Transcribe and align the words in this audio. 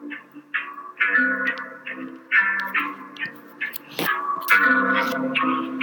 Thank 0.00 0.12
you. 5.42 5.77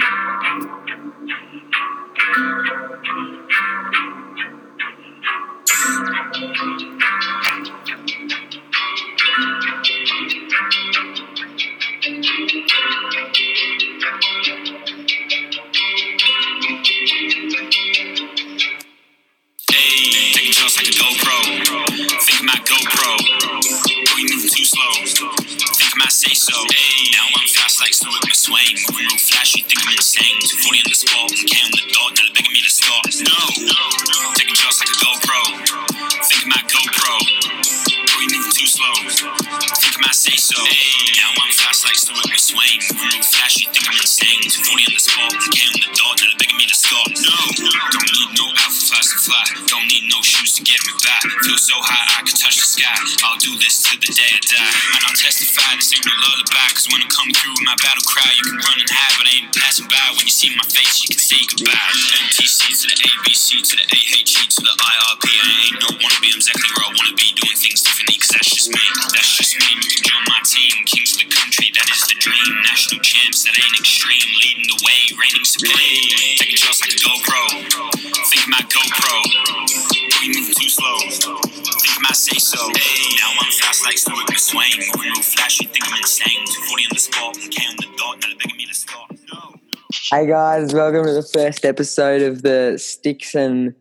Hey 90.16 90.26
guys, 90.26 90.72
welcome 90.72 91.04
to 91.04 91.12
the 91.12 91.22
first 91.22 91.66
episode 91.66 92.22
of 92.22 92.40
the 92.40 92.78
Sticks 92.78 93.34
and 93.34 93.74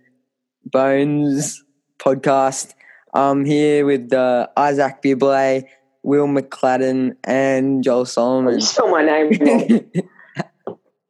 Bones 0.66 1.64
podcast. 1.98 2.74
I'm 3.14 3.46
here 3.46 3.86
with 3.86 4.12
uh, 4.12 4.48
Isaac 4.58 5.02
Bibley, 5.02 5.66
Will 6.04 6.28
McCladden, 6.28 7.16
and 7.24 7.82
Joel 7.86 8.04
Solomon. 8.04 8.56
You 8.56 8.60
spell 8.60 8.90
my 8.90 9.06
name 9.06 9.30
wrong. 9.40 10.08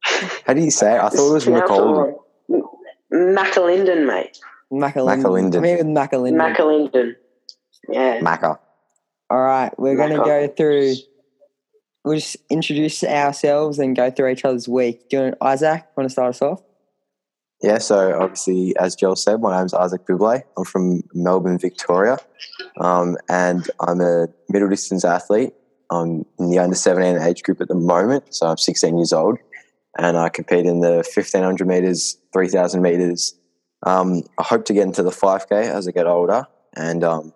How 0.46 0.54
do 0.54 0.60
you 0.60 0.70
say 0.70 0.94
it? 0.94 1.00
I 1.00 1.08
thought 1.08 1.30
it 1.30 1.32
was 1.32 1.44
Pronounce 1.44 1.72
McCold. 1.72 2.14
McAlinden, 3.12 4.06
mate. 4.06 4.38
McAlinden. 4.72 5.24
McAlinden. 5.24 5.56
I'm 5.56 5.64
here 5.64 5.78
with 5.78 5.86
McAlinden. 5.86 6.56
McAlinden. 6.56 7.14
Yeah. 7.88 8.20
Macca. 8.20 8.60
All 9.28 9.42
right, 9.42 9.76
we're 9.76 9.96
going 9.96 10.10
to 10.10 10.18
go 10.18 10.46
through 10.46 10.94
we'll 12.06 12.16
just 12.16 12.36
introduce 12.48 13.02
ourselves 13.02 13.78
and 13.80 13.96
go 13.96 14.10
through 14.10 14.28
each 14.28 14.44
other's 14.44 14.68
week. 14.68 15.08
Do 15.10 15.16
you 15.16 15.22
want, 15.24 15.34
Isaac, 15.42 15.84
want 15.96 16.08
to 16.08 16.12
start 16.12 16.30
us 16.30 16.40
off? 16.40 16.62
Yeah, 17.62 17.78
so 17.78 18.16
obviously, 18.20 18.76
as 18.76 18.94
Joel 18.94 19.16
said, 19.16 19.40
my 19.40 19.58
name's 19.58 19.74
Isaac 19.74 20.06
Buble. 20.06 20.42
I'm 20.56 20.64
from 20.64 21.02
Melbourne, 21.14 21.58
Victoria, 21.58 22.18
um, 22.78 23.16
and 23.28 23.68
I'm 23.80 24.00
a 24.00 24.28
middle 24.48 24.68
distance 24.68 25.04
athlete. 25.04 25.52
I'm 25.90 26.24
in 26.38 26.50
the 26.50 26.58
under 26.58 26.76
17 26.76 27.20
age 27.20 27.42
group 27.42 27.60
at 27.60 27.68
the 27.68 27.74
moment, 27.74 28.34
so 28.34 28.46
I'm 28.46 28.58
16 28.58 28.96
years 28.96 29.12
old, 29.12 29.38
and 29.98 30.16
I 30.16 30.28
compete 30.28 30.66
in 30.66 30.80
the 30.80 30.96
1500 30.96 31.66
meters, 31.66 32.18
3000 32.32 32.82
meters. 32.82 33.34
Um, 33.84 34.22
I 34.38 34.42
hope 34.42 34.64
to 34.66 34.74
get 34.74 34.82
into 34.82 35.02
the 35.02 35.10
5k 35.10 35.50
as 35.50 35.88
I 35.88 35.90
get 35.90 36.06
older, 36.06 36.46
and 36.76 37.02
um, 37.02 37.32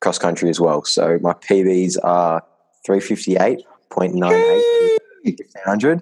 cross 0.00 0.18
country 0.18 0.48
as 0.48 0.60
well. 0.60 0.84
So 0.84 1.18
my 1.20 1.32
PBs 1.32 1.96
are 2.02 2.42
358 2.86 3.66
0.98 3.90 6.00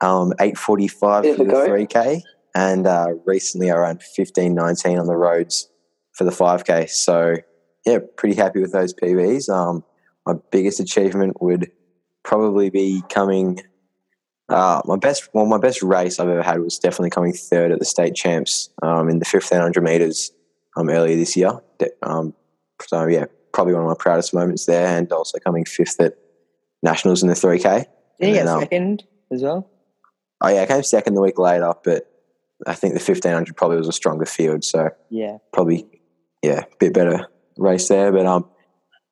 um, 0.00 0.32
845 0.40 1.36
for 1.36 1.44
the 1.44 1.52
3K. 1.52 2.22
And 2.54 2.86
uh, 2.86 3.14
recently 3.24 3.70
I 3.70 3.76
ran 3.76 3.96
1519 3.96 4.98
on 4.98 5.06
the 5.06 5.16
roads 5.16 5.68
for 6.12 6.24
the 6.24 6.30
5K. 6.30 6.90
So, 6.90 7.36
yeah, 7.86 7.98
pretty 8.16 8.34
happy 8.34 8.60
with 8.60 8.72
those 8.72 8.94
PBs. 8.94 9.48
Um, 9.48 9.84
my 10.26 10.34
biggest 10.50 10.80
achievement 10.80 11.40
would 11.40 11.70
probably 12.22 12.70
be 12.70 13.02
coming. 13.08 13.60
Uh, 14.48 14.80
my 14.86 14.96
best, 14.96 15.28
well, 15.34 15.46
my 15.46 15.58
best 15.58 15.82
race 15.82 16.18
I've 16.18 16.28
ever 16.28 16.42
had 16.42 16.60
was 16.60 16.78
definitely 16.78 17.10
coming 17.10 17.32
third 17.32 17.70
at 17.70 17.78
the 17.78 17.84
state 17.84 18.14
champs 18.14 18.70
um, 18.82 19.08
in 19.08 19.18
the 19.18 19.28
1500 19.30 19.82
meters 19.82 20.32
um, 20.76 20.88
earlier 20.88 21.16
this 21.16 21.36
year. 21.36 21.52
Um, 22.02 22.34
so 22.82 23.06
yeah, 23.06 23.26
probably 23.52 23.74
one 23.74 23.82
of 23.82 23.88
my 23.88 23.96
proudest 23.98 24.32
moments 24.32 24.66
there, 24.66 24.86
and 24.86 25.10
also 25.12 25.38
coming 25.38 25.64
fifth 25.64 26.00
at 26.00 26.14
nationals 26.82 27.22
in 27.22 27.28
the 27.28 27.34
3K. 27.34 27.84
Did 28.20 28.28
you 28.28 28.34
get 28.34 28.44
then, 28.46 28.48
um, 28.54 28.60
second 28.60 29.04
as 29.30 29.42
well? 29.42 29.70
Oh 30.40 30.48
yeah, 30.48 30.62
I 30.62 30.66
came 30.66 30.82
second 30.82 31.14
the 31.14 31.20
week 31.20 31.38
later, 31.38 31.72
but 31.84 32.10
I 32.66 32.74
think 32.74 32.94
the 32.94 33.00
1500 33.00 33.56
probably 33.56 33.76
was 33.76 33.88
a 33.88 33.92
stronger 33.92 34.26
field, 34.26 34.64
so 34.64 34.90
Yeah. 35.10 35.38
probably 35.52 35.86
yeah, 36.42 36.60
a 36.60 36.76
bit 36.78 36.92
better 36.94 37.26
race 37.56 37.88
there. 37.88 38.12
But 38.12 38.26
um, 38.26 38.48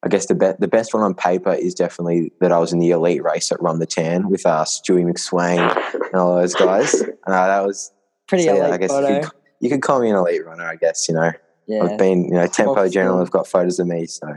I 0.04 0.08
guess 0.08 0.26
the 0.26 0.34
be- 0.34 0.52
the 0.58 0.68
best 0.68 0.94
one 0.94 1.02
on 1.02 1.14
paper 1.14 1.52
is 1.52 1.74
definitely 1.74 2.32
that 2.40 2.52
I 2.52 2.58
was 2.58 2.72
in 2.72 2.78
the 2.78 2.90
elite 2.90 3.22
race 3.24 3.50
at 3.50 3.60
Run 3.60 3.80
the 3.80 3.86
Tan 3.86 4.28
with 4.28 4.46
uh, 4.46 4.64
Stewie 4.64 5.04
McSweyn 5.04 5.76
and 5.94 6.14
all 6.14 6.36
those 6.36 6.54
guys. 6.54 7.02
Uh, 7.26 7.46
that 7.48 7.66
was 7.66 7.90
Pretty 8.28 8.44
so, 8.44 8.54
yeah, 8.54 8.60
elite 8.68 8.72
I 8.74 8.76
guess 8.78 8.90
photo. 8.90 9.08
you 9.16 9.20
could, 9.22 9.32
you 9.62 9.68
could 9.70 9.82
call 9.82 10.00
me 10.00 10.10
an 10.10 10.16
elite 10.16 10.46
runner. 10.46 10.64
I 10.64 10.76
guess 10.76 11.08
you 11.08 11.14
know 11.16 11.32
yeah. 11.66 11.82
I've 11.82 11.98
been 11.98 12.24
you 12.26 12.30
know 12.34 12.46
Tempo 12.46 12.76
Box 12.76 12.92
General 12.92 13.14
film. 13.14 13.20
have 13.24 13.30
got 13.32 13.48
photos 13.48 13.80
of 13.80 13.88
me, 13.88 14.06
so 14.06 14.28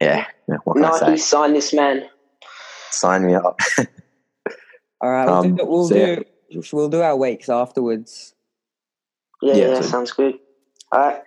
yeah, 0.00 0.26
yeah 0.48 0.56
what 0.64 0.74
can 0.76 0.84
I 0.86 0.98
say? 0.98 1.16
signed 1.18 1.54
this 1.54 1.74
man. 1.74 2.08
Sign 2.96 3.26
me 3.26 3.34
up. 3.34 3.60
All 5.02 5.10
right, 5.10 5.26
we'll, 5.26 5.34
um, 5.34 5.56
do, 5.56 5.64
we'll 5.66 5.88
so, 5.88 5.94
yeah. 5.94 6.16
do 6.50 6.62
we'll 6.72 6.88
do 6.88 7.02
our 7.02 7.16
weeks 7.16 7.48
afterwards. 7.48 8.34
Yeah, 9.42 9.54
Yeah, 9.54 9.66
yeah, 9.74 9.80
sounds 9.82 10.12
good. 10.12 10.38
All 10.90 11.00
right. 11.00 11.22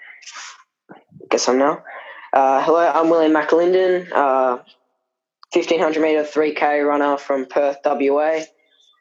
Guess 1.30 1.48
I'm 1.48 1.60
now. 1.60 1.84
Uh, 2.34 2.64
hello, 2.64 2.80
I'm 2.80 3.10
William 3.10 3.34
McAlinden, 3.34 4.12
uh, 4.12 4.58
1500 5.54 6.02
meter 6.02 6.24
3K 6.24 6.88
runner 6.88 7.18
from 7.18 7.46
Perth, 7.46 7.78
WA. 7.86 8.42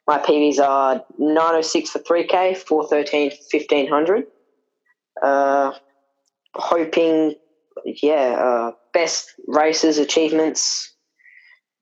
My 0.07 0.19
PBs 0.19 0.59
are 0.59 1.03
906 1.17 1.89
for 1.89 1.99
3K, 1.99 2.57
413 2.57 3.31
for 3.31 3.37
1500. 3.51 4.25
Uh, 5.21 5.71
hoping, 6.53 7.35
yeah, 7.85 8.37
uh, 8.39 8.71
best 8.93 9.33
races, 9.47 9.97
achievements, 9.97 10.93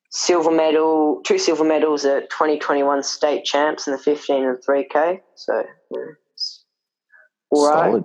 silver 0.09 0.51
medal, 0.51 1.21
two 1.25 1.37
silver 1.37 1.63
medals 1.63 2.05
at 2.05 2.29
2021 2.29 3.03
state 3.03 3.43
champs 3.45 3.87
in 3.87 3.93
the 3.93 3.99
15 3.99 4.43
and 4.45 4.57
3K. 4.57 5.21
So, 5.35 5.63
yeah, 5.91 5.99
it's 6.33 6.65
all 7.49 7.67
right. 7.67 7.89
Solid. 7.89 8.03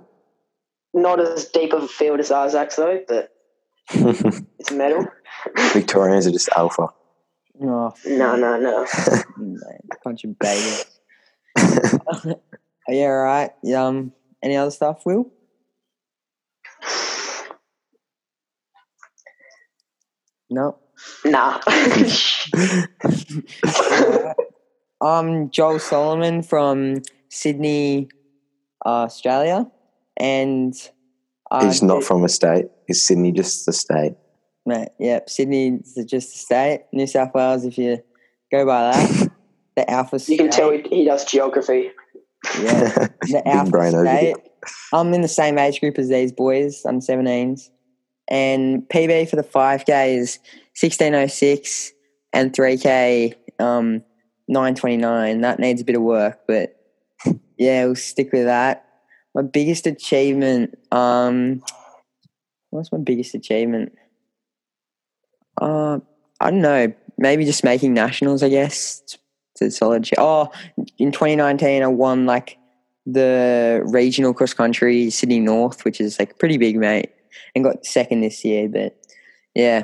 Not 0.93 1.19
as 1.19 1.45
deep 1.45 1.73
of 1.73 1.83
a 1.83 1.87
field 1.87 2.19
as 2.19 2.31
Isaac's 2.31 2.75
though, 2.75 2.99
but 3.07 3.29
it's 3.89 4.71
a 4.71 4.75
medal. 4.75 5.07
Victorians 5.73 6.27
are 6.27 6.31
just 6.31 6.49
alpha. 6.55 6.87
Oh, 7.61 7.93
No, 8.05 8.35
no, 8.35 8.57
no. 8.57 8.87
man, 9.37 9.59
bunch 10.03 10.23
of 10.23 10.37
babies. 10.39 10.85
yeah, 12.87 13.05
all 13.05 13.23
right. 13.23 13.51
Um, 13.75 14.11
any 14.43 14.55
other 14.57 14.71
stuff, 14.71 15.05
Will? 15.05 15.31
No. 20.49 20.77
Nah. 21.25 21.59
I'm 25.01 25.49
Joel 25.51 25.79
Solomon 25.79 26.43
from 26.43 27.01
Sydney, 27.29 28.09
uh, 28.85 29.03
Australia, 29.03 29.69
and 30.17 30.73
I 31.51 31.65
He's 31.65 31.81
not 31.81 32.03
from 32.03 32.23
a 32.23 32.29
state. 32.29 32.65
Is 32.87 33.05
Sydney 33.05 33.31
just 33.31 33.65
the 33.65 33.73
state? 33.73 34.15
Mate, 34.65 34.89
yep, 34.99 35.29
Sydney 35.29 35.79
is 35.83 36.05
just 36.05 36.31
the 36.31 36.39
state. 36.39 36.85
New 36.93 37.07
South 37.07 37.33
Wales, 37.33 37.65
if 37.65 37.77
you 37.77 38.01
go 38.51 38.65
by 38.65 38.91
that, 38.91 39.31
the 39.75 39.89
Alpha 39.89 40.19
you 40.27 40.37
can 40.37 40.49
tell 40.49 40.71
he, 40.71 40.81
he 40.83 41.05
does 41.05 41.25
geography. 41.25 41.91
Yeah, 42.61 42.89
the 43.21 43.41
Big 43.43 43.47
Alpha 43.47 43.71
brain 43.71 43.91
state. 43.91 44.35
I'm 44.93 45.13
in 45.13 45.21
the 45.21 45.27
same 45.27 45.57
age 45.57 45.79
group 45.79 45.97
as 45.97 46.09
these 46.09 46.31
boys, 46.31 46.83
I'm 46.85 46.99
17s, 46.99 47.69
and 48.29 48.87
PB 48.87 49.29
for 49.29 49.35
the 49.35 49.43
5K 49.43 50.17
is 50.17 50.39
1606 50.79 51.91
and 52.33 52.51
3K 52.51 53.35
um, 53.59 54.03
929. 54.47 55.41
That 55.41 55.59
needs 55.59 55.81
a 55.81 55.85
bit 55.85 55.95
of 55.95 56.01
work, 56.01 56.41
but 56.47 56.75
yeah, 57.57 57.85
we'll 57.85 57.95
stick 57.95 58.31
with 58.33 58.45
that. 58.45 58.85
My 59.35 59.41
biggest 59.41 59.87
achievement, 59.87 60.77
um, 60.91 61.63
what's 62.69 62.91
my 62.91 62.99
biggest 62.99 63.33
achievement? 63.33 63.93
Uh, 65.59 65.99
I 66.39 66.51
don't 66.51 66.61
know. 66.61 66.93
Maybe 67.17 67.45
just 67.45 67.63
making 67.63 67.93
nationals, 67.93 68.43
I 68.43 68.49
guess. 68.49 69.01
It's, 69.53 69.61
a 69.61 69.71
solid. 69.71 70.03
ch- 70.03 70.13
Oh, 70.17 70.51
in 70.97 71.11
2019, 71.11 71.83
I 71.83 71.87
won 71.87 72.25
like 72.25 72.57
the 73.05 73.81
regional 73.85 74.33
cross 74.33 74.53
country 74.53 75.09
Sydney 75.09 75.39
North, 75.39 75.85
which 75.85 76.01
is 76.01 76.19
like 76.19 76.39
pretty 76.39 76.57
big, 76.57 76.75
mate, 76.77 77.11
and 77.55 77.63
got 77.63 77.85
second 77.85 78.21
this 78.21 78.43
year. 78.43 78.67
But 78.67 78.97
yeah, 79.53 79.83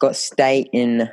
got 0.00 0.16
state 0.16 0.68
in 0.72 1.10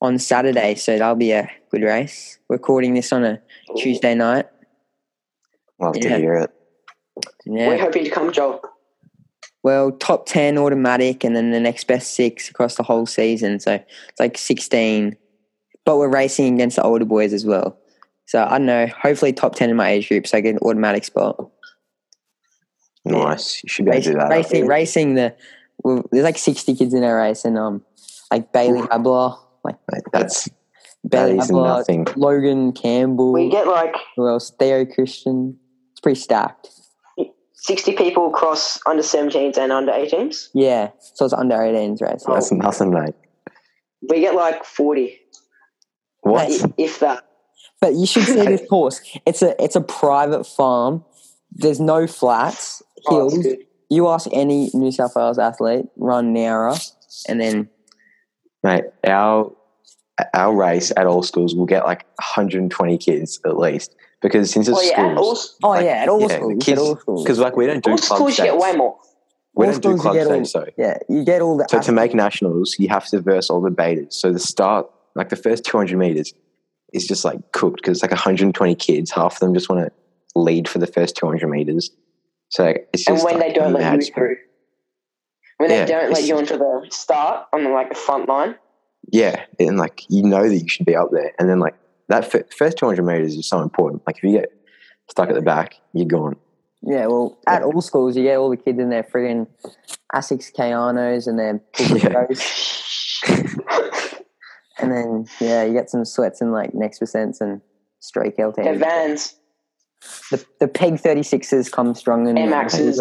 on 0.00 0.18
Saturday, 0.18 0.74
so 0.74 0.98
that'll 0.98 1.16
be 1.16 1.32
a 1.32 1.50
good 1.70 1.82
race. 1.82 2.38
We're 2.48 2.56
recording 2.56 2.94
this 2.94 3.12
on 3.12 3.24
a 3.24 3.40
Tuesday 3.76 4.14
night. 4.14 4.46
Love 5.80 5.96
Yeah. 5.96 6.02
to 6.02 6.18
hear 6.18 6.34
it. 6.34 6.50
Yeah. 7.44 7.68
We're 7.68 7.78
hoping 7.78 8.04
to 8.04 8.10
come, 8.10 8.32
Joel. 8.32 8.60
Well, 9.62 9.92
top 9.92 10.26
10 10.26 10.56
automatic 10.56 11.24
and 11.24 11.34
then 11.34 11.50
the 11.50 11.60
next 11.60 11.86
best 11.88 12.14
six 12.14 12.48
across 12.48 12.76
the 12.76 12.84
whole 12.84 13.06
season. 13.06 13.58
So 13.58 13.74
it's 13.74 14.20
like 14.20 14.38
16. 14.38 15.16
But 15.84 15.96
we're 15.98 16.08
racing 16.08 16.54
against 16.54 16.76
the 16.76 16.82
older 16.82 17.04
boys 17.04 17.32
as 17.32 17.44
well. 17.44 17.76
So 18.26 18.44
I 18.44 18.58
don't 18.58 18.66
know. 18.66 18.86
Hopefully, 19.02 19.32
top 19.32 19.54
10 19.54 19.70
in 19.70 19.76
my 19.76 19.90
age 19.90 20.08
group 20.08 20.26
so 20.26 20.38
I 20.38 20.42
get 20.42 20.54
an 20.54 20.58
automatic 20.60 21.04
spot. 21.04 21.50
Nice. 23.04 23.62
You 23.64 23.68
should 23.68 23.84
be 23.86 23.92
able 23.92 24.02
to 24.02 24.12
do 24.12 24.18
that. 24.18 24.28
racing, 24.30 24.66
racing 24.66 25.14
the. 25.14 25.34
Well, 25.82 26.04
there's 26.12 26.24
like 26.24 26.38
60 26.38 26.74
kids 26.74 26.92
in 26.92 27.04
our 27.04 27.16
race, 27.16 27.44
and 27.44 27.56
um, 27.56 27.84
like 28.30 28.52
Bailey 28.52 28.80
Habler, 28.82 29.38
like 29.64 29.76
Mate, 29.92 30.02
That's 30.12 30.48
Bailey 31.08 31.36
that 31.36 31.42
is 31.44 31.50
Habler, 31.50 31.78
nothing. 31.78 32.06
Logan 32.16 32.72
Campbell, 32.72 33.32
We 33.32 33.48
get 33.50 33.66
like 33.66 33.94
who 34.16 34.28
else? 34.28 34.50
Theo 34.58 34.84
Christian. 34.84 35.58
It's 35.92 36.00
pretty 36.00 36.20
stacked. 36.20 36.70
60 37.54 37.94
people 37.96 38.28
across 38.28 38.78
under 38.86 39.02
17s 39.02 39.58
and 39.58 39.72
under 39.72 39.90
18s. 39.92 40.48
Yeah, 40.54 40.90
so 41.00 41.24
it's 41.24 41.34
under 41.34 41.56
18s 41.56 42.00
right? 42.00 42.20
Oh. 42.26 42.34
That's 42.34 42.52
nothing, 42.52 42.90
mate. 42.92 43.14
We 44.08 44.20
get 44.20 44.34
like 44.36 44.64
40, 44.64 45.18
What? 46.20 46.48
Mate. 46.48 46.62
if 46.78 47.00
that. 47.00 47.24
But 47.80 47.94
you 47.94 48.06
should 48.06 48.24
see 48.24 48.34
this 48.34 48.62
course. 48.70 49.00
It's 49.26 49.42
a 49.42 49.60
it's 49.62 49.76
a 49.76 49.80
private 49.80 50.44
farm. 50.46 51.04
There's 51.52 51.80
no 51.80 52.06
flats, 52.06 52.82
Oh, 53.06 53.16
hills. 53.28 53.38
good. 53.38 53.58
you 53.90 54.08
ask 54.08 54.28
any 54.32 54.70
New 54.74 54.92
South 54.92 55.12
Wales 55.16 55.38
athlete, 55.38 55.86
run 55.96 56.34
Nowra, 56.34 56.78
and 57.28 57.40
then 57.40 57.68
Mate, 58.62 58.84
our 59.06 59.52
our 60.34 60.54
race 60.54 60.92
at 60.96 61.06
all 61.06 61.22
schools 61.22 61.54
will 61.54 61.66
get 61.66 61.84
like 61.84 62.04
120 62.18 62.98
kids 62.98 63.38
at 63.44 63.56
least 63.56 63.94
because 64.20 64.50
since 64.50 64.66
it's 64.66 64.76
Oh, 64.78 64.82
yeah, 64.82 65.14
schools, 65.14 65.56
all, 65.62 65.70
oh 65.70 65.74
Like, 65.76 65.84
yeah, 65.84 65.92
at 66.02 66.08
all 66.08 66.20
yeah, 66.20 66.36
schools, 66.38 67.24
because 67.24 67.38
like 67.38 67.56
we 67.56 67.66
don't 67.66 67.84
do 67.84 67.90
all 67.92 67.98
club 67.98 68.16
schools 68.18 68.38
you 68.38 68.44
get 68.44 68.56
way 68.56 68.72
more. 68.74 68.98
We 69.54 69.66
All 69.66 69.72
don't 69.72 69.80
do 69.82 69.88
schools 69.90 69.98
you 69.98 70.02
club 70.02 70.14
get 70.14 70.26
all- 70.26 70.44
so 70.44 70.66
yeah, 70.76 70.98
you 71.08 71.24
get 71.24 71.40
all 71.40 71.56
the 71.56 71.66
so 71.70 71.80
to 71.80 71.92
make 71.92 72.14
nationals, 72.14 72.76
you 72.78 72.88
have 72.88 73.06
to 73.08 73.20
verse 73.20 73.48
all 73.48 73.60
the 73.60 73.70
betas. 73.70 74.14
So 74.14 74.32
the 74.32 74.38
start, 74.40 74.88
like 75.14 75.28
the 75.28 75.36
first 75.36 75.64
200 75.64 75.96
meters, 75.96 76.32
is 76.92 77.06
just 77.06 77.24
like 77.24 77.52
cooked 77.52 77.76
because 77.82 77.98
it's 77.98 78.02
like 78.02 78.10
120 78.10 78.74
kids. 78.74 79.10
Half 79.12 79.34
of 79.34 79.40
them 79.40 79.54
just 79.54 79.68
want 79.68 79.86
to 79.86 79.92
lead 80.40 80.68
for 80.68 80.78
the 80.78 80.86
first 80.86 81.16
200 81.16 81.46
meters. 81.48 81.90
So 82.50 82.64
like, 82.64 82.88
it's 82.92 83.06
And 83.06 83.16
when 83.22 83.38
like, 83.38 83.48
they 83.48 83.52
don't 83.52 83.72
let 83.72 83.80
mad 83.82 84.02
you 84.02 84.12
through. 84.12 84.36
When 85.58 85.70
Yeah, 85.70 85.84
they 85.84 85.92
don't 85.92 86.02
let 86.10 86.10
it's- 86.12 86.28
you 86.28 86.38
into 86.38 86.56
the 86.56 86.86
start 86.90 87.46
on 87.52 87.64
the, 87.64 87.70
like 87.70 87.88
the 87.90 87.94
front 87.94 88.28
line. 88.28 88.54
Yeah, 89.12 89.44
and 89.58 89.76
like 89.78 90.02
you 90.08 90.22
know 90.22 90.48
that 90.48 90.56
you 90.56 90.68
should 90.68 90.86
be 90.86 90.96
up 90.96 91.10
there, 91.12 91.32
and 91.38 91.48
then 91.48 91.60
like 91.60 91.74
that 92.08 92.32
f- 92.34 92.50
first 92.56 92.78
200 92.78 93.02
meters 93.04 93.34
is 93.34 93.48
so 93.48 93.60
important. 93.60 94.02
Like 94.06 94.16
if 94.18 94.22
you 94.24 94.32
get 94.32 94.50
stuck 95.08 95.28
at 95.28 95.34
the 95.34 95.42
back, 95.42 95.74
you're 95.94 96.06
gone. 96.06 96.36
yeah, 96.82 97.06
well, 97.06 97.38
at 97.46 97.62
all 97.62 97.80
schools 97.80 98.16
you 98.16 98.22
get 98.22 98.36
all 98.38 98.50
the 98.50 98.56
kids 98.56 98.78
in 98.78 98.88
their 98.90 99.02
friggin' 99.04 99.46
Asics 100.14 100.52
Kayanos 100.52 101.26
and 101.26 101.38
their 101.38 101.60
Yeah. 103.28 103.48
And 104.80 104.92
then 104.92 105.26
yeah, 105.40 105.64
you 105.64 105.72
get 105.72 105.90
some 105.90 106.04
sweats 106.04 106.40
and 106.40 106.52
like 106.52 106.72
next 106.72 107.00
percents 107.00 107.40
and 107.40 107.60
straight 107.98 108.36
Their 108.36 108.52
LTs. 108.52 108.78
vans. 108.78 109.34
The 110.30 110.44
the 110.60 110.68
Peg 110.68 110.94
36s 110.94 111.72
come 111.72 111.94
strong 111.96 112.28
in 112.28 112.38
Air 112.38 112.48
Maxes. 112.48 113.00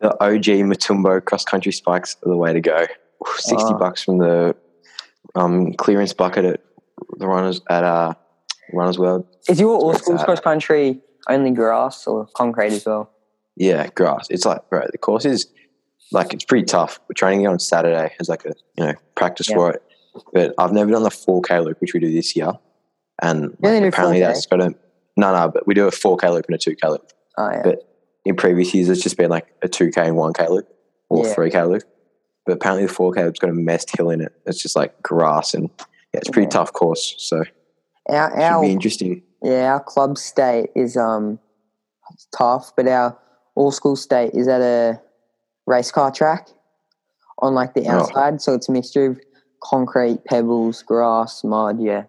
The 0.00 0.12
OG 0.22 0.44
Matumbo 0.66 1.24
cross 1.24 1.44
country 1.44 1.72
spikes 1.72 2.16
are 2.24 2.28
the 2.28 2.36
way 2.36 2.52
to 2.52 2.60
go. 2.60 2.86
60 3.38 3.56
Oh. 3.58 3.74
bucks 3.78 4.02
from 4.02 4.18
the 4.18 4.54
um, 5.34 5.72
clearance 5.74 6.12
bucket 6.12 6.44
at 6.44 6.60
the 7.18 7.26
runners 7.26 7.60
at 7.70 7.82
uh, 7.84 8.12
Runners 8.72 8.98
World. 8.98 9.26
Is 9.48 9.58
your 9.60 9.76
all 9.76 9.94
schools 9.94 10.22
cross 10.24 10.40
country 10.40 11.00
only 11.28 11.50
grass 11.50 12.06
or 12.06 12.26
concrete 12.36 12.72
as 12.72 12.84
well? 12.86 13.10
Yeah, 13.56 13.86
grass. 13.88 14.26
It's 14.30 14.44
like, 14.44 14.68
bro, 14.68 14.82
the 14.92 14.98
course 14.98 15.24
is 15.24 15.46
like 16.12 16.32
it's 16.34 16.44
pretty 16.44 16.66
tough. 16.66 17.00
We're 17.08 17.14
training 17.14 17.44
it 17.44 17.48
on 17.48 17.58
Saturday 17.58 18.14
as 18.20 18.28
like 18.28 18.44
a 18.44 18.52
you 18.76 18.84
know 18.86 18.94
practice 19.14 19.48
Yeah. 19.48 19.56
for 19.56 19.70
it. 19.72 19.82
But 20.32 20.54
I've 20.58 20.72
never 20.72 20.90
done 20.90 21.02
the 21.02 21.10
4K 21.10 21.64
loop, 21.64 21.80
which 21.80 21.92
we 21.94 22.00
do 22.00 22.10
this 22.12 22.34
year, 22.36 22.52
and 23.22 23.56
like, 23.60 23.82
apparently 23.82 24.20
4K? 24.20 24.20
that's 24.20 24.46
got 24.46 24.60
a 24.60 24.74
no, 25.16 25.32
no. 25.34 25.50
But 25.52 25.66
we 25.66 25.74
do 25.74 25.86
a 25.86 25.90
4K 25.90 26.32
loop 26.32 26.46
and 26.48 26.54
a 26.54 26.58
2K 26.58 26.88
loop. 26.90 27.10
Oh 27.38 27.50
yeah. 27.50 27.62
But 27.64 27.95
in 28.26 28.34
previous 28.36 28.74
years, 28.74 28.88
it's 28.88 29.02
just 29.02 29.16
been 29.16 29.30
like 29.30 29.46
a 29.62 29.68
2K 29.68 29.96
and 30.08 30.16
1K 30.16 30.48
loop 30.50 30.68
or 31.08 31.24
Yeah. 31.24 31.34
3K 31.34 31.68
loop. 31.70 31.82
But 32.44 32.54
apparently 32.54 32.86
the 32.86 32.92
4K 32.92 33.24
loop's 33.24 33.38
got 33.38 33.50
a 33.50 33.54
messed 33.54 33.96
hill 33.96 34.10
in 34.10 34.20
it. 34.20 34.32
It's 34.46 34.60
just 34.60 34.74
like 34.76 35.00
grass 35.02 35.54
and 35.54 35.70
yeah, 36.12 36.20
it's 36.20 36.28
a 36.28 36.32
pretty 36.32 36.46
Yeah. 36.46 36.50
tough 36.50 36.72
course. 36.72 37.14
So 37.18 37.44
our 38.08 38.30
should 38.30 38.60
be 38.66 38.72
interesting. 38.72 39.22
yeah, 39.42 39.72
our 39.72 39.80
club 39.80 40.18
state 40.18 40.70
is 40.74 40.96
um 40.96 41.38
tough, 42.36 42.72
but 42.76 42.88
our 42.88 43.16
all 43.54 43.70
school 43.70 43.96
state 43.96 44.32
is 44.34 44.48
at 44.48 44.60
a 44.60 45.00
race 45.66 45.90
car 45.92 46.10
track 46.10 46.48
on 47.38 47.54
like 47.54 47.74
the 47.74 47.86
Oh. 47.86 47.92
outside, 48.00 48.42
so 48.42 48.54
it's 48.54 48.68
a 48.68 48.72
mixture 48.72 49.06
of 49.06 49.20
concrete, 49.62 50.24
pebbles, 50.24 50.82
grass, 50.82 51.44
mud. 51.44 51.80
Yeah, 51.80 52.04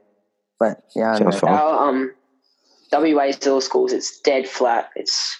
but 0.60 0.84
yeah, 0.96 1.14
I 1.14 1.20
don't 1.20 1.42
know. 1.44 1.48
Our 1.48 1.90
um, 1.90 2.12
WA 2.92 3.32
still 3.32 3.62
schools, 3.62 3.92
it's 3.94 4.20
dead 4.22 4.48
flat. 4.48 4.90
It's 4.96 5.36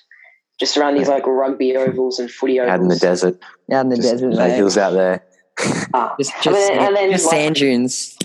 just 0.60 0.78
around 0.78 0.96
these 0.96 1.08
like 1.08 1.26
rugby 1.28 1.76
ovals 1.78 2.20
and 2.20 2.30
footy 2.32 2.60
ovals. 2.60 2.74
Out 2.74 2.82
in 2.82 2.88
the 2.88 2.96
desert, 2.98 3.40
out 3.72 3.82
in 3.86 3.90
the 3.90 3.96
just 3.98 4.10
desert, 4.12 4.30
no 4.34 4.50
hills 4.50 4.78
out 4.78 4.92
there. 4.94 5.24
Ah, 5.94 6.16
just 6.20 6.34
and 6.36 6.44
just, 6.44 6.56
then, 6.56 6.68
sand, 6.68 6.80
and 6.88 6.96
then, 6.96 7.12
just 7.12 7.26
like- 7.26 7.32
sand 7.36 7.56
dunes. 7.56 8.18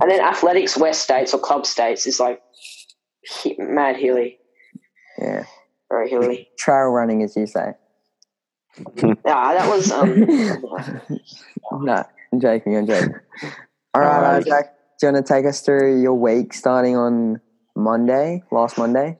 and 0.00 0.10
then 0.10 0.20
athletics 0.20 0.76
west 0.78 1.02
states 1.02 1.34
or 1.34 1.40
club 1.40 1.66
states 1.66 2.06
is 2.06 2.18
like 2.18 2.40
hi- 3.28 3.54
mad 3.58 3.96
hilly, 3.96 4.38
Yeah, 5.18 5.44
very 5.90 6.08
hilly. 6.08 6.48
trail 6.58 6.86
running, 6.88 7.22
as 7.22 7.36
you 7.36 7.46
say. 7.46 7.72
Ah, 9.26 9.52
that 9.54 9.68
was 9.68 9.90
um. 9.90 10.20
no, 11.84 12.04
I'm 12.32 12.40
joking. 12.40 12.76
I'm 12.76 12.86
joking. 12.86 13.14
All 13.94 14.00
right, 14.00 14.14
Alright. 14.16 14.46
Isaac. 14.46 14.66
Do 15.00 15.06
you 15.06 15.12
want 15.12 15.26
to 15.26 15.32
take 15.34 15.46
us 15.46 15.60
through 15.60 16.00
your 16.02 16.14
week 16.14 16.52
starting 16.54 16.96
on 16.96 17.40
Monday, 17.76 18.42
last 18.50 18.78
Monday? 18.78 19.18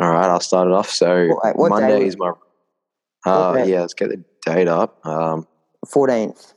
All 0.00 0.10
right, 0.10 0.26
I'll 0.28 0.40
start 0.40 0.68
it 0.68 0.74
off. 0.74 0.90
So 0.90 1.28
What- 1.28 1.56
what 1.56 1.68
Monday 1.70 2.06
is 2.06 2.16
my. 2.18 2.32
Uh, 3.26 3.64
yeah, 3.66 3.80
let's 3.80 3.94
get 3.94 4.10
the 4.10 4.22
date 4.44 4.68
up. 4.68 5.04
Um, 5.06 5.46
14th. 5.86 6.54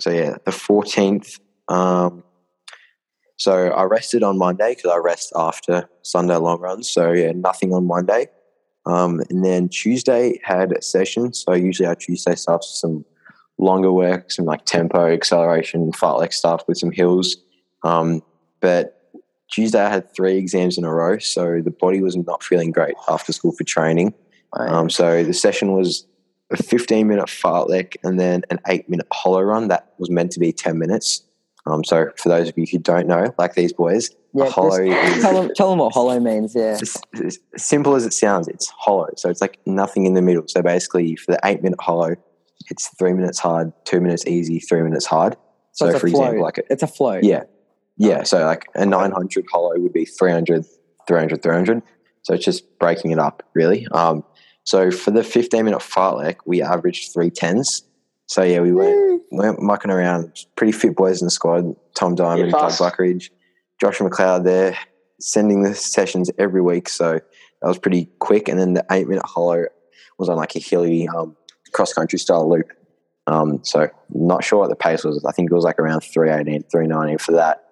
so 0.00 0.10
yeah, 0.10 0.36
the 0.44 0.52
fourteenth. 0.52 1.38
Um, 1.68 2.24
so 3.36 3.68
I 3.68 3.84
rested 3.84 4.22
on 4.22 4.38
Monday 4.38 4.74
because 4.74 4.90
I 4.90 4.96
rest 4.98 5.32
after 5.36 5.88
Sunday 6.02 6.36
long 6.36 6.60
runs. 6.60 6.90
So 6.90 7.12
yeah, 7.12 7.32
nothing 7.32 7.72
on 7.72 7.86
Monday. 7.86 8.28
Um, 8.86 9.20
and 9.30 9.44
then 9.44 9.68
Tuesday 9.68 10.40
had 10.44 10.72
a 10.72 10.82
session. 10.82 11.32
So 11.32 11.54
usually 11.54 11.86
our 11.86 11.94
Tuesday 11.94 12.34
starts 12.34 12.66
with 12.68 12.76
some 12.76 13.04
longer 13.58 13.92
work, 13.92 14.30
some 14.30 14.44
like 14.44 14.64
tempo, 14.66 15.06
acceleration, 15.06 15.90
fartlek 15.92 16.32
stuff 16.32 16.62
with 16.68 16.76
some 16.76 16.90
hills. 16.92 17.36
Um, 17.82 18.22
but 18.60 19.03
Tuesday 19.54 19.80
I 19.80 19.88
had 19.88 20.12
three 20.14 20.36
exams 20.36 20.78
in 20.78 20.84
a 20.84 20.92
row, 20.92 21.18
so 21.18 21.60
the 21.62 21.70
body 21.70 22.00
was 22.02 22.16
not 22.16 22.42
feeling 22.42 22.72
great 22.72 22.94
after 23.08 23.32
school 23.32 23.52
for 23.52 23.62
training. 23.64 24.12
Um, 24.52 24.90
so 24.90 25.22
the 25.22 25.32
session 25.32 25.72
was 25.72 26.06
a 26.50 26.56
15 26.56 27.06
minute 27.06 27.26
fartlek 27.26 27.96
and 28.02 28.18
then 28.18 28.42
an 28.50 28.58
eight 28.66 28.88
minute 28.88 29.06
hollow 29.12 29.42
run 29.42 29.68
that 29.68 29.92
was 29.98 30.10
meant 30.10 30.32
to 30.32 30.40
be 30.40 30.52
10 30.52 30.78
minutes. 30.78 31.22
Um, 31.66 31.82
so 31.84 32.10
for 32.18 32.28
those 32.28 32.48
of 32.48 32.58
you 32.58 32.66
who 32.70 32.78
don't 32.78 33.06
know, 33.06 33.34
like 33.38 33.54
these 33.54 33.72
boys, 33.72 34.10
yeah, 34.34 34.50
hollow 34.50 34.82
is 34.82 35.22
tell, 35.22 35.40
them, 35.40 35.50
tell 35.54 35.70
them 35.70 35.78
what 35.78 35.92
hollow 35.92 36.18
means. 36.20 36.54
Yeah. 36.54 36.78
simple 37.56 37.94
as 37.94 38.04
it 38.04 38.12
sounds. 38.12 38.48
It's 38.48 38.68
hollow, 38.68 39.08
so 39.16 39.30
it's 39.30 39.40
like 39.40 39.58
nothing 39.64 40.04
in 40.06 40.14
the 40.14 40.22
middle. 40.22 40.44
So 40.48 40.60
basically, 40.62 41.14
for 41.16 41.32
the 41.32 41.40
eight 41.44 41.62
minute 41.62 41.80
hollow, 41.80 42.16
it's 42.68 42.88
three 42.98 43.12
minutes 43.12 43.38
hard, 43.38 43.72
two 43.84 44.00
minutes 44.00 44.26
easy, 44.26 44.58
three 44.58 44.82
minutes 44.82 45.06
hard. 45.06 45.36
So, 45.72 45.86
So, 45.86 45.98
for 45.98 46.08
float. 46.08 46.10
example, 46.22 46.42
like 46.44 46.58
a, 46.58 46.62
it's 46.72 46.82
a 46.82 46.86
float. 46.86 47.24
yeah, 47.24 47.44
yeah. 47.96 48.22
So 48.22 48.44
like 48.44 48.66
a 48.74 48.86
900 48.86 49.46
hollow 49.50 49.78
would 49.78 49.92
be 49.92 50.04
300, 50.04 50.64
300, 51.06 51.42
300. 51.42 51.82
So 52.22 52.34
it's 52.34 52.44
just 52.44 52.78
breaking 52.78 53.10
it 53.10 53.18
up, 53.18 53.42
really. 53.54 53.86
Um, 53.92 54.24
so 54.64 54.90
for 54.90 55.10
the 55.10 55.22
15 55.22 55.64
minute 55.64 55.80
fartlek, 55.80 56.36
we 56.46 56.62
averaged 56.62 57.12
three 57.12 57.30
tens. 57.30 57.82
So 58.26 58.42
yeah, 58.42 58.60
we 58.60 58.72
went 58.72 59.22
went 59.30 59.60
mucking 59.60 59.90
around. 59.90 60.32
Pretty 60.56 60.72
fit 60.72 60.96
boys 60.96 61.20
in 61.20 61.26
the 61.26 61.30
squad. 61.30 61.76
Tom 61.94 62.14
Diamond, 62.14 62.50
Yeah, 62.50 62.58
Doug. 62.58 62.78
Buckridge, 62.78 63.30
Josh 63.80 63.98
McLeod 63.98 64.44
there, 64.44 64.76
sending 65.20 65.62
the 65.62 65.74
sessions 65.74 66.30
every 66.38 66.62
week. 66.62 66.88
So 66.88 67.14
that 67.14 67.68
was 67.68 67.78
pretty 67.78 68.06
quick. 68.20 68.48
And 68.48 68.58
then 68.58 68.72
the 68.72 68.84
eight 68.90 69.06
minute 69.06 69.26
hollow 69.26 69.66
was 70.18 70.30
on 70.30 70.36
like 70.36 70.56
a 70.56 70.60
hilly 70.60 71.06
um, 71.08 71.36
cross 71.72 71.92
country 71.92 72.18
style 72.18 72.48
loop. 72.48 72.68
Um, 73.26 73.60
so 73.64 73.88
not 74.10 74.44
sure 74.44 74.60
what 74.60 74.70
the 74.70 74.76
pace 74.76 75.04
was. 75.04 75.22
I 75.24 75.32
think 75.32 75.50
it 75.50 75.54
was 75.54 75.64
like 75.64 75.78
around 75.78 76.00
318, 76.00 76.62
319 76.70 77.18
for 77.18 77.32
that. 77.32 77.63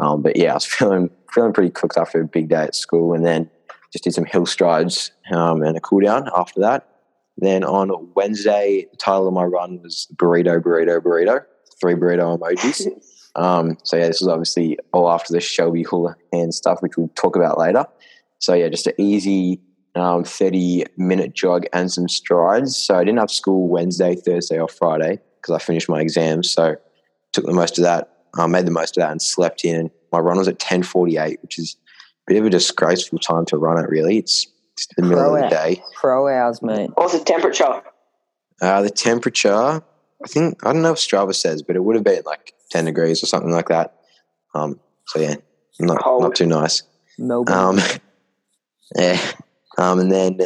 Um, 0.00 0.22
but 0.22 0.36
yeah, 0.36 0.52
I 0.52 0.54
was 0.54 0.64
feeling 0.66 1.10
feeling 1.32 1.52
pretty 1.52 1.70
cooked 1.70 1.96
after 1.96 2.20
a 2.20 2.26
big 2.26 2.48
day 2.48 2.64
at 2.64 2.74
school, 2.74 3.14
and 3.14 3.24
then 3.24 3.50
just 3.92 4.04
did 4.04 4.14
some 4.14 4.24
hill 4.24 4.46
strides 4.46 5.12
um, 5.32 5.62
and 5.62 5.76
a 5.76 5.80
cool 5.80 6.00
down 6.00 6.28
after 6.34 6.60
that. 6.60 6.88
Then 7.36 7.64
on 7.64 8.10
Wednesday, 8.14 8.86
the 8.90 8.96
title 8.96 9.28
of 9.28 9.34
my 9.34 9.44
run 9.44 9.80
was 9.82 10.06
burrito, 10.14 10.60
burrito, 10.60 11.00
burrito. 11.00 11.44
Three 11.80 11.94
burrito 11.94 12.38
emojis. 12.38 12.86
Um, 13.36 13.78
so 13.84 13.96
yeah, 13.96 14.08
this 14.08 14.20
was 14.20 14.26
obviously 14.26 14.76
all 14.92 15.08
after 15.08 15.32
the 15.32 15.40
Shelby 15.40 15.84
Houlihan 15.84 16.50
stuff, 16.50 16.82
which 16.82 16.96
we'll 16.96 17.12
talk 17.14 17.36
about 17.36 17.58
later. 17.58 17.86
So 18.40 18.54
yeah, 18.54 18.68
just 18.68 18.88
an 18.88 18.94
easy 18.98 19.60
um, 19.94 20.24
30 20.24 20.86
minute 20.96 21.34
jog 21.34 21.64
and 21.72 21.90
some 21.90 22.08
strides. 22.08 22.76
So 22.76 22.96
I 22.96 23.04
didn't 23.04 23.20
have 23.20 23.30
school 23.30 23.68
Wednesday, 23.68 24.16
Thursday, 24.16 24.58
or 24.58 24.68
Friday 24.68 25.20
because 25.40 25.54
I 25.54 25.58
finished 25.64 25.88
my 25.88 26.00
exams. 26.00 26.50
So 26.50 26.76
took 27.32 27.46
the 27.46 27.52
most 27.52 27.78
of 27.78 27.84
that, 27.84 28.19
uh, 28.38 28.46
made 28.46 28.66
the 28.66 28.70
most 28.70 28.96
of 28.96 29.02
that, 29.02 29.10
and 29.10 29.20
slept 29.20 29.64
in. 29.64 29.90
My 30.12 30.18
run 30.18 30.38
was 30.38 30.48
at 30.48 30.58
10:48, 30.58 31.42
which 31.42 31.58
is 31.58 31.76
a 32.28 32.32
bit 32.32 32.40
of 32.40 32.46
a 32.46 32.50
disgraceful 32.50 33.18
time 33.18 33.44
to 33.46 33.56
run 33.56 33.82
it. 33.82 33.88
Really, 33.88 34.18
it's 34.18 34.46
just 34.76 34.94
the 34.96 35.02
middle 35.02 35.34
of 35.36 35.42
the 35.42 35.48
Pro 35.48 35.50
day. 35.50 35.82
Pro 35.94 36.28
hours, 36.28 36.62
mate. 36.62 36.90
What's 36.94 37.18
the 37.18 37.24
temperature? 37.24 37.82
Uh, 38.60 38.82
the 38.82 38.90
temperature, 38.90 39.54
I 39.54 39.82
think, 40.28 40.64
I 40.66 40.72
don't 40.72 40.82
know 40.82 40.92
if 40.92 40.98
Strava 40.98 41.34
says, 41.34 41.62
but 41.62 41.76
it 41.76 41.80
would 41.80 41.96
have 41.96 42.04
been 42.04 42.22
like 42.26 42.52
10 42.70 42.84
degrees 42.84 43.22
or 43.22 43.26
something 43.26 43.50
like 43.50 43.68
that. 43.68 43.96
Um, 44.54 44.80
so 45.06 45.18
yeah, 45.18 45.36
not, 45.78 46.02
Cold. 46.02 46.22
not 46.22 46.34
too 46.34 46.46
nice. 46.46 46.82
Melbourne. 47.18 47.54
Um, 47.54 47.80
yeah. 48.96 49.20
Um, 49.78 49.98
and 50.00 50.12
then, 50.12 50.38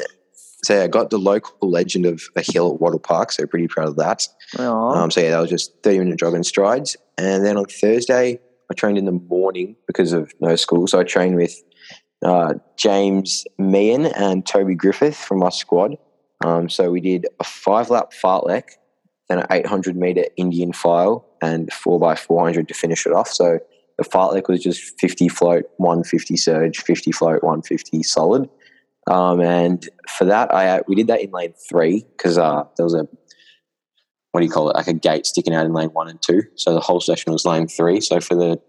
so 0.64 0.83
I 0.83 0.87
got 0.87 1.11
the 1.11 1.18
local 1.18 1.68
legend 1.68 2.06
of 2.06 2.23
a 2.37 2.42
hill 2.42 2.75
at 2.75 2.80
Wattle 2.80 2.99
Park, 2.99 3.33
so 3.33 3.47
pretty 3.47 3.68
proud 3.68 3.88
of 3.88 3.97
that. 3.97 4.26
Um, 4.92 5.11
so 5.11 5.21
yeah, 5.21 5.30
that 5.30 5.40
was 5.40 5.50
just 5.50 5.83
30 5.83 5.99
minute 6.00 6.18
jog 6.18 6.35
and 6.35 6.47
strides. 6.47 6.97
And 7.18 7.44
then 7.44 7.56
on 7.56 7.66
Thursday, 7.66 8.40
I 8.71 8.75
trained 8.75 8.99
in 8.99 9.04
the 9.04 9.12
morning 9.12 9.76
because 9.87 10.12
of 10.12 10.33
no 10.40 10.56
school. 10.56 10.87
So 10.87 10.99
I 10.99 11.04
trained 11.04 11.37
with 11.37 11.62
uh, 12.25 12.54
James 12.76 13.44
Meehan 13.59 14.06
and 14.06 14.47
Toby 14.47 14.75
Griffith 14.75 15.16
from 15.16 15.38
my 15.38 15.50
squad. 15.50 15.97
Um, 16.44 16.68
so 16.68 16.90
we 16.90 17.00
did 17.00 17.26
a 17.40 17.44
five 17.44 17.90
lap 17.90 18.12
fartlek, 18.12 18.71
then 19.28 19.38
an 19.40 19.47
800 19.50 19.97
meter 19.97 20.25
Indian 20.37 20.73
file, 20.73 21.26
and 21.40 21.73
four 21.73 22.00
by 22.00 22.14
400 22.14 22.68
to 22.68 22.75
finish 22.75 23.06
it 23.06 23.12
off. 23.12 23.28
So 23.28 23.59
the 23.99 24.04
fartlek 24.04 24.49
was 24.49 24.62
just 24.62 24.99
50 24.99 25.28
float, 25.28 25.64
150 25.76 26.37
surge, 26.37 26.80
50 26.80 27.12
float, 27.12 27.42
150 27.42 28.02
solid. 28.02 28.49
Um, 29.11 29.40
and 29.40 29.87
for 30.08 30.25
that, 30.25 30.52
I 30.54 30.80
we 30.88 30.94
did 30.94 31.08
that 31.08 31.23
in 31.23 31.30
lane 31.30 31.54
three 31.68 32.06
because 32.16 32.38
uh, 32.38 32.64
there 32.76 32.84
was 32.84 32.94
a 32.94 33.06
what 34.32 34.40
do 34.40 34.46
you 34.46 34.52
call 34.52 34.70
it, 34.70 34.76
like 34.76 34.88
a 34.88 34.94
gate 34.94 35.26
sticking 35.26 35.54
out 35.54 35.66
in 35.66 35.73
lane 35.73 35.90
one 35.90 36.08
and 36.08 36.20
two. 36.20 36.42
So 36.56 36.75
the 36.75 36.80
whole 36.80 37.00
session 37.00 37.32
was 37.32 37.44
lane 37.44 37.68
three. 37.68 38.00
So 38.00 38.20
for 38.20 38.34
the 38.34 38.61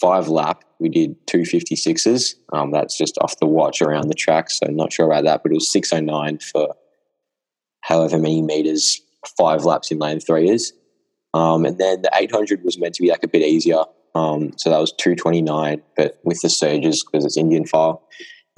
five 0.00 0.28
lap, 0.28 0.64
we 0.80 0.88
did 0.88 1.14
two 1.26 1.44
fifty 1.44 1.76
sixes. 1.76 2.34
Um, 2.52 2.70
that's 2.72 2.96
just 2.96 3.18
off 3.20 3.38
the 3.38 3.46
watch 3.46 3.82
around 3.82 4.08
the 4.08 4.14
track. 4.14 4.50
So 4.50 4.66
not 4.66 4.92
sure 4.92 5.06
about 5.06 5.24
that, 5.24 5.42
but 5.42 5.52
it 5.52 5.54
was 5.54 5.70
six 5.70 5.92
oh 5.92 6.00
nine 6.00 6.38
for 6.38 6.74
however 7.82 8.18
many 8.18 8.42
meters 8.42 9.00
five 9.36 9.64
laps 9.64 9.90
in 9.90 9.98
lane 9.98 10.20
three 10.20 10.48
is. 10.48 10.72
Um, 11.34 11.64
and 11.66 11.78
then 11.78 12.02
the 12.02 12.10
eight 12.14 12.32
hundred 12.32 12.64
was 12.64 12.78
meant 12.78 12.94
to 12.94 13.02
be 13.02 13.10
like 13.10 13.22
a 13.22 13.28
bit 13.28 13.42
easier. 13.42 13.84
Um, 14.14 14.52
so 14.56 14.70
that 14.70 14.78
was 14.78 14.92
two 14.92 15.14
twenty 15.14 15.42
nine, 15.42 15.82
but 15.96 16.18
with 16.24 16.40
the 16.40 16.48
surges 16.48 17.04
because 17.04 17.24
it's 17.24 17.36
Indian 17.36 17.66
file. 17.66 18.02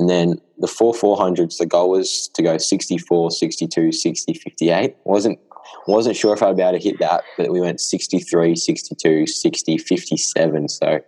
And 0.00 0.08
then 0.08 0.40
the 0.56 0.66
four 0.66 0.94
400s, 0.94 1.58
the 1.58 1.66
goal 1.66 1.90
was 1.90 2.28
to 2.34 2.42
go 2.42 2.56
64, 2.56 3.30
62, 3.30 3.92
60, 3.92 4.32
58. 4.34 4.96
Wasn't 5.04 5.38
wasn't 5.86 6.16
sure 6.16 6.32
if 6.32 6.42
I'd 6.42 6.56
be 6.56 6.62
able 6.62 6.78
to 6.78 6.82
hit 6.82 6.98
that, 7.00 7.22
but 7.36 7.50
we 7.50 7.60
went 7.60 7.80
63, 7.80 8.56
62, 8.56 9.26
60, 9.26 9.78
57. 9.78 10.68
So 10.68 11.00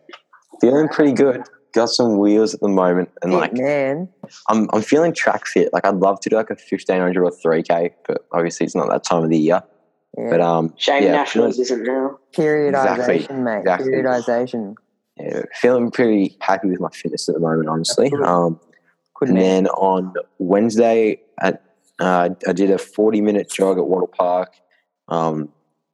feeling 0.61 0.89
pretty 0.89 1.13
good. 1.13 1.43
Got 1.73 1.89
some 1.89 2.19
wheels 2.19 2.53
at 2.53 2.61
the 2.61 2.69
moment, 2.69 3.09
and 3.23 3.33
like 3.33 3.55
man. 3.55 4.11
I'm, 4.49 4.69
I'm 4.75 4.83
feeling 4.83 5.15
track 5.15 5.47
fit. 5.47 5.73
Like 5.73 5.87
I'd 5.87 5.97
love 5.97 6.21
to 6.21 6.29
do 6.29 6.37
like 6.37 6.51
a 6.51 6.55
1500 6.55 7.25
or 7.25 7.31
3k, 7.31 7.93
but 8.07 8.27
obviously 8.33 8.67
it's 8.67 8.75
not 8.75 8.91
that 8.91 9.05
time 9.05 9.25
of 9.25 9.31
the 9.31 9.39
year. 9.39 9.63
Yeah. 10.19 10.29
But 10.29 10.41
um, 10.43 10.75
Shame 10.77 11.05
yeah, 11.05 11.13
Nationals 11.13 11.59
isn't 11.59 11.83
now. 11.85 12.19
Periodization, 12.37 12.99
Exactly, 12.99 13.37
mate. 13.37 13.59
exactly. 13.61 13.91
Periodization. 13.93 14.75
yeah, 15.19 15.43
feeling 15.55 15.91
pretty 15.91 16.37
happy 16.41 16.69
with 16.69 16.79
my 16.81 16.91
fitness 16.91 17.27
at 17.31 17.35
the 17.35 17.41
moment, 17.41 17.71
honestly. 17.71 18.07
Absolutely. 18.07 18.29
Um, 18.29 18.61
Couldn't 19.23 19.37
and 19.37 19.47
man. 19.47 19.65
then 19.65 19.71
on 19.73 20.15
Wednesday, 20.39 21.21
at 21.41 21.63
uh, 22.01 22.31
I 22.47 22.53
did 22.53 22.71
a 22.71 22.79
40 22.79 23.21
minute 23.21 23.51
jog 23.51 23.79
at 23.79 23.87
Wattle 23.87 24.09
Park. 24.09 24.55
Um, 25.09 25.49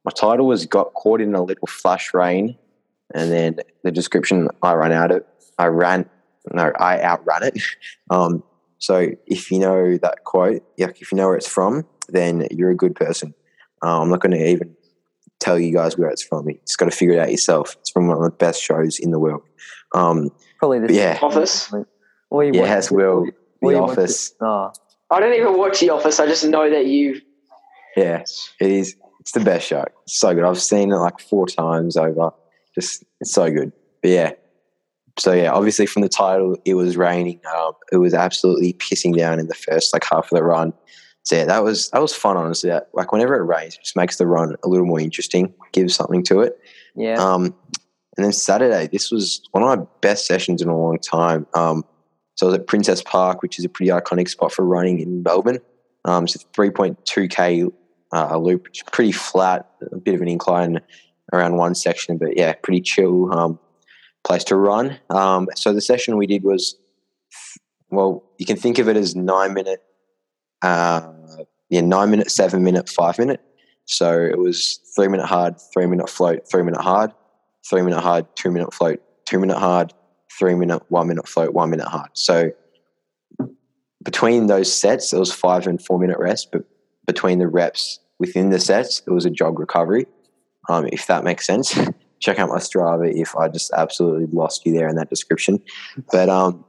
my 0.05 0.11
title 0.11 0.47
was 0.47 0.65
"Got 0.65 0.93
Caught 0.93 1.21
in 1.21 1.35
a 1.35 1.43
Little 1.43 1.67
Flash 1.67 2.13
Rain," 2.13 2.57
and 3.13 3.31
then 3.31 3.57
the 3.83 3.91
description 3.91 4.47
I 4.63 4.73
ran 4.73 4.91
out 4.91 5.11
of. 5.11 5.23
I 5.57 5.67
ran, 5.67 6.09
no, 6.53 6.71
I 6.79 7.01
outran 7.01 7.43
it. 7.43 7.61
Um, 8.11 8.41
so 8.79 9.09
if 9.27 9.51
you 9.51 9.59
know 9.59 9.97
that 9.97 10.23
quote, 10.23 10.63
yeah, 10.77 10.87
if 10.87 11.11
you 11.11 11.17
know 11.17 11.27
where 11.27 11.35
it's 11.35 11.47
from, 11.47 11.85
then 12.07 12.47
you're 12.49 12.71
a 12.71 12.75
good 12.75 12.95
person. 12.95 13.35
Uh, 13.83 14.01
I'm 14.01 14.09
not 14.09 14.21
going 14.21 14.31
to 14.31 14.49
even 14.49 14.75
tell 15.39 15.59
you 15.59 15.71
guys 15.71 15.97
where 15.97 16.09
it's 16.09 16.23
from. 16.23 16.49
You 16.49 16.57
just 16.65 16.77
got 16.79 16.85
to 16.85 16.91
figure 16.95 17.13
it 17.15 17.19
out 17.19 17.29
yourself. 17.29 17.75
It's 17.79 17.91
from 17.91 18.07
one 18.07 18.17
of 18.17 18.23
the 18.23 18.31
best 18.31 18.63
shows 18.63 18.97
in 18.97 19.11
the 19.11 19.19
world. 19.19 19.43
Um, 19.93 20.29
Probably 20.57 20.79
the 20.79 20.87
but 20.87 20.95
yeah, 20.95 21.19
Office. 21.21 21.71
Or 22.29 22.43
you 22.43 22.51
yeah, 22.53 22.61
watch- 22.61 22.69
as 22.69 22.91
well. 22.91 23.25
or 23.61 23.71
The 23.71 23.75
you 23.75 23.81
watch 23.81 23.91
Office. 23.91 24.33
Oh, 24.41 24.71
I 25.11 25.19
don't 25.19 25.33
even 25.33 25.57
watch 25.57 25.79
The 25.79 25.89
Office. 25.89 26.19
I 26.19 26.25
just 26.27 26.45
know 26.45 26.69
that 26.69 26.85
you. 26.85 27.21
Yeah, 27.97 28.23
it 28.61 28.71
is. 28.71 28.95
It's 29.19 29.31
the 29.31 29.39
best 29.41 29.67
show. 29.67 29.83
It's 30.03 30.19
so 30.19 30.33
good. 30.33 30.43
I've 30.43 30.61
seen 30.61 30.91
it 30.91 30.95
like 30.95 31.19
four 31.19 31.45
times 31.47 31.97
over. 31.97 32.31
Just 32.75 33.03
it's 33.19 33.33
so 33.33 33.51
good. 33.51 33.71
But 34.01 34.11
yeah. 34.11 34.31
So 35.17 35.33
yeah, 35.33 35.51
obviously 35.51 35.85
from 35.85 36.03
the 36.03 36.09
title, 36.09 36.55
it 36.63 36.75
was 36.75 36.95
raining. 36.95 37.41
Um, 37.53 37.73
it 37.91 37.97
was 37.97 38.13
absolutely 38.13 38.73
pissing 38.73 39.17
down 39.17 39.39
in 39.39 39.47
the 39.47 39.55
first 39.55 39.91
like 39.93 40.05
half 40.09 40.31
of 40.31 40.37
the 40.37 40.43
run. 40.43 40.71
So 41.23 41.35
yeah, 41.35 41.45
that 41.45 41.63
was 41.63 41.89
that 41.89 42.01
was 42.01 42.13
fun. 42.15 42.37
Honestly, 42.37 42.69
That- 42.69 42.87
like 42.93 43.11
whenever 43.11 43.35
it 43.35 43.43
rains, 43.43 43.73
it 43.75 43.81
just 43.83 43.97
makes 43.97 44.17
the 44.17 44.25
run 44.27 44.55
a 44.63 44.67
little 44.69 44.85
more 44.85 44.99
interesting. 45.01 45.53
Gives 45.73 45.95
something 45.95 46.23
to 46.25 46.39
it. 46.41 46.57
yeah. 46.95 47.15
Um, 47.15 47.53
and 48.17 48.25
then 48.25 48.31
Saturday, 48.33 48.87
this 48.87 49.11
was 49.11 49.41
one 49.51 49.63
of 49.63 49.77
my 49.79 49.85
best 50.01 50.25
sessions 50.25 50.61
in 50.61 50.67
a 50.69 50.77
long 50.77 50.97
time. 50.99 51.45
Um, 51.53 51.83
so 52.39 52.47
I 52.47 52.51
was 52.51 52.59
at 52.59 52.67
Princess 52.67 53.01
Park, 53.01 53.41
which 53.41 53.59
is 53.59 53.65
a 53.65 53.69
pretty 53.69 53.91
iconic 53.91 54.29
spot 54.29 54.53
for 54.53 54.63
running 54.63 55.01
in 55.01 55.23
Melbourne. 55.23 55.59
Um, 56.05 56.23
it's 56.23 56.35
a 56.35 56.39
3.2k 56.39 57.69
uh, 58.13 58.37
loop, 58.37 58.63
which 58.63 58.77
is 58.77 58.83
pretty 58.93 59.11
flat, 59.11 59.69
a 59.91 59.97
bit 59.97 60.15
of 60.15 60.21
an 60.21 60.29
incline 60.29 60.79
around 61.33 61.57
one 61.57 61.75
section, 61.75 62.17
but 62.17 62.37
yeah, 62.37 62.53
pretty 62.53 62.79
chill 62.79 63.29
um, 63.37 63.59
place 64.23 64.45
to 64.45 64.55
run. 64.55 64.97
Um, 65.09 65.49
so 65.57 65.73
the 65.73 65.81
session 65.81 66.15
we 66.15 66.27
did 66.27 66.45
was, 66.45 66.77
well, 67.89 68.23
you 68.37 68.45
can 68.45 68.55
think 68.55 68.79
of 68.79 68.87
it 68.87 68.95
as 68.95 69.17
nine 69.17 69.53
minute, 69.53 69.83
uh, 70.61 71.11
yeah, 71.69 71.81
nine 71.81 72.09
minute, 72.09 72.31
seven 72.31 72.63
minute, 72.63 72.87
five 72.87 73.19
minute. 73.19 73.41
So 73.83 74.17
it 74.17 74.39
was 74.39 74.79
three 74.95 75.09
minute 75.09 75.25
hard, 75.25 75.55
three 75.73 75.87
minute 75.87 76.09
float, 76.09 76.49
three 76.49 76.63
minute 76.63 76.79
hard, 76.79 77.11
three 77.69 77.81
minute 77.81 77.99
hard, 77.99 78.33
two 78.37 78.49
minute 78.49 78.73
float, 78.73 79.01
two 79.25 79.39
minute 79.39 79.57
hard, 79.57 79.93
three 80.37 80.55
minute, 80.55 80.83
one 80.89 81.07
minute 81.07 81.27
float, 81.27 81.53
one 81.53 81.69
minute 81.69 81.87
hard. 81.87 82.09
So 82.13 82.51
between 84.03 84.47
those 84.47 84.71
sets, 84.71 85.13
it 85.13 85.19
was 85.19 85.33
five 85.33 85.67
and 85.67 85.83
four 85.83 85.99
minute 85.99 86.17
rest, 86.19 86.49
but 86.51 86.63
between 87.05 87.39
the 87.39 87.47
reps 87.47 87.99
within 88.19 88.49
the 88.49 88.59
sets, 88.59 89.01
it 89.05 89.11
was 89.11 89.25
a 89.25 89.29
jog 89.29 89.59
recovery. 89.59 90.05
Um, 90.69 90.87
if 90.91 91.07
that 91.07 91.23
makes 91.23 91.45
sense, 91.45 91.77
check 92.19 92.39
out 92.39 92.49
my 92.49 92.57
Strava 92.57 93.11
if 93.11 93.35
I 93.35 93.47
just 93.47 93.71
absolutely 93.73 94.27
lost 94.27 94.65
you 94.65 94.73
there 94.73 94.87
in 94.87 94.95
that 94.95 95.09
description. 95.09 95.61
But 96.11 96.29
um, 96.29 96.63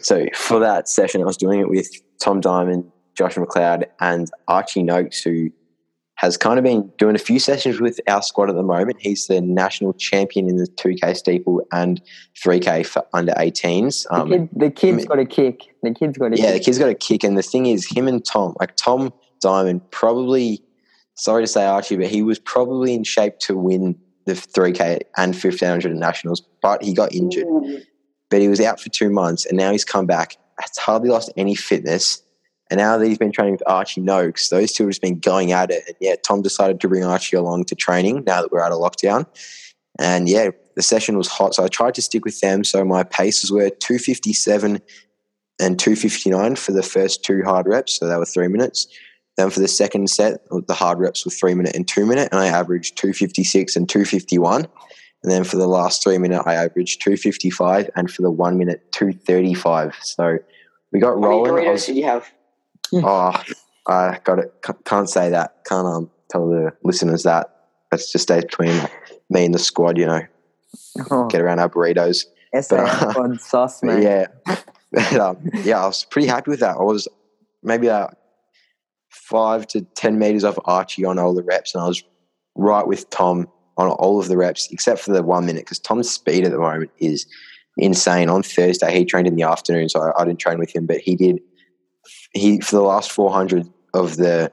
so 0.00 0.26
for 0.34 0.58
that 0.60 0.88
session, 0.88 1.22
I 1.22 1.26
was 1.26 1.36
doing 1.36 1.60
it 1.60 1.68
with 1.68 1.88
Tom 2.18 2.40
Diamond, 2.40 2.90
Josh 3.14 3.34
McLeod, 3.34 3.84
and 4.00 4.30
Archie 4.48 4.82
Noakes, 4.82 5.22
who 5.22 5.50
has 6.22 6.36
kind 6.36 6.56
of 6.56 6.62
been 6.62 6.88
doing 6.98 7.16
a 7.16 7.18
few 7.18 7.40
sessions 7.40 7.80
with 7.80 7.98
our 8.06 8.22
squad 8.22 8.48
at 8.48 8.54
the 8.54 8.62
moment. 8.62 8.96
He's 9.00 9.26
the 9.26 9.40
national 9.40 9.92
champion 9.94 10.48
in 10.48 10.56
the 10.56 10.68
2K 10.68 11.16
steeple 11.16 11.62
and 11.72 12.00
3K 12.40 12.86
for 12.86 13.04
under 13.12 13.32
18s. 13.32 14.04
the, 14.08 14.14
Um, 14.14 14.28
kid, 14.30 14.48
the 14.54 14.70
kid's 14.70 14.96
mean- 14.98 15.06
got 15.06 15.18
a 15.18 15.24
kick. 15.24 15.62
The 15.82 15.92
kid's 15.92 16.16
got 16.16 16.26
a 16.26 16.30
kick. 16.30 16.38
yeah, 16.38 16.52
the 16.52 16.60
kid's 16.60 16.78
got 16.78 16.88
a 16.88 16.94
kick, 16.94 17.24
and 17.24 17.36
the 17.36 17.42
thing 17.42 17.66
is, 17.66 17.88
him 17.90 18.06
and 18.06 18.24
Tom, 18.24 18.54
like 18.60 18.76
Tom 18.76 19.12
Diamond, 19.40 19.90
probably. 19.90 20.62
Sorry 21.14 21.42
to 21.42 21.46
say, 21.48 21.66
Archie, 21.66 21.96
but 21.96 22.06
he 22.06 22.22
was 22.22 22.38
probably 22.38 22.94
in 22.94 23.02
shape 23.04 23.38
to 23.40 23.56
win 23.56 23.96
the 24.24 24.32
3K 24.34 25.00
and 25.18 25.34
1500 25.34 25.94
nationals, 25.96 26.40
but 26.62 26.82
he 26.84 26.94
got 26.94 27.12
injured. 27.12 27.46
But 28.30 28.40
he 28.40 28.48
was 28.48 28.60
out 28.60 28.80
for 28.80 28.88
two 28.90 29.10
months, 29.10 29.44
and 29.44 29.58
now 29.58 29.72
he's 29.72 29.84
come 29.84 30.06
back. 30.06 30.36
Has 30.60 30.78
hardly 30.78 31.10
lost 31.10 31.30
any 31.36 31.54
fitness, 31.56 32.22
And 32.72 32.78
now 32.78 32.96
that 32.96 33.06
he's 33.06 33.18
been 33.18 33.32
training 33.32 33.52
with 33.52 33.62
Archie 33.66 34.00
Noakes, 34.00 34.48
those 34.48 34.72
two 34.72 34.84
have 34.84 34.92
just 34.92 35.02
been 35.02 35.18
going 35.18 35.52
at 35.52 35.70
it. 35.70 35.82
And 35.86 35.96
yeah, 36.00 36.14
Tom 36.26 36.40
decided 36.40 36.80
to 36.80 36.88
bring 36.88 37.04
Archie 37.04 37.36
along 37.36 37.66
to 37.66 37.74
training 37.74 38.24
now 38.26 38.40
that 38.40 38.50
we're 38.50 38.62
out 38.62 38.72
of 38.72 38.78
lockdown. 38.78 39.26
And 39.98 40.26
yeah, 40.26 40.52
the 40.74 40.80
session 40.80 41.18
was 41.18 41.28
hot. 41.28 41.54
So 41.54 41.64
I 41.64 41.68
tried 41.68 41.94
to 41.96 42.00
stick 42.00 42.24
with 42.24 42.40
them. 42.40 42.64
So 42.64 42.82
my 42.82 43.02
paces 43.02 43.52
were 43.52 43.68
257 43.68 44.80
and 45.60 45.78
259 45.78 46.56
for 46.56 46.72
the 46.72 46.82
first 46.82 47.22
two 47.22 47.42
hard 47.44 47.66
reps. 47.66 47.98
So 47.98 48.06
that 48.06 48.18
were 48.18 48.24
three 48.24 48.48
minutes. 48.48 48.86
Then 49.36 49.50
for 49.50 49.60
the 49.60 49.68
second 49.68 50.08
set, 50.08 50.40
the 50.66 50.72
hard 50.72 50.98
reps 50.98 51.26
were 51.26 51.30
three 51.30 51.52
minute 51.52 51.76
and 51.76 51.86
two 51.86 52.06
minute. 52.06 52.30
And 52.32 52.40
I 52.40 52.46
averaged 52.46 52.96
256 52.96 53.76
and 53.76 53.86
251. 53.86 54.66
And 55.22 55.30
then 55.30 55.44
for 55.44 55.58
the 55.58 55.68
last 55.68 56.02
three 56.02 56.16
minute, 56.16 56.42
I 56.46 56.54
averaged 56.54 57.02
255. 57.02 57.90
And 57.96 58.10
for 58.10 58.22
the 58.22 58.30
one 58.30 58.56
minute, 58.56 58.90
235. 58.92 59.94
So 60.00 60.38
we 60.90 61.00
got 61.00 61.08
How 61.08 61.14
many 61.16 61.26
rolling. 61.26 61.52
I 61.52 61.56
Doritos 61.66 61.72
was- 61.72 61.84
did 61.84 61.96
you 61.96 62.04
have? 62.04 62.32
Oh, 63.04 63.42
I 63.88 64.20
got 64.22 64.38
it. 64.38 64.54
Can't 64.84 65.08
say 65.10 65.28
that. 65.30 65.64
Can't 65.66 65.86
um, 65.86 66.10
tell 66.30 66.48
the 66.48 66.72
listeners 66.84 67.24
that. 67.24 67.48
That's 67.90 68.12
just 68.12 68.22
stays 68.22 68.44
between 68.44 68.80
me 69.28 69.44
and 69.44 69.54
the 69.54 69.58
squad. 69.58 69.98
You 69.98 70.06
know, 70.06 70.22
Oh, 71.10 71.26
get 71.28 71.40
around 71.40 71.58
our 71.58 71.68
burritos. 71.68 72.26
But, 72.70 73.16
uh, 73.16 73.36
sauce, 73.38 73.82
mate. 73.82 74.02
Yeah, 74.02 74.26
But, 74.92 75.14
um, 75.14 75.50
yeah. 75.64 75.82
I 75.82 75.86
was 75.86 76.04
pretty 76.04 76.28
happy 76.28 76.50
with 76.50 76.60
that. 76.60 76.76
I 76.76 76.82
was 76.82 77.08
maybe 77.62 77.88
uh, 77.88 78.08
five 79.10 79.66
to 79.68 79.80
ten 79.96 80.18
meters 80.18 80.44
off 80.44 80.58
Archie 80.64 81.04
on 81.04 81.18
all 81.18 81.34
the 81.34 81.42
reps, 81.42 81.74
and 81.74 81.82
I 81.82 81.88
was 81.88 82.02
right 82.54 82.86
with 82.86 83.08
Tom 83.10 83.48
on 83.78 83.88
all 83.88 84.20
of 84.20 84.28
the 84.28 84.36
reps 84.36 84.68
except 84.70 85.00
for 85.00 85.12
the 85.12 85.22
one 85.22 85.46
minute 85.46 85.64
because 85.64 85.78
Tom's 85.78 86.10
speed 86.10 86.44
at 86.44 86.52
the 86.52 86.58
moment 86.58 86.90
is 86.98 87.26
insane. 87.78 88.28
On 88.28 88.42
Thursday, 88.42 88.96
he 88.96 89.04
trained 89.04 89.26
in 89.26 89.36
the 89.36 89.42
afternoon, 89.42 89.88
so 89.88 90.00
I, 90.00 90.22
I 90.22 90.24
didn't 90.24 90.40
train 90.40 90.58
with 90.58 90.74
him, 90.74 90.86
but 90.86 90.98
he 90.98 91.16
did. 91.16 91.40
He 92.34 92.60
for 92.60 92.76
the 92.76 92.82
last 92.82 93.10
four 93.12 93.30
hundred 93.32 93.68
of 93.94 94.16
the 94.16 94.52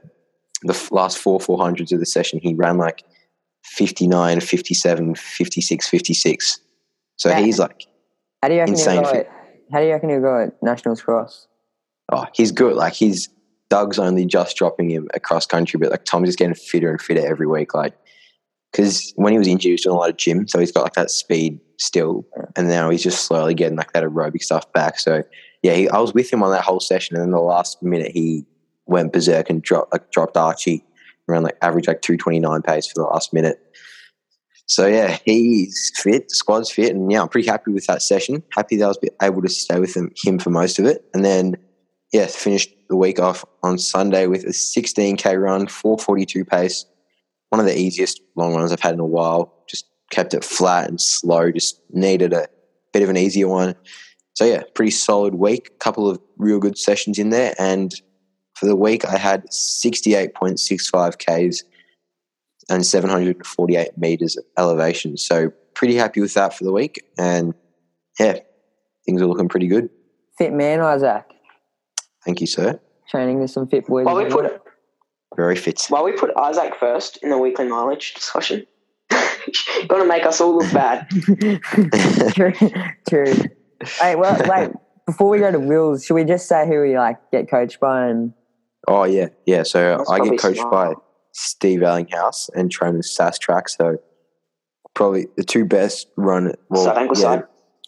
the 0.64 0.88
last 0.92 1.18
four 1.18 1.40
400s 1.40 1.92
of 1.94 2.00
the 2.00 2.06
session, 2.06 2.40
he 2.42 2.54
ran 2.54 2.78
like 2.78 3.04
59, 3.64 4.42
57, 4.42 5.16
56, 5.16 5.88
56. 5.88 6.60
So 7.16 7.30
Yeah. 7.30 7.40
he's 7.40 7.60
like, 7.60 7.86
How 8.42 8.50
do 8.50 8.56
you 8.56 8.60
reckon 8.60 8.74
Insane 8.74 8.96
he'll 8.96 9.04
go 9.04 9.12
fit. 9.12 9.28
at, 9.28 9.34
How 9.72 9.80
do 9.80 9.86
you 9.86 9.92
reckon 9.94 10.10
he'll 10.10 10.22
go 10.22 10.44
at 10.44 10.62
Nationals 10.64 11.02
Cross? 11.02 11.48
oh, 12.12 12.26
he's 12.34 12.52
good. 12.52 12.76
Like 12.76 12.94
he's 12.94 13.30
Doug's 13.70 14.00
only 14.00 14.26
just 14.26 14.58
dropping 14.58 14.90
him 14.90 15.08
across 15.14 15.46
country, 15.46 15.78
but 15.80 15.92
like 15.92 16.04
Tom's 16.04 16.28
just 16.30 16.40
getting 16.40 16.56
fitter 16.56 16.90
and 16.90 17.00
fitter 17.00 17.26
every 17.26 17.46
week. 17.46 17.74
Like, 17.76 17.94
because 18.72 19.14
when 19.16 19.32
he 19.32 19.38
was 19.40 19.48
injured, 19.48 19.70
he 19.70 19.72
was 19.74 19.82
doing 19.82 19.96
a 19.96 20.00
lot 20.00 20.10
of 20.10 20.18
gym, 20.18 20.48
so 20.48 20.60
he's 20.60 20.72
got 20.72 20.84
like 20.84 20.94
that 20.94 21.12
speed 21.12 21.60
still, 21.78 22.26
and 22.56 22.68
now 22.68 22.90
he's 22.90 23.04
just 23.04 23.26
slowly 23.26 23.54
getting 23.54 23.78
like 23.78 23.94
that 23.94 24.04
aerobic 24.04 24.42
stuff 24.42 24.72
back. 24.74 25.00
So 25.00 25.24
yeah, 25.62 25.74
he, 25.74 25.90
I 25.90 26.00
was 26.00 26.14
with 26.14 26.32
him 26.32 26.44
on 26.44 26.52
that 26.52 26.64
whole 26.64 26.80
session, 26.80 27.16
and 27.16 27.24
then 27.24 27.32
the 27.32 27.40
last 27.40 27.82
minute 27.84 28.12
he 28.12 28.46
went 28.86 29.14
berserk 29.14 29.50
and 29.50 29.62
dropped 29.62 29.92
like 29.92 30.12
dropped 30.12 30.38
Archie 30.38 30.84
around 31.28 31.44
like 31.44 31.58
average 31.62 31.88
like 31.88 32.02
two 32.02 32.18
twenty 32.18 32.40
nine 32.40 32.62
pace 32.62 32.88
for 32.88 32.94
the 32.96 33.08
last 33.08 33.34
minute. 33.34 33.60
So 34.66 34.86
yeah, 34.86 35.18
he's 35.26 35.92
fit, 35.96 36.30
the 36.30 36.36
squad's 36.36 36.72
fit, 36.72 36.96
and 36.96 37.12
yeah, 37.12 37.22
I'm 37.22 37.30
pretty 37.30 37.48
happy 37.48 37.72
with 37.72 37.88
that 37.88 38.02
session. 38.02 38.44
Happy 38.56 38.76
that 38.78 38.86
I 38.86 38.88
was 38.88 39.00
able 39.22 39.42
to 39.42 39.50
stay 39.50 39.80
with 39.80 39.96
him, 39.96 40.12
him 40.24 40.38
for 40.38 40.52
most 40.52 40.78
of 40.80 40.86
it, 40.86 41.06
and 41.14 41.26
then 41.26 41.56
yeah, 42.14 42.28
finished 42.28 42.72
the 42.90 42.96
week 42.96 43.20
off 43.20 43.46
on 43.64 43.78
Sunday 43.78 44.28
with 44.28 44.44
a 44.44 44.50
16k 44.50 45.40
run, 45.40 45.68
442 45.68 46.44
pace, 46.46 46.86
one 47.50 47.60
of 47.60 47.66
the 47.66 47.78
easiest 47.78 48.22
long 48.36 48.56
runs 48.56 48.72
I've 48.72 48.80
had 48.80 48.94
in 48.94 49.00
a 49.00 49.06
while. 49.06 49.54
Just 49.68 49.86
kept 50.12 50.34
it 50.34 50.44
flat 50.44 50.90
and 50.90 51.00
slow. 51.00 51.52
Just 51.52 51.82
needed 51.92 52.34
a 52.34 52.48
bit 52.94 53.04
of 53.04 53.10
an 53.10 53.18
easier 53.18 53.48
one. 53.48 53.76
So 54.34 54.46
yeah, 54.46 54.64
pretty 54.74 54.92
solid 54.92 55.36
week. 55.36 55.80
Couple 55.80 56.10
of 56.10 56.20
real 56.38 56.60
good 56.60 56.78
sessions 56.78 57.20
in 57.20 57.30
there, 57.30 57.54
and 57.60 57.94
for 58.56 58.66
the 58.66 58.76
week 58.76 59.06
I 59.06 59.18
had 59.18 59.46
68.65 59.48 61.18
k's 61.18 61.64
and 62.70 62.86
748 62.86 63.98
meters 63.98 64.38
of 64.38 64.44
elevation. 64.58 65.18
So 65.18 65.52
pretty 65.74 65.96
happy 65.96 66.22
with 66.22 66.34
that 66.36 66.54
for 66.54 66.64
the 66.64 66.72
week, 66.72 67.04
and 67.18 67.54
yeah, 68.20 68.40
things 69.06 69.22
are 69.22 69.28
looking 69.28 69.50
pretty 69.50 69.68
good. 69.68 69.90
Fit 70.38 70.54
man, 70.54 70.82
Isaac. 70.82 71.26
Thank 72.26 72.42
you, 72.42 72.48
sir. 72.48 72.80
Training 73.10 73.40
with 73.40 73.52
some 73.52 73.68
fit 73.68 73.88
boys. 73.88 74.06
While 74.06 74.18
we 74.18 74.26
put 74.26 74.62
Very 75.36 75.56
fit. 75.56 75.86
while 75.90 76.04
we 76.04 76.12
put 76.12 76.32
Isaac 76.38 76.76
first 76.80 77.18
in 77.24 77.30
the 77.30 77.38
weekly 77.38 77.68
mileage 77.68 78.14
discussion, 78.14 78.66
gonna 79.88 80.06
make 80.06 80.26
us 80.26 80.40
all 80.40 80.58
look 80.58 80.72
bad. 80.72 81.10
true, 82.34 82.54
true. 83.10 83.34
Hey, 84.00 84.16
well, 84.16 84.40
wait. 84.48 84.72
Before 85.06 85.30
we 85.30 85.40
go 85.40 85.52
to 85.52 85.60
Wills, 85.60 86.06
should 86.06 86.14
we 86.14 86.24
just 86.24 86.48
say 86.48 86.68
who 86.68 86.82
we 86.82 86.96
like 86.96 87.18
get 87.32 87.50
coached 87.50 87.80
by? 87.80 88.08
And 88.08 88.34
Oh 88.88 89.04
yeah, 89.04 89.30
yeah. 89.46 89.64
So 89.64 89.98
That's 89.98 90.10
I 90.10 90.20
get 90.20 90.40
coached 90.40 90.60
smart. 90.60 90.98
by 90.98 91.02
Steve 91.32 91.80
Ellinghouse 91.82 92.50
and 92.56 92.72
train 92.72 92.96
with 92.96 93.06
SAS 93.06 93.40
Track. 93.40 93.70
So 93.70 93.98
probably 94.94 95.28
the 95.38 95.44
two 95.44 95.66
best 95.66 96.08
run. 96.16 96.54
Well, 96.70 96.84
Side 96.86 96.98
angle 96.98 97.18
yeah, 97.18 97.22
side? 97.22 97.44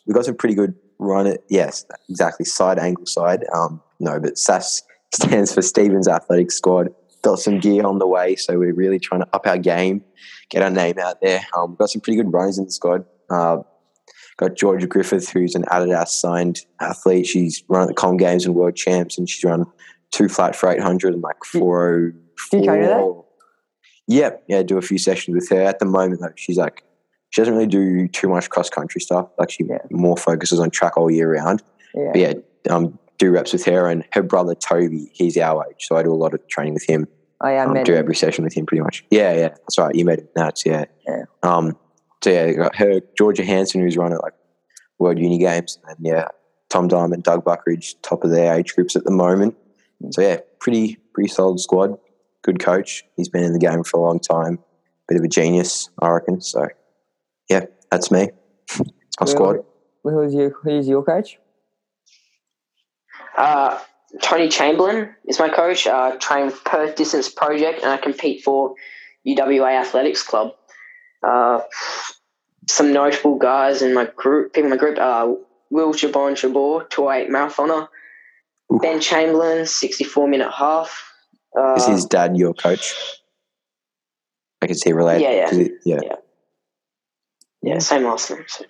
We 0.08 0.14
got 0.14 0.26
some 0.26 0.36
pretty 0.36 0.56
good 0.56 0.74
run. 1.00 1.28
It 1.28 1.44
yes, 1.50 1.86
exactly. 2.10 2.46
Side 2.46 2.80
angle 2.80 3.06
side. 3.06 3.46
Um, 3.54 3.82
no, 4.00 4.20
but 4.20 4.38
SAS 4.38 4.82
stands 5.14 5.54
for 5.54 5.62
Stevens 5.62 6.08
Athletic 6.08 6.52
Squad. 6.52 6.90
Got 7.24 7.40
some 7.40 7.60
gear 7.60 7.86
on 7.86 8.00
the 8.00 8.08
way, 8.08 8.36
so 8.36 8.58
we're 8.58 8.74
really 8.74 8.98
trying 8.98 9.22
to 9.22 9.28
up 9.34 9.46
our 9.46 9.58
game, 9.58 10.04
get 10.50 10.64
our 10.64 10.72
name 10.72 10.98
out 10.98 11.22
there. 11.22 11.42
Um, 11.56 11.72
we've 11.72 11.78
got 11.78 11.90
some 11.92 12.02
pretty 12.02 12.18
good 12.18 12.34
runners 12.34 12.58
in 12.58 12.66
the 12.66 12.72
squad. 12.72 13.06
Uh, 13.30 13.58
got 14.42 14.56
Georgia 14.56 14.88
Griffith, 14.88 15.30
who's 15.30 15.56
an 15.56 15.64
Adidas 15.64 16.10
signed 16.10 16.60
athlete. 16.82 17.28
She's 17.28 17.64
run 17.70 17.84
at 17.84 17.88
the 17.88 17.94
Com 17.94 18.18
Games 18.18 18.46
and 18.46 18.56
World 18.56 18.76
Champs, 18.76 19.18
and 19.18 19.30
she's 19.30 19.44
run 19.44 19.66
two 20.12 20.28
flat 20.28 20.56
for 20.56 20.70
800 20.70 21.14
and 21.14 21.24
like 21.24 21.38
Do- 21.54 21.60
404. 21.60 22.12
do 22.52 22.58
you 22.58 22.64
train 22.66 22.80
with 22.82 22.90
her? 22.90 23.12
Yeah, 24.08 24.32
yeah, 24.48 24.64
do 24.64 24.78
a 24.78 24.82
few 24.82 24.98
sessions 24.98 25.36
with 25.36 25.50
her. 25.50 25.62
At 25.62 25.80
the 25.80 25.86
moment, 25.86 26.20
though, 26.22 26.34
she's 26.36 26.58
like, 26.58 26.84
she 27.30 27.40
doesn't 27.42 27.54
really 27.54 27.68
do 27.68 28.08
too 28.10 28.28
much 28.28 28.50
cross 28.50 28.70
country 28.70 29.00
stuff. 29.00 29.30
Like, 29.40 29.50
she 29.52 29.64
Yeah. 29.64 29.78
more 29.90 30.18
focuses 30.18 30.60
on 30.60 30.70
track 30.70 30.98
all 30.98 31.10
year 31.10 31.32
round. 31.34 31.64
yeah, 31.96 32.10
But 32.12 32.20
yeah, 32.20 32.34
um, 32.70 32.98
do 33.20 33.32
reps 33.32 33.54
with 33.54 33.64
her 33.66 33.88
and 33.88 34.04
her 34.14 34.24
brother 34.24 34.56
Toby. 34.56 35.10
He's 35.14 35.38
our 35.38 35.66
age, 35.70 35.86
so 35.88 35.96
I 35.96 36.04
do 36.04 36.12
a 36.12 36.16
lot 36.16 36.34
of 36.34 36.46
training 36.48 36.74
with 36.74 36.84
him. 36.90 37.08
oh 37.44 37.48
yeah, 37.50 37.64
I 37.64 37.66
Um, 37.66 37.84
do 37.84 37.94
him. 37.94 38.00
every 38.00 38.16
session 38.16 38.44
with 38.44 38.54
him 38.54 38.66
pretty 38.66 38.82
much. 38.82 39.06
Yeah, 39.12 39.34
yeah, 39.34 39.48
that's 39.50 39.78
right. 39.78 39.94
You 39.96 40.04
met 40.06 40.20
him. 40.20 40.28
That's 40.36 40.66
yeah. 40.66 40.86
Yeah. 41.08 41.24
Um. 41.44 41.78
So 42.24 42.30
yeah, 42.30 42.46
you 42.48 42.56
got 42.56 42.76
her 42.76 43.02
Georgia 43.18 43.44
Hanson, 43.44 43.82
who's 43.82 43.98
run 43.98 44.14
at 44.14 44.22
like 44.22 44.34
World 45.00 45.20
Uni 45.20 45.40
Games, 45.40 45.80
and 45.88 45.98
yeah, 46.02 46.28
Tom 46.70 46.88
Diamond, 46.88 47.24
Doug 47.24 47.44
Buckridge, 47.44 47.96
top 48.02 48.24
of 48.24 48.32
their 48.32 48.56
age 48.56 48.76
groups 48.76 48.96
at 48.96 49.04
the 49.04 49.12
moment. 49.12 49.56
So 50.12 50.22
yeah, 50.22 50.38
pretty 50.60 50.98
pretty 51.14 51.30
solid 51.30 51.60
squad. 51.60 51.98
Good 52.44 52.60
coach. 52.60 53.04
He's 53.18 53.30
been 53.30 53.44
in 53.44 53.54
the 53.54 53.60
game 53.60 53.84
for 53.84 53.98
a 53.98 54.02
long 54.02 54.20
time. 54.20 54.60
Bit 55.08 55.18
of 55.18 55.24
a 55.24 55.28
genius, 55.28 55.90
I 56.00 56.10
reckon. 56.10 56.42
So 56.42 56.68
yeah, 57.50 57.66
that's 57.90 58.12
me. 58.12 58.30
It's 58.70 58.80
my 59.20 59.26
squad. 59.26 59.58
Who's 60.04 60.34
your 60.34 60.52
Who's 60.64 60.88
your 60.88 61.04
coach? 61.04 61.38
Uh, 63.38 63.80
Tony 64.22 64.50
Chamberlain 64.50 65.16
is 65.26 65.40
my 65.40 65.50
coach. 65.50 65.88
Uh, 65.88 66.18
train 66.18 66.46
with 66.46 66.64
Perth 66.64 66.96
Distance 66.96 67.30
Project, 67.30 67.82
and 67.82 67.92
I 67.92 67.98
compete 67.98 68.44
for 68.44 68.76
UWA 69.26 69.80
Athletics 69.80 70.24
Club. 70.24 70.54
Uh, 71.24 71.62
some 72.68 72.94
notable 72.94 73.38
guys 73.38 73.82
in 73.82 73.94
my 73.94 74.06
group, 74.16 74.54
people 74.54 74.66
in 74.66 74.70
my 74.72 74.78
group, 74.78 74.98
uh, 75.00 75.34
Will 75.70 75.94
Chabon 75.94 76.34
Chabor, 76.34 76.90
208 76.90 77.30
marathoner. 77.30 77.88
Ooh. 78.74 78.80
Ben 78.80 79.00
Chamberlain, 79.02 79.66
64 79.66 80.28
minute 80.28 80.52
half. 80.52 81.12
Uh, 81.58 81.76
Is 81.76 81.86
his 81.88 82.06
dad 82.06 82.38
your 82.38 82.54
coach? 82.54 82.94
I 84.62 84.68
can 84.68 84.76
see 84.76 84.94
related. 84.94 85.24
Yeah, 85.24 85.32
yeah. 85.32 85.50
'Cause 85.50 85.58
it- 85.58 85.72
yeah, 85.86 86.00
yeah, 87.64 87.80
same 87.80 88.04
last 88.04 88.30
name. 88.32 88.46
So. 88.48 88.66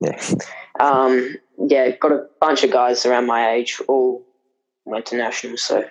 yeah. 0.00 0.20
Um, 0.80 1.34
yeah, 1.66 1.90
got 1.96 2.12
a 2.12 2.26
bunch 2.40 2.62
of 2.62 2.70
guys 2.70 3.04
around 3.04 3.26
my 3.26 3.50
age, 3.50 3.80
all 3.88 4.24
went 4.84 5.06
to 5.06 5.16
nationals, 5.16 5.60
so 5.64 5.84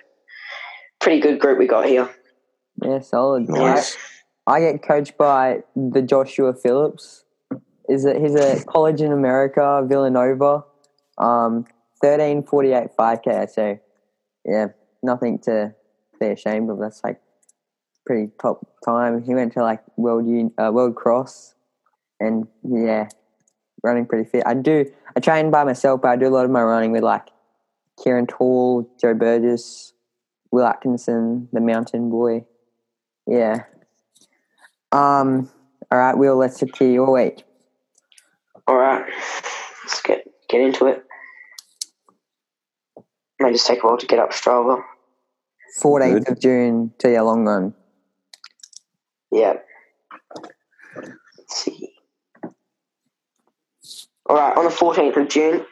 pretty 0.98 1.20
good 1.20 1.38
group 1.38 1.58
we 1.58 1.66
got 1.66 1.84
here. 1.84 2.08
Yeah, 2.82 3.00
solid. 3.00 3.50
Nice. 3.50 3.96
I, 3.96 3.98
I 4.48 4.60
get 4.60 4.82
coached 4.82 5.18
by 5.18 5.62
the 5.76 6.00
Joshua 6.00 6.54
Phillips. 6.54 7.24
Is 7.86 8.06
it? 8.06 8.16
He's 8.16 8.34
a 8.34 8.64
college 8.64 9.02
in 9.02 9.12
America, 9.12 9.84
Villanova. 9.86 10.64
Um, 11.18 11.66
thirteen 12.00 12.42
forty 12.42 12.72
eight 12.72 12.88
five 12.96 13.20
k. 13.22 13.46
So, 13.52 13.78
yeah, 14.46 14.68
nothing 15.02 15.38
to 15.40 15.74
be 16.18 16.28
ashamed 16.28 16.70
of. 16.70 16.78
That's 16.78 17.04
like 17.04 17.20
pretty 18.06 18.30
top 18.40 18.66
time. 18.82 19.22
He 19.22 19.34
went 19.34 19.52
to 19.52 19.62
like 19.62 19.82
world 19.98 20.24
un, 20.24 20.50
uh, 20.56 20.72
world 20.72 20.96
cross, 20.96 21.54
and 22.18 22.46
yeah, 22.62 23.08
running 23.82 24.06
pretty 24.06 24.30
fit. 24.30 24.44
I 24.46 24.54
do. 24.54 24.86
I 25.14 25.20
train 25.20 25.50
by 25.50 25.64
myself, 25.64 26.00
but 26.00 26.08
I 26.08 26.16
do 26.16 26.26
a 26.26 26.34
lot 26.34 26.46
of 26.46 26.50
my 26.50 26.62
running 26.62 26.92
with 26.92 27.02
like 27.02 27.28
Kieran 28.02 28.26
Tall, 28.26 28.90
Joe 28.98 29.12
Burgess, 29.12 29.92
Will 30.50 30.64
Atkinson, 30.64 31.50
the 31.52 31.60
Mountain 31.60 32.08
Boy. 32.08 32.46
Yeah. 33.26 33.64
Um. 34.92 35.50
All 35.90 35.98
right, 35.98 36.16
Will. 36.16 36.36
Let's 36.36 36.60
get 36.62 36.74
to 36.74 36.84
your 36.84 37.12
week. 37.12 37.44
All 38.66 38.76
right, 38.76 39.04
let's 39.84 40.02
get 40.02 40.24
get 40.48 40.60
into 40.60 40.86
it. 40.86 41.02
May 43.40 43.52
just 43.52 43.66
take 43.66 43.82
a 43.82 43.86
while 43.86 43.96
to 43.96 44.06
get 44.06 44.18
up 44.18 44.30
Strava. 44.32 44.82
14th 45.80 46.24
Good. 46.24 46.28
of 46.28 46.40
June 46.40 46.92
to 46.98 47.10
your 47.10 47.22
long 47.22 47.44
run. 47.44 47.72
Yeah. 49.30 49.54
Let's 50.96 51.56
see. 51.64 51.94
All 54.28 54.36
right, 54.36 54.56
on 54.56 54.64
the 54.64 54.70
14th 54.70 55.16
of 55.16 55.28
June, 55.28 55.64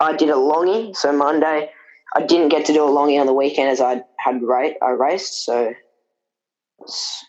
I 0.00 0.14
did 0.16 0.30
a 0.30 0.34
longy. 0.34 0.94
So 0.96 1.12
Monday, 1.12 1.70
I 2.14 2.22
didn't 2.24 2.48
get 2.50 2.66
to 2.66 2.72
do 2.72 2.84
a 2.84 2.88
longy 2.90 3.20
on 3.20 3.26
the 3.26 3.34
weekend 3.34 3.68
as 3.68 3.80
I 3.80 4.02
had 4.18 4.42
ra- 4.42 4.70
I 4.80 4.90
raced. 4.90 5.44
So 5.44 5.74
s- 6.84 7.24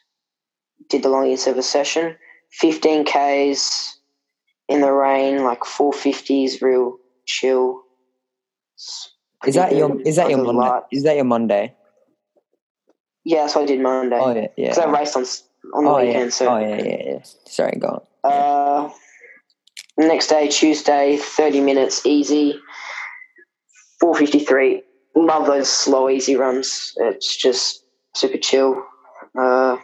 did 0.89 1.03
the 1.03 1.09
of 1.09 1.57
a 1.57 1.63
session. 1.63 2.15
15 2.51 3.05
Ks 3.05 3.99
in 4.67 4.81
the 4.81 4.91
rain, 4.91 5.43
like 5.43 5.61
450s, 5.61 6.61
real 6.61 6.97
chill. 7.25 7.81
Is 9.45 9.55
that 9.55 9.75
your 9.75 10.01
is 10.01 10.15
that 10.15 10.29
your 10.29 10.43
Monday? 10.43 10.59
lot. 10.59 10.87
Is 10.91 11.03
that 11.03 11.15
your 11.15 11.25
Monday? 11.25 11.75
Yeah, 13.23 13.41
that's 13.41 13.55
what 13.55 13.63
I 13.63 13.65
did 13.65 13.81
Monday. 13.81 14.17
Oh 14.19 14.33
yeah, 14.33 14.47
yeah. 14.55 14.69
Because 14.69 14.77
I 14.77 14.89
raced 14.89 15.15
on 15.15 15.25
on 15.73 15.83
the 15.83 15.89
oh, 15.89 15.97
weekend. 15.97 16.25
yeah. 16.25 16.29
So 16.29 16.47
oh 16.47 16.59
yeah, 16.59 16.77
yeah, 16.77 17.03
yeah. 17.05 17.19
Sorry, 17.45 17.77
go 17.77 17.87
on. 18.23 18.31
Uh, 18.31 18.89
next 19.97 20.27
day, 20.27 20.47
Tuesday, 20.47 21.17
30 21.17 21.61
minutes, 21.61 22.05
easy. 22.05 22.59
453. 23.99 24.83
Love 25.15 25.47
those 25.47 25.69
slow, 25.69 26.09
easy 26.09 26.35
runs. 26.35 26.93
It's 26.97 27.35
just 27.35 27.83
super 28.15 28.37
chill. 28.37 28.83
Uh, 29.37 29.77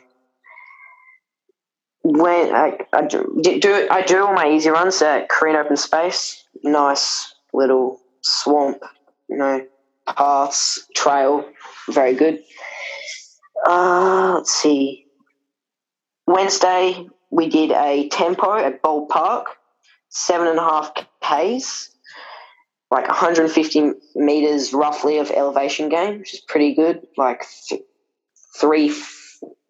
when 2.04 2.54
I, 2.54 2.78
I 2.92 3.06
do, 3.06 3.40
do 3.42 3.88
I 3.90 4.02
do 4.02 4.26
all 4.26 4.34
my 4.34 4.52
easy 4.52 4.70
runs 4.70 5.02
at 5.02 5.30
Korean 5.30 5.56
Open 5.56 5.78
Space. 5.78 6.44
Nice 6.64 7.34
little 7.54 8.00
swamp, 8.22 8.80
you 9.30 9.38
know, 9.38 9.66
paths, 10.06 10.86
trail, 10.96 11.46
very 11.90 12.14
good. 12.14 12.44
Uh, 13.66 14.34
let's 14.36 14.52
see. 14.52 15.06
Wednesday, 16.28 17.08
we 17.32 17.48
did 17.50 17.72
a 17.72 18.10
tempo 18.10 18.56
at 18.56 18.82
Bold 18.82 19.10
Park, 19.10 19.48
seven 20.10 20.48
and 20.48 20.60
a 20.60 20.62
half 20.62 20.94
Ks, 21.22 21.90
like 22.92 23.08
150 23.08 23.92
meters 24.16 24.74
roughly 24.74 25.20
of 25.20 25.32
elevation 25.32 25.90
gain, 25.90 26.20
which 26.20 26.34
is 26.34 26.42
pretty 26.42 26.76
good. 26.76 27.08
Like 27.18 27.46
th- 27.70 27.82
three 28.58 28.90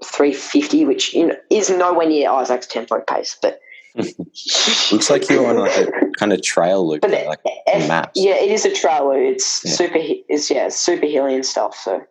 350, 0.05 0.85
which 0.85 1.13
you 1.13 1.27
know, 1.27 1.35
is 1.49 1.69
nowhere 1.69 2.07
near 2.07 2.29
Isaac's 2.29 2.67
tempo 2.67 2.99
pace, 3.07 3.37
but 3.41 3.59
Looks 3.95 5.09
like 5.11 5.29
you're 5.29 5.45
on 5.45 5.57
like 5.57 5.77
a 5.77 5.91
kind 6.17 6.33
of 6.33 6.41
trail 6.41 6.87
loop, 6.87 7.01
But 7.01 7.11
though, 7.11 7.27
like 7.27 7.39
F- 7.67 7.87
maps. 7.87 8.19
yeah, 8.19 8.33
it 8.35 8.49
is 8.51 8.65
a 8.65 8.73
trail. 8.73 9.09
loop. 9.09 9.35
It's 9.35 9.63
Yeah. 9.63 9.71
super. 9.71 9.99
It's 9.99 10.49
yeah, 10.49 10.69
super 10.69 11.05
hilly 11.05 11.35
and 11.35 11.45
stuff. 11.45 11.75
So 11.77 12.01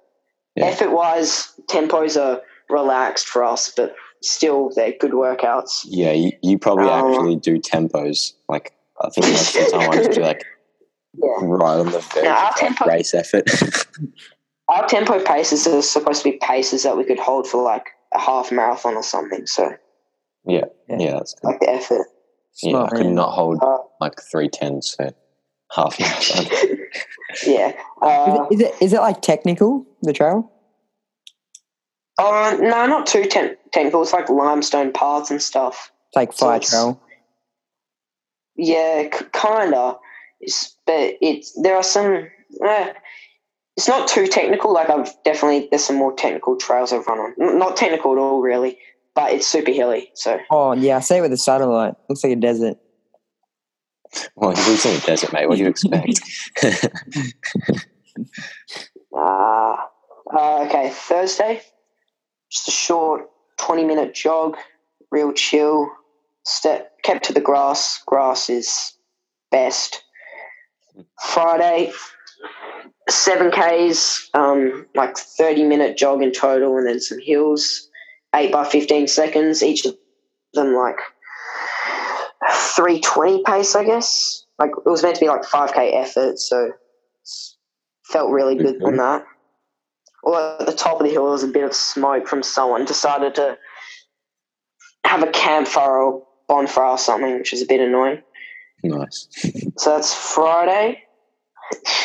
Yeah. 0.55 0.67
effort 0.67 0.93
wise, 0.93 1.53
tempos 1.69 2.17
are 2.21 2.41
relaxed 2.71 3.27
for 3.27 3.43
us, 3.43 3.73
but 3.77 3.97
still 4.23 4.71
they're 4.77 4.93
good 5.01 5.11
workouts. 5.11 5.81
Yeah, 5.85 6.13
you, 6.13 6.31
you 6.43 6.57
probably 6.57 6.87
Oh. 6.89 7.09
actually 7.15 7.35
do 7.37 7.59
tempos. 7.59 8.33
Like 8.49 8.73
I 9.01 9.09
think 9.11 9.27
most 9.27 9.57
of 9.57 9.65
the 9.65 9.71
time 9.73 9.91
I 9.91 9.97
just 9.97 10.13
do 10.13 10.21
like 10.23 10.45
Yeah. 11.15 11.29
right 11.43 11.81
on 11.81 11.87
the 11.87 11.99
verge 11.99 12.23
Yeah, 12.25 12.37
of 12.37 12.45
like, 12.45 12.55
tempo- 12.57 12.87
race 12.87 13.13
effort. 13.13 13.49
Our 14.68 14.87
tempo 14.87 15.22
paces 15.22 15.66
are 15.66 15.83
supposed 15.83 16.22
to 16.22 16.31
be 16.31 16.38
paces 16.38 16.83
that 16.85 16.96
we 16.96 17.05
could 17.05 17.18
hold 17.18 17.46
for 17.46 17.62
like 17.62 17.87
a 18.14 18.18
half 18.18 18.51
marathon 18.53 18.94
or 18.94 19.03
something. 19.03 19.46
So 19.46 19.72
yeah, 20.46 20.64
Yeah, 20.88 21.14
that's 21.14 21.35
good. 21.35 21.48
like 21.48 21.61
the 21.61 21.70
effort. 21.70 22.07
Yeah, 22.62 22.83
I 22.85 22.88
could 22.90 23.07
man. 23.07 23.14
not 23.14 23.31
hold 23.33 23.62
Uh, 23.62 23.79
like 24.01 24.20
three 24.31 24.48
tens 24.48 24.94
for 24.94 25.11
half 25.72 25.98
marathon. 25.98 26.46
yeah. 27.46 27.68
Is 27.70 27.75
Uh, 28.03 28.46
it, 28.51 28.55
is 28.55 28.61
it 28.61 28.75
is 28.83 28.92
it 28.92 29.01
like 29.01 29.20
technical 29.22 29.87
the 30.03 30.12
trail? 30.12 30.51
uh, 32.18 32.57
no, 32.61 32.87
not 32.87 33.07
too 33.07 33.25
ten- 33.25 33.57
technical. 33.72 34.03
It's 34.03 34.12
like 34.12 34.29
limestone 34.29 34.92
paths 34.92 35.31
and 35.31 35.40
stuff. 35.42 35.90
It's 36.09 36.16
like 36.16 36.33
So 36.33 36.46
fire 36.46 36.57
it's- 36.57 36.70
trail. 36.70 37.01
Yeah, 38.57 39.09
k- 39.09 39.27
kinda. 39.33 39.96
It's, 40.40 40.77
but 40.87 41.14
it's 41.20 41.53
there 41.62 41.77
are 41.77 41.83
some. 41.83 42.29
Eh, 42.64 42.92
it's 43.77 43.89
not 43.89 44.09
too 44.09 44.27
technical. 44.27 44.73
Like 44.73 44.91
I've 44.91 45.11
definitely 45.25 45.69
there's 45.71 45.85
some 45.85 45.97
more 45.97 46.13
technical 46.15 46.57
trails 46.57 46.93
I've 46.93 47.07
run 47.07 47.19
on. 47.19 47.59
Not 47.59 47.77
technical 47.77 48.13
at 48.13 48.19
all, 48.19 48.41
really. 48.41 48.79
But 49.15 49.33
it's 49.33 49.47
super 49.47 49.71
hilly. 49.71 50.11
So 50.15 50.39
Oh 50.51 50.73
yeah, 50.73 50.97
I 50.97 51.01
see 51.01 51.17
it 51.17 51.21
with 51.21 51.31
the 51.31 51.37
satellite. 51.37 51.95
Looks 52.09 52.25
like 52.25 52.33
a 52.33 52.37
desert. 52.37 52.77
well, 54.37 54.51
it 54.51 54.59
lives 54.59 54.87
in 54.87 54.97
a 54.97 55.01
desert, 55.01 55.33
mate. 55.33 55.49
What 55.49 55.57
do 55.57 55.63
you 55.63 55.69
expect? 55.69 56.21
uh, 59.15 59.17
uh, 60.37 60.65
okay, 60.67 60.91
Thursday, 60.91 61.63
just 62.51 62.69
a 62.69 62.73
short 62.73 63.29
twenty 63.59 63.85
minute 63.85 64.15
jog, 64.15 64.57
real 65.11 65.33
chill. 65.33 65.89
Step 66.45 66.91
kept 67.03 67.25
to 67.27 67.33
the 67.33 67.41
grass. 67.41 68.03
Grass 68.07 68.51
is 68.51 68.95
best. 69.51 70.03
Friday, 71.23 71.93
seven 73.09 73.51
Ks, 73.51 74.31
um, 74.35 74.87
like 74.95 75.17
30 75.17 75.65
minute 75.65 75.97
jog 75.97 76.23
in 76.23 76.33
total, 76.33 76.77
and 76.77 76.87
then 76.87 77.01
some 77.01 77.19
hills, 77.21 77.88
eight 78.35 78.53
by 78.53 78.65
15 78.65 79.09
seconds, 79.09 79.62
each 79.62 79.85
of 79.85 79.97
them 80.55 80.75
like 80.75 80.99
320 82.51 83.43
pace, 83.45 83.75
I 83.75 83.85
guess. 83.85 84.45
Like 84.59 84.71
it 84.71 84.88
was 84.88 85.03
meant 85.03 85.17
to 85.17 85.21
be 85.21 85.29
like 85.29 85.43
5K 85.43 85.95
effort, 85.95 86.38
so 86.38 86.73
felt 88.05 88.31
really 88.31 88.57
good 88.57 88.83
on 88.83 88.97
that. 88.97 89.25
Well, 90.23 90.57
at 90.61 90.67
the 90.67 90.73
top 90.73 91.01
of 91.01 91.07
the 91.07 91.12
hill, 91.12 91.25
there 91.25 91.33
was 91.33 91.43
a 91.43 91.49
bit 91.49 91.65
of 91.65 91.75
smoke 91.75 92.29
from 92.29 92.43
someone 92.43 92.85
decided 92.85 93.35
to 93.37 93.59
have 95.05 95.23
a 95.23 95.31
campfire 95.31 95.99
or 95.99 96.27
bonfire 96.47 96.85
or 96.85 96.99
something, 96.99 97.38
which 97.38 97.53
is 97.53 97.62
a 97.62 97.67
bit 97.67 97.81
annoying. 97.81 98.23
nice. 98.85 99.29
So 99.79 99.91
that's 99.91 100.15
Friday. 100.15 101.03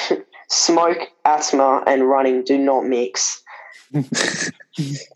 Smoke, 0.50 1.10
asthma, 1.26 1.84
and 1.86 2.08
running 2.08 2.44
do 2.44 2.58
not 2.58 2.86
mix. 2.86 3.44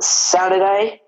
Saturday. 0.01 1.01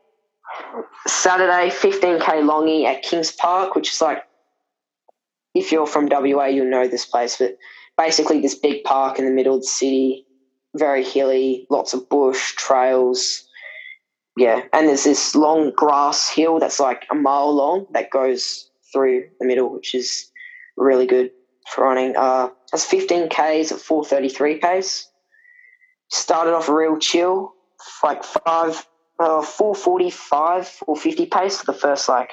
Saturday, 1.07 1.69
15k 1.69 2.21
longy 2.21 2.85
at 2.85 3.01
Kings 3.01 3.31
Park, 3.31 3.75
which 3.75 3.91
is 3.91 4.01
like, 4.01 4.23
if 5.53 5.71
you're 5.71 5.87
from 5.87 6.07
WA, 6.09 6.45
you'll 6.45 6.69
know 6.69 6.87
this 6.87 7.05
place, 7.05 7.37
but 7.37 7.57
basically 7.97 8.39
this 8.39 8.55
big 8.55 8.83
park 8.83 9.19
in 9.19 9.25
the 9.25 9.31
middle 9.31 9.55
of 9.55 9.61
the 9.61 9.67
city, 9.67 10.25
very 10.75 11.03
hilly, 11.03 11.67
lots 11.69 11.93
of 11.93 12.07
bush, 12.09 12.53
trails. 12.55 13.43
Yeah, 14.37 14.63
and 14.73 14.87
there's 14.87 15.03
this 15.03 15.35
long 15.35 15.71
grass 15.75 16.29
hill 16.29 16.59
that's 16.59 16.79
like 16.79 17.05
a 17.11 17.15
mile 17.15 17.53
long 17.53 17.85
that 17.91 18.09
goes 18.09 18.69
through 18.91 19.25
the 19.39 19.45
middle, 19.45 19.71
which 19.71 19.93
is 19.93 20.31
really 20.77 21.05
good 21.05 21.31
for 21.69 21.85
running. 21.85 22.15
Uh, 22.15 22.49
that's 22.71 22.85
15 22.85 23.29
Ks 23.29 23.71
at 23.71 23.79
433 23.79 24.57
pace. 24.57 25.07
Started 26.09 26.53
off 26.53 26.69
real 26.69 26.97
chill, 26.97 27.53
like 28.03 28.23
five, 28.23 28.85
uh, 29.19 29.41
445, 29.41 30.67
450 30.67 31.25
pace 31.27 31.59
for 31.59 31.71
the 31.71 31.77
first 31.77 32.07
like 32.09 32.31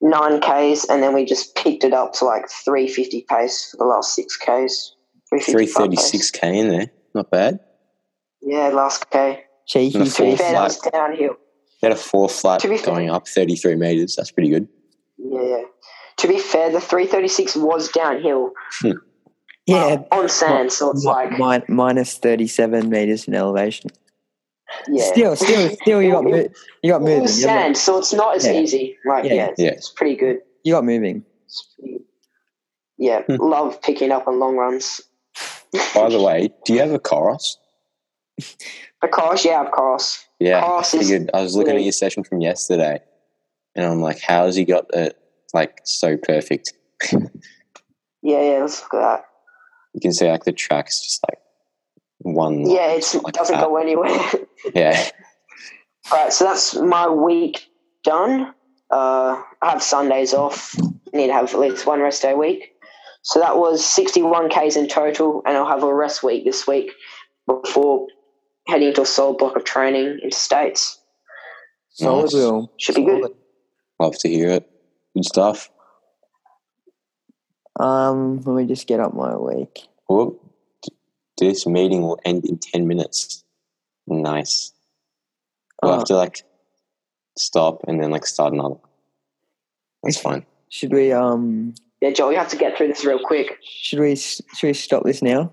nine 0.00 0.40
Ks, 0.40 0.84
and 0.88 1.02
then 1.02 1.14
we 1.14 1.24
just 1.24 1.54
picked 1.54 1.84
it 1.84 1.92
up 1.92 2.12
to 2.14 2.24
like 2.24 2.48
350 2.48 3.26
pace 3.28 3.68
for 3.70 3.76
the 3.78 3.84
last 3.84 4.14
six 4.14 4.36
Ks. 4.36 4.94
336k 5.32 6.54
in 6.54 6.68
there. 6.68 6.90
Not 7.14 7.30
bad. 7.30 7.60
Yeah, 8.42 8.68
last 8.68 9.08
K. 9.10 9.44
Cheeky. 9.66 9.92
To 9.92 10.04
be 10.04 10.10
fair, 10.10 10.36
that 10.36 10.38
flat. 10.38 10.62
was 10.64 10.78
downhill. 10.78 11.20
You 11.20 11.36
had 11.82 11.92
a 11.92 11.96
four 11.96 12.28
flat 12.28 12.60
To 12.60 12.68
be 12.68 12.76
fair- 12.76 12.86
going 12.86 13.10
up 13.10 13.26
33 13.26 13.76
meters. 13.76 14.16
That's 14.16 14.30
pretty 14.30 14.50
good. 14.50 14.68
Yeah, 15.18 15.40
yeah. 15.42 15.62
To 16.22 16.28
be 16.28 16.38
fair, 16.38 16.70
the 16.70 16.80
336 16.80 17.56
was 17.56 17.88
downhill 17.88 18.52
Yeah. 19.66 20.02
on 20.12 20.28
sand, 20.28 20.70
so 20.72 20.90
it's 20.92 21.04
mi- 21.04 21.10
like, 21.10 21.38
mi- 21.68 21.74
minus 21.74 22.16
thirty 22.16 22.46
seven 22.46 22.88
meters 22.88 23.26
in 23.26 23.34
elevation. 23.34 23.90
yeah. 24.88 25.02
Still, 25.04 25.34
still, 25.36 25.70
still, 25.82 26.00
you 26.00 26.12
got 26.12 26.22
mo- 26.24 26.48
you 26.82 26.90
got 26.92 27.02
moving. 27.02 27.22
was 27.22 27.40
You 27.40 27.46
got, 27.46 27.52
sand, 27.60 27.76
so 27.76 27.98
it's 27.98 28.12
not 28.12 28.36
as 28.36 28.46
Yeah. 28.46 28.52
easy. 28.52 28.96
Like, 29.04 29.24
Yeah. 29.24 29.34
yeah, 29.34 29.46
it's, 29.48 29.60
Yeah. 29.60 29.70
it's 29.70 29.88
pretty 29.90 30.14
good. 30.14 30.38
you 30.64 30.72
got 30.72 30.84
moving. 30.84 31.24
It's 31.44 31.66
pretty- 31.76 32.04
Yeah, 32.98 33.22
Hmm. 33.22 33.34
love 33.40 33.82
picking 33.82 34.12
up 34.12 34.28
on 34.28 34.38
long 34.38 34.56
runs. 34.56 35.00
By 35.92 36.08
the 36.08 36.22
way, 36.22 36.50
do 36.64 36.72
you 36.72 36.78
have 36.78 36.92
a 36.92 37.00
Coros? 37.00 37.56
A 39.02 39.08
Coros, 39.08 39.44
yeah, 39.44 39.60
of 39.60 39.72
course. 39.72 40.24
Yeah, 40.38 40.62
Coros 40.62 40.94
I 40.94 40.98
is 40.98 41.08
figured. 41.08 41.30
I 41.34 41.42
was 41.42 41.56
looking 41.56 41.74
at 41.74 41.82
your 41.82 41.90
session 41.92 42.22
from 42.22 42.40
yesterday, 42.40 43.00
and 43.74 43.84
I'm 43.84 44.00
like, 44.00 44.20
how 44.20 44.46
has 44.46 44.54
he 44.54 44.64
got 44.64 44.86
it 44.94 45.18
like 45.54 45.80
so 45.84 46.16
perfect? 46.16 46.72
Yeah, 48.22 48.40
yeah, 48.40 48.58
let's 48.60 48.82
look 48.82 48.94
at 48.94 49.00
that. 49.00 49.24
You 49.94 50.00
can 50.00 50.12
see 50.12 50.28
like 50.28 50.44
the 50.44 50.52
tracks 50.52 51.04
just 51.04 51.24
like 51.28 51.38
one. 52.20 52.68
Yeah, 52.68 52.92
it's, 52.92 53.14
it 53.14 53.24
like 53.24 53.34
doesn't 53.34 53.56
that. 53.56 53.66
go 53.66 53.76
anywhere. 53.76 54.18
Yeah, 54.74 55.08
right, 56.12 56.32
so 56.32 56.44
that's 56.44 56.76
my 56.76 57.08
week 57.08 57.66
done. 58.04 58.54
Uh, 58.90 59.42
I 59.60 59.70
have 59.70 59.82
Sundays 59.82 60.34
off. 60.34 60.76
Need 61.12 61.26
to 61.28 61.32
have 61.32 61.52
at 61.52 61.58
least 61.58 61.86
one 61.86 62.00
rest 62.00 62.22
day 62.22 62.32
a 62.32 62.36
week. 62.36 62.72
So 63.22 63.38
that 63.40 63.56
was 63.56 63.84
61 63.84 64.50
Ks 64.50 64.76
in 64.76 64.88
total, 64.88 65.42
and 65.46 65.56
I'll 65.56 65.66
have 65.66 65.82
a 65.82 65.94
rest 65.94 66.22
week 66.22 66.44
this 66.44 66.66
week 66.66 66.90
before 67.46 68.06
heading 68.66 68.88
into 68.88 69.02
a 69.02 69.06
solid 69.06 69.38
block 69.38 69.56
of 69.56 69.64
training 69.64 70.20
into 70.22 70.36
states. 70.36 70.98
Solid 71.90 72.22
Nice. 72.22 72.34
Will. 72.34 72.72
Should 72.78 72.94
be 72.96 73.04
good. 73.04 73.30
Love 73.98 74.16
to 74.18 74.28
hear 74.28 74.50
it. 74.50 74.71
Good 75.14 75.24
stuff. 75.24 75.70
Um, 77.78 78.40
let 78.40 78.54
me 78.54 78.66
just 78.66 78.86
get 78.86 79.00
up 79.00 79.14
my 79.14 79.36
week. 79.36 79.80
Well, 80.08 80.36
this 81.38 81.66
meeting 81.66 82.02
will 82.02 82.18
end 82.24 82.44
in 82.44 82.58
10 82.58 82.86
minutes. 82.86 83.44
Nice. 84.06 84.72
We'll 85.82 85.92
Oh. 85.92 85.96
have 85.96 86.04
to 86.06 86.16
like 86.16 86.42
stop 87.36 87.82
and 87.88 88.02
then 88.02 88.10
like 88.10 88.26
start 88.26 88.52
another. 88.52 88.76
That's 90.02 90.18
fine. 90.20 90.44
Should 90.68 90.92
we 90.92 91.12
um 91.12 91.74
Yeah, 92.00 92.10
Joel, 92.10 92.32
you 92.32 92.38
have 92.38 92.48
to 92.48 92.56
get 92.56 92.76
through 92.76 92.88
this 92.88 93.04
real 93.04 93.18
quick. 93.22 93.58
should 93.64 94.00
we 94.00 94.16
should 94.16 94.44
we 94.62 94.72
stop 94.74 95.04
this 95.04 95.22
now? 95.22 95.52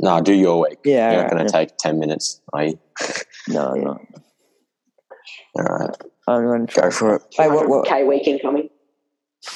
No, 0.00 0.20
do 0.20 0.32
your 0.32 0.60
week. 0.68 0.78
Yeah, 0.84 1.10
You're 1.12 1.22
not 1.22 1.30
going 1.32 1.44
to 1.46 1.52
take 1.52 1.76
10 1.78 1.98
minutes, 1.98 2.40
are 2.52 2.64
you? 2.66 2.78
No, 3.48 3.72
no. 3.72 3.98
All 5.56 5.62
right. 5.64 5.96
I'm 6.28 6.44
going 6.44 6.66
to 6.66 6.72
try. 6.72 6.84
Go 6.84 6.90
for 6.90 7.14
it. 7.16 7.22
Wait, 7.38 7.50
what- 7.50 7.68
what- 7.68 7.86
K 7.88 8.04
week 8.04 8.26
incoming. 8.28 8.67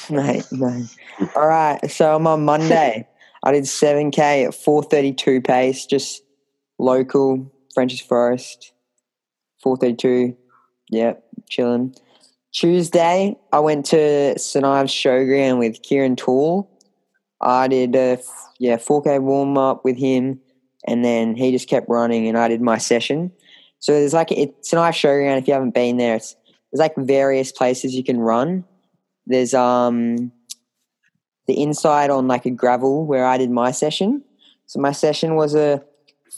Mate, 0.09 0.45
no. 0.51 0.85
All 1.35 1.47
right. 1.47 1.79
So 1.89 2.15
I'm 2.15 2.27
on 2.27 2.45
Monday. 2.45 3.07
I 3.43 3.51
did 3.51 3.63
7K 3.63 4.47
at 4.47 4.55
432 4.55 5.41
pace, 5.41 5.85
just 5.85 6.23
local, 6.79 7.51
French's 7.73 8.01
Forest. 8.01 8.71
432. 9.61 10.37
Yep, 10.89 11.23
chilling. 11.49 11.95
Tuesday, 12.53 13.35
I 13.51 13.59
went 13.59 13.85
to 13.87 14.37
St 14.37 14.63
Ives 14.63 14.93
Showground 14.93 15.57
with 15.57 15.81
Kieran 15.81 16.15
Toole. 16.15 16.69
I 17.41 17.67
did 17.67 17.95
a, 17.95 18.19
yeah 18.59 18.77
4K 18.77 19.21
warm 19.21 19.57
up 19.57 19.83
with 19.83 19.97
him, 19.97 20.39
and 20.87 21.03
then 21.03 21.35
he 21.35 21.51
just 21.51 21.67
kept 21.67 21.89
running, 21.89 22.27
and 22.27 22.37
I 22.37 22.47
did 22.47 22.61
my 22.61 22.77
session. 22.77 23.31
So 23.79 23.93
there's 23.93 24.13
like 24.13 24.31
it's 24.31 24.69
St 24.69 24.79
Ives 24.79 24.97
Showground. 24.97 25.39
If 25.39 25.47
you 25.47 25.53
haven't 25.53 25.73
been 25.73 25.97
there, 25.97 26.15
it's, 26.15 26.35
there's 26.71 26.79
like 26.79 26.95
various 26.95 27.51
places 27.51 27.95
you 27.95 28.03
can 28.03 28.19
run. 28.19 28.63
There's 29.25 29.53
um 29.53 30.31
the 31.47 31.61
inside 31.61 32.09
on 32.09 32.27
like 32.27 32.45
a 32.45 32.51
gravel 32.51 33.05
where 33.05 33.25
I 33.25 33.37
did 33.37 33.51
my 33.51 33.71
session. 33.71 34.23
So 34.65 34.79
my 34.79 34.91
session 34.91 35.35
was 35.35 35.55
a 35.55 35.83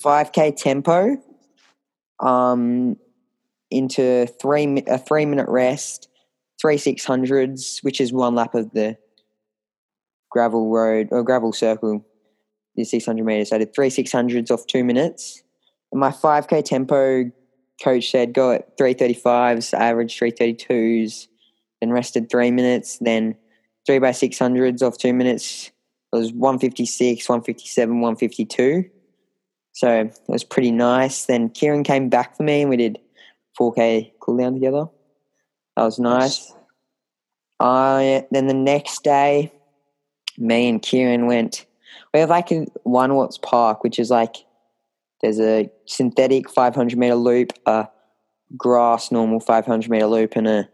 5k 0.04 0.56
tempo 0.58 1.18
um 2.20 2.98
into 3.72 4.28
3 4.42 4.84
a 4.88 4.98
3 4.98 5.26
minute 5.26 5.48
rest, 5.50 6.10
3 6.62 6.78
600s 6.78 7.84
which 7.84 8.00
is 8.00 8.14
one 8.14 8.36
lap 8.36 8.56
of 8.56 8.72
the 8.72 8.98
gravel 10.30 10.70
road 10.70 11.10
or 11.12 11.24
gravel 11.24 11.54
circle. 11.54 12.06
Is 12.78 12.92
600 12.92 13.24
meters. 13.24 13.54
I 13.54 13.58
did 13.58 13.74
3 13.74 13.90
600s 13.90 14.52
off 14.52 14.68
2 14.68 14.84
minutes. 14.84 15.42
And 15.94 16.02
my 16.02 16.10
5k 16.10 16.66
tempo 16.66 17.32
coach 17.82 18.12
said 18.12 18.34
go 18.34 18.52
at 18.52 18.78
335s, 18.78 19.74
average 19.74 20.20
332s 20.20 21.28
then 21.82 21.92
rested 21.92 22.30
three 22.30 22.52
minutes, 22.52 22.98
then 23.00 23.36
three 23.86 24.00
by 24.00 24.12
six 24.12 24.40
hundreds 24.40 24.82
off 24.82 24.98
two 24.98 25.14
minutes. 25.14 25.72
It 26.14 26.18
was 26.18 26.32
156, 26.32 27.28
157, 27.28 28.02
152. 28.02 28.90
So 29.74 30.02
it 30.02 30.20
was 30.28 30.46
pretty 30.46 30.72
nice. 30.72 31.26
Then 31.26 31.50
Kieran 31.50 31.84
came 31.84 32.08
back 32.08 32.38
for 32.38 32.44
me 32.44 32.62
and 32.62 32.70
we 32.70 32.78
did 32.78 33.00
4K 33.60 34.14
cooldown 34.22 34.54
together. 34.54 34.86
That 35.76 35.84
was 35.84 36.00
nice. 36.00 36.54
I 37.60 38.26
then 38.32 38.48
the 38.48 38.54
next 38.54 39.04
day, 39.04 39.52
me 40.38 40.70
and 40.70 40.82
Kieran 40.82 41.28
went. 41.28 41.66
We 42.14 42.22
have 42.22 42.30
like 42.30 42.52
a 42.52 42.66
One 42.84 43.16
Watts 43.16 43.38
Park, 43.38 43.84
which 43.84 44.00
is 44.00 44.10
like 44.10 44.36
there's 45.22 45.40
a 45.40 45.70
synthetic 45.86 46.50
500 46.50 46.98
meter 46.98 47.16
loop, 47.16 47.52
a 47.66 47.88
grass 48.58 49.12
normal 49.12 49.40
500 49.40 49.90
meter 49.90 50.08
loop, 50.08 50.36
and 50.36 50.48
a 50.48 50.70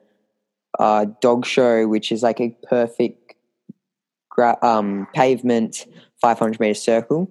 uh, 0.79 1.05
dog 1.21 1.45
show, 1.45 1.87
which 1.87 2.11
is 2.11 2.23
like 2.23 2.39
a 2.39 2.55
perfect 2.67 3.35
gra- 4.29 4.57
um, 4.61 5.07
pavement 5.13 5.85
500 6.21 6.59
meter 6.59 6.73
circle. 6.73 7.29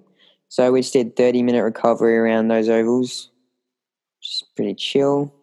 So 0.49 0.71
we 0.71 0.81
just 0.81 0.93
did 0.93 1.15
30 1.15 1.43
minute 1.43 1.63
recovery 1.63 2.17
around 2.17 2.49
those 2.49 2.69
ovals, 2.69 3.29
just 4.21 4.53
pretty 4.55 4.75
chill. 4.75 5.33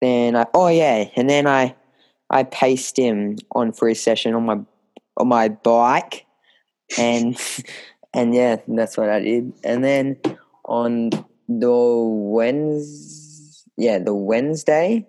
Then 0.00 0.34
I 0.34 0.46
oh 0.54 0.68
yeah, 0.68 1.04
and 1.14 1.28
then 1.28 1.46
I 1.46 1.76
I 2.30 2.44
paced 2.44 2.98
him 2.98 3.36
on 3.52 3.72
for 3.72 3.92
session 3.94 4.34
on 4.34 4.46
my 4.46 4.60
on 5.16 5.28
my 5.28 5.48
bike, 5.48 6.26
and 6.98 7.38
and 8.14 8.34
yeah, 8.34 8.56
that's 8.66 8.96
what 8.96 9.10
I 9.10 9.20
did. 9.20 9.52
And 9.62 9.84
then 9.84 10.16
on 10.64 11.10
the 11.48 11.70
Wednesday, 11.70 13.70
yeah, 13.76 13.98
the 13.98 14.14
Wednesday, 14.14 15.06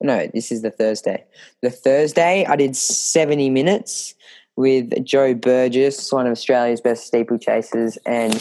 no, 0.00 0.28
this 0.34 0.52
is 0.52 0.62
the 0.62 0.70
Thursday. 0.70 1.24
The 1.62 1.70
Thursday, 1.70 2.44
I 2.46 2.56
did 2.56 2.76
70 2.76 3.50
minutes 3.50 4.14
with 4.56 5.04
Joe 5.04 5.34
Burgess, 5.34 6.12
one 6.12 6.26
of 6.26 6.32
Australia's 6.32 6.80
best 6.80 7.10
steeplechasers, 7.12 7.98
and 8.06 8.34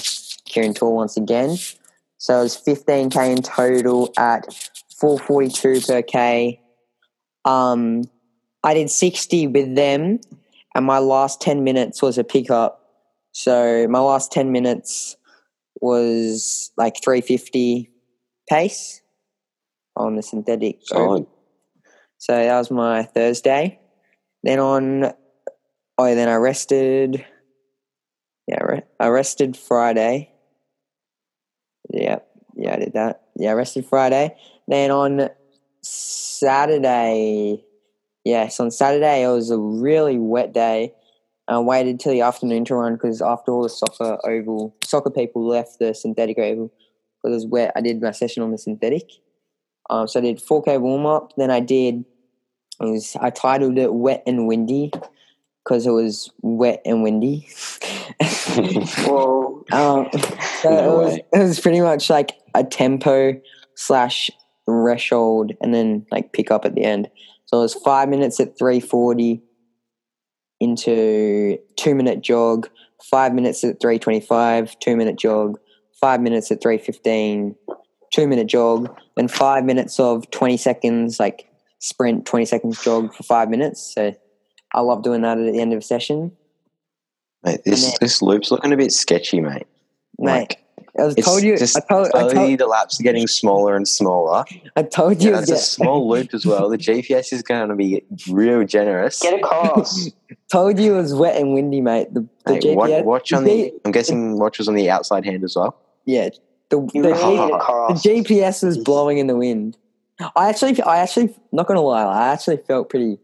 Kieran 0.46 0.74
Toole 0.74 0.96
once 0.96 1.18
again. 1.18 1.58
So 2.18 2.40
it 2.40 2.44
was 2.44 2.58
15k 2.58 3.36
in 3.36 3.42
total 3.42 4.12
at 4.18 4.54
442 4.98 5.82
per 5.82 6.02
k. 6.02 6.62
Um, 7.44 8.04
I 8.64 8.74
did 8.74 8.90
60 8.90 9.48
with 9.48 9.76
them, 9.76 10.20
and 10.74 10.86
my 10.86 11.00
last 11.00 11.42
10 11.42 11.64
minutes 11.64 12.02
was 12.02 12.18
a 12.18 12.24
pickup. 12.24 12.82
So 13.32 13.88
my 13.90 14.00
last 14.00 14.32
10 14.32 14.52
minutes 14.52 15.18
was 15.82 16.72
like 16.78 16.96
350 17.04 17.92
pace 18.50 19.02
on 19.96 20.16
the 20.16 20.24
synthetic. 20.24 20.80
So 22.18 22.34
that 22.34 22.58
was 22.58 22.72
my 22.72 23.04
Thursday. 23.04 23.80
Then 24.44 24.60
on, 24.60 25.14
oh, 25.98 26.16
then 26.16 26.30
I 26.30 26.36
rested. 26.36 27.26
Yeah, 28.48 28.58
I 28.62 28.66
re- 28.66 28.84
I 29.00 29.08
rested 29.08 29.58
Friday. 29.58 30.32
Yeah, 31.92 32.20
yeah, 32.56 32.74
I 32.74 32.78
did 32.78 32.94
that. 32.94 33.24
Yeah, 33.36 33.52
I 33.52 33.54
rested 33.54 33.86
Friday. 33.86 34.36
Then 34.68 34.92
on 34.92 35.30
Saturday, 35.82 37.64
yes, 38.24 38.60
on 38.60 38.72
Saturday 38.72 39.24
it 39.24 39.28
was 39.28 39.52
a 39.52 39.58
really 39.58 40.18
wet 40.18 40.54
day. 40.54 40.94
I 41.48 41.60
waited 41.60 42.00
till 42.00 42.12
the 42.12 42.22
afternoon 42.22 42.66
to 42.66 42.76
run 42.76 42.96
because 42.96 43.22
after 43.22 43.52
all 43.52 43.64
the 43.64 43.70
soccer 43.70 44.18
oval, 44.28 44.76
soccer 44.84 45.12
people 45.12 45.46
left 45.46 45.78
the 45.80 45.94
synthetic 45.94 46.40
oval 46.40 46.72
because 47.22 47.34
it 47.34 47.36
was 47.36 47.46
wet. 47.46 47.72
I 47.76 47.82
did 47.82 48.02
my 48.02 48.12
session 48.12 48.42
on 48.42 48.52
the 48.52 48.58
synthetic. 48.58 49.10
Um, 49.90 50.08
so 50.08 50.20
I 50.20 50.24
did 50.24 50.40
4K 50.40 50.80
warm 50.80 51.06
up. 51.06 51.34
Then 51.38 51.52
I 51.52 51.60
did 51.60 52.06
it 52.82 52.86
was 52.86 53.16
I 53.20 53.30
titled 53.30 53.78
it 53.78 53.94
"Wet 53.94 54.24
and 54.28 54.48
Windy" 54.48 54.92
because 55.64 55.88
it 55.88 55.92
was 55.92 56.30
wet 56.42 56.82
and 56.86 57.04
windy. 57.04 57.48
Whoa. 59.06 59.66
um, 59.72 60.10
so 60.62 60.70
No 60.70 61.02
it 61.02 61.04
was 61.04 61.20
it 61.34 61.40
was 61.40 61.60
pretty 61.60 61.82
much 61.82 62.10
like 62.10 62.34
a 62.54 62.64
tempo 62.64 63.40
slash 63.76 64.30
threshold, 64.66 65.54
and 65.62 65.74
then 65.74 66.06
like 66.12 66.34
pick 66.34 66.52
up 66.52 66.66
at 66.66 66.76
the 66.76 66.84
end. 66.84 67.10
So 67.46 67.60
it 67.60 67.62
was 67.62 67.76
five 67.76 68.10
minutes 68.10 68.40
at 68.40 68.58
three 68.58 68.80
forty 68.80 69.42
into 70.60 71.58
two 71.78 71.96
minute 71.96 72.22
jog, 72.22 72.70
five 73.02 73.34
minutes 73.34 73.64
at 73.64 73.80
three 73.80 74.00
twenty 74.00 74.22
five, 74.22 74.78
two 74.80 74.98
minute 74.98 75.18
jog, 75.18 75.58
five 76.00 76.20
minutes 76.20 76.52
at 76.52 76.62
three 76.62 76.78
fifteen, 76.78 77.56
two 78.16 78.28
minute 78.28 78.48
jog, 78.48 78.96
then 79.18 79.28
five 79.28 79.66
minutes 79.66 80.00
of 80.00 80.30
twenty 80.32 80.58
seconds 80.58 81.20
like 81.20 81.48
sprint, 81.80 82.26
twenty 82.26 82.46
seconds 82.46 82.82
jog 82.84 83.14
for 83.14 83.24
five 83.24 83.50
minutes. 83.50 83.94
So 83.94 84.16
I 84.74 84.80
love 84.82 85.04
doing 85.04 85.22
that 85.22 85.38
at 85.38 85.52
the 85.54 85.60
end 85.60 85.74
of 85.74 85.80
a 85.80 85.82
session. 85.82 86.32
Mate, 87.44 87.62
this, 87.66 87.84
then- 87.86 87.94
this 88.02 88.22
loop's 88.22 88.52
looking 88.52 88.74
a 88.74 88.78
bit 88.78 88.92
sketchy, 88.92 89.40
mate. 89.42 89.68
Mate, 90.18 90.56
I 90.98 91.04
was 91.04 91.16
told 91.16 91.44
you. 91.44 91.58
just 91.58 91.76
I 91.76 91.82
told. 91.82 92.08
I 92.08 92.22
slowly 92.22 92.34
told. 92.34 92.60
the 92.60 92.68
laps 92.68 93.00
are 93.00 93.04
getting 93.04 93.28
smaller 93.28 93.76
and 93.76 93.86
smaller. 93.86 94.46
I 94.78 94.84
told 94.84 95.22
you. 95.22 95.32
Yeah, 95.32 95.40
it 95.40 95.42
it's 95.42 95.52
a 95.52 95.58
small 95.58 96.08
loop 96.08 96.34
as 96.34 96.46
well. 96.46 96.70
The 96.70 96.78
GPS 96.78 97.34
is 97.34 97.44
going 97.44 97.68
to 97.68 97.76
be 97.76 98.02
real 98.30 98.64
generous. 98.66 99.22
Get 99.22 99.34
across. 99.38 100.10
told 100.52 100.80
you 100.80 100.94
it 100.96 101.02
was 101.02 101.14
wet 101.14 101.36
and 101.36 101.54
windy, 101.54 101.82
mate. 101.82 102.14
The, 102.14 102.26
the 102.46 102.54
Mate, 102.54 102.64
GPS. 102.64 102.76
wa- 102.76 103.02
watch 103.02 103.34
on 103.34 103.44
the 103.44 103.64
the. 103.72 103.74
I'm 103.84 103.92
guessing 103.92 104.40
watch 104.40 104.58
was 104.58 104.70
on 104.70 104.76
the 104.76 104.90
outside 104.90 105.26
hand 105.26 105.44
as 105.44 105.56
well. 105.58 105.78
yeah. 106.06 106.30
The, 106.70 106.80
the, 106.94 107.02
the. 107.02 108.02
GPS 108.04 108.64
was 108.64 108.78
blowing 108.78 109.18
in 109.18 109.28
the 109.28 109.36
wind. 109.36 109.78
I 110.36 110.50
actually, 110.50 110.82
I 110.82 111.00
actually, 111.00 111.36
not 111.52 111.68
gonna 111.68 111.82
lie, 111.82 112.04
I 112.04 112.30
actually 112.30 112.58
felt 112.58 112.90
pretty 112.90 113.20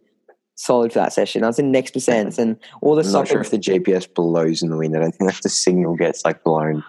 solid 0.56 0.94
for 0.94 1.00
that 1.00 1.14
session. 1.14 1.44
I 1.44 1.48
was 1.48 1.60
in 1.60 1.72
next 1.72 1.92
percent, 1.92 2.30
mm-hmm. 2.30 2.42
and 2.42 2.60
all 2.82 2.96
the 2.96 3.04
I'm 3.04 3.12
not 3.12 3.28
sure 3.28 3.42
if 3.42 3.50
the 3.50 3.58
GPS 3.58 4.12
blows 4.14 4.62
in 4.62 4.70
the 4.70 4.78
wind. 4.78 4.96
I 4.96 5.00
don't 5.00 5.12
think 5.12 5.30
that's 5.30 5.42
the 5.42 5.50
signal 5.50 5.96
gets 5.96 6.24
like 6.26 6.44
blown. 6.44 6.84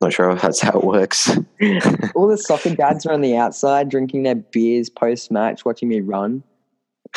Not 0.00 0.12
sure 0.12 0.30
if 0.30 0.42
that's 0.42 0.60
how 0.60 0.78
it 0.78 0.84
works. 0.84 1.28
all 2.16 2.26
the 2.26 2.36
soccer 2.36 2.74
dads 2.74 3.06
are 3.06 3.12
on 3.12 3.20
the 3.20 3.36
outside 3.36 3.88
drinking 3.88 4.24
their 4.24 4.34
beers 4.34 4.90
post 4.90 5.30
match, 5.30 5.64
watching 5.64 5.88
me 5.88 6.00
run. 6.00 6.42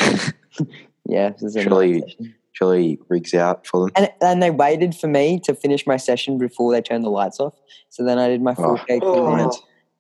yeah, 1.05 1.29
this 1.29 1.41
is 1.43 1.55
a 1.55 1.63
Surely- 1.63 2.03
session. 2.55 2.67
surely 2.67 2.99
rigs 3.09 3.33
out 3.33 3.67
for 3.67 3.81
them. 3.81 3.91
And, 3.95 4.09
and 4.21 4.43
they 4.43 4.51
waited 4.51 4.95
for 4.95 5.07
me 5.07 5.39
to 5.45 5.53
finish 5.53 5.85
my 5.85 5.97
session 5.97 6.37
before 6.37 6.71
they 6.71 6.81
turned 6.81 7.03
the 7.03 7.09
lights 7.09 7.39
off. 7.39 7.53
So 7.89 8.03
then 8.03 8.17
I 8.19 8.27
did 8.27 8.41
my 8.41 8.53
4K 8.53 8.85
Oh. 8.89 8.99
cool 8.99 9.27
oh. 9.27 9.37
down. 9.37 9.51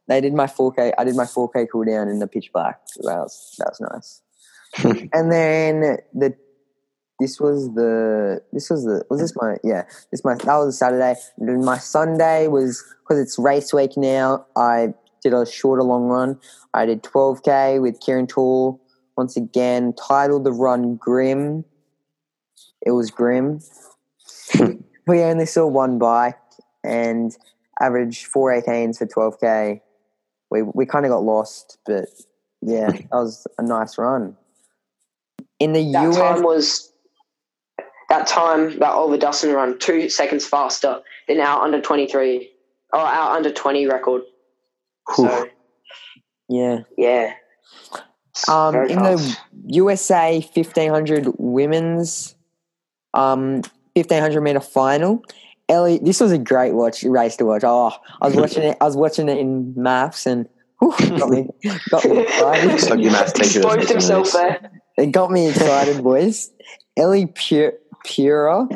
They 0.07 0.21
did 0.21 0.33
my 0.33 0.45
4K. 0.45 0.93
I 0.97 1.03
did 1.03 1.15
my 1.15 1.25
4K 1.25 1.67
cool 1.71 1.85
down 1.85 2.07
in 2.07 2.19
the 2.19 2.27
pitch 2.27 2.51
black. 2.53 2.81
So 2.87 3.01
that 3.09 3.17
was 3.17 3.55
that 3.57 3.73
was 3.79 3.81
nice. 3.81 4.21
and 5.13 5.31
then 5.31 5.97
the 6.13 6.35
this 7.19 7.39
was 7.39 7.73
the 7.75 8.41
this 8.51 8.69
was 8.69 8.83
the 8.83 9.03
was 9.09 9.21
this 9.21 9.33
my 9.35 9.55
yeah 9.63 9.83
this 10.11 10.23
my 10.23 10.35
that 10.35 10.57
was 10.57 10.67
a 10.67 10.77
Saturday. 10.77 11.15
And 11.37 11.47
then 11.47 11.63
my 11.63 11.77
Sunday 11.77 12.47
was 12.47 12.83
because 12.99 13.19
it's 13.19 13.39
race 13.39 13.73
week 13.73 13.91
now. 13.97 14.45
I 14.57 14.93
did 15.23 15.33
a 15.33 15.45
shorter 15.45 15.83
long 15.83 16.03
run. 16.03 16.39
I 16.73 16.85
did 16.85 17.03
12k 17.03 17.81
with 17.81 17.99
Kieran 17.99 18.27
Toole 18.27 18.81
once 19.17 19.37
again. 19.37 19.93
Titled 19.93 20.43
the 20.43 20.51
run 20.51 20.97
Grim. 20.97 21.63
It 22.85 22.91
was 22.91 23.11
grim. 23.11 23.61
we 25.07 25.21
only 25.21 25.45
saw 25.45 25.67
one 25.67 25.97
bike 25.97 26.37
and 26.83 27.35
averaged 27.81 28.27
four 28.27 28.51
18s 28.51 28.97
for 28.97 29.05
12k. 29.05 29.81
We 30.51 30.61
we 30.61 30.85
kind 30.85 31.05
of 31.05 31.11
got 31.11 31.23
lost, 31.23 31.77
but 31.85 32.05
yeah, 32.61 32.91
that 32.91 33.09
was 33.11 33.47
a 33.57 33.63
nice 33.63 33.97
run. 33.97 34.37
In 35.59 35.73
the 35.73 35.91
That 35.91 36.09
US, 36.09 36.17
time 36.17 36.43
was 36.43 36.91
that 38.09 38.27
time 38.27 38.77
that 38.79 38.91
Oliver 38.91 39.17
Dustin 39.17 39.53
run 39.53 39.79
two 39.79 40.09
seconds 40.09 40.45
faster 40.45 41.01
than 41.27 41.39
our 41.39 41.63
under 41.63 41.81
twenty 41.81 42.07
three 42.07 42.51
or 42.93 42.99
our 42.99 43.35
under 43.35 43.51
twenty 43.51 43.87
record. 43.87 44.21
So 45.15 45.49
yeah. 46.49 46.79
yeah. 46.97 47.33
Um, 48.49 48.75
in 48.75 49.01
the 49.01 49.37
USA 49.67 50.39
1500 50.39 51.27
women's 51.37 52.34
um 53.15 53.61
1500 53.95 54.41
meter 54.41 54.59
final, 54.59 55.23
Ellie, 55.67 55.99
this 55.99 56.19
was 56.19 56.31
a 56.31 56.37
great 56.37 56.73
watch 56.73 57.03
race 57.03 57.37
to 57.37 57.45
watch. 57.45 57.63
Oh, 57.63 57.91
I 58.21 58.27
was 58.27 58.35
watching 58.35 58.63
it. 58.63 58.77
I 58.79 58.85
was 58.85 58.95
watching 58.95 59.29
it 59.29 59.37
in 59.37 59.73
maths 59.75 60.25
and 60.25 60.47
whew, 60.79 60.91
got 61.17 61.29
me 61.29 61.49
got 61.89 62.05
me 62.05 62.19
excited. 62.19 62.79
So 62.79 62.95
your 62.95 63.11
maths 63.11 63.33
teacher 63.33 63.59
exposed 63.59 63.89
himself 63.89 64.31
there. 64.33 64.71
It 64.97 65.11
got 65.11 65.31
me 65.31 65.49
excited, 65.49 66.03
boys. 66.03 66.51
Ellie 66.95 67.25
Pu- 67.27 67.73
Purrier 68.05 68.67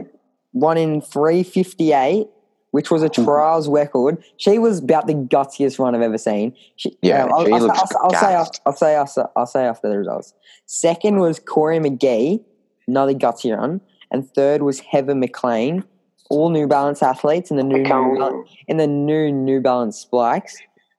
won 0.53 0.77
in 0.77 1.01
358, 1.01 2.27
which 2.71 2.91
was 2.91 3.03
a 3.03 3.09
trials 3.09 3.69
record. 3.69 4.23
She 4.37 4.57
was 4.59 4.79
about 4.79 5.07
the 5.07 5.13
gutsiest 5.13 5.79
run 5.79 5.95
I've 5.95 6.01
ever 6.01 6.17
seen. 6.17 6.55
She, 6.75 6.97
Yeah, 7.01 7.23
um, 7.25 7.33
I'll, 7.33 7.45
she 7.45 7.51
I'll, 7.53 7.59
looks 7.61 7.79
I'll, 7.79 8.03
I'll 8.03 8.09
say, 8.09 8.19
gassed. 8.19 8.61
I'll, 8.65 8.73
say, 8.73 8.95
I'll, 8.95 9.07
say, 9.07 9.21
I'll 9.35 9.45
say 9.45 9.63
after 9.65 9.89
the 9.89 9.97
results. 9.97 10.33
Second 10.65 11.19
was 11.19 11.39
Cory 11.39 11.79
McGee, 11.79 12.43
another 12.87 13.13
gutsy 13.13 13.55
run. 13.55 13.79
And 14.11 14.29
third 14.33 14.61
was 14.61 14.79
Heather 14.79 15.15
MacLean, 15.15 15.83
all 16.29 16.49
New 16.49 16.67
Balance 16.67 17.03
athletes 17.03 17.51
in 17.51 17.57
the 17.57 17.63
new, 17.63 17.83
New 17.83 17.89
Balance, 17.89 18.49
in 18.67 18.77
the 18.77 18.87
new 18.87 19.31
New 19.31 19.61
Balance 19.61 19.97
spikes. 19.97 20.57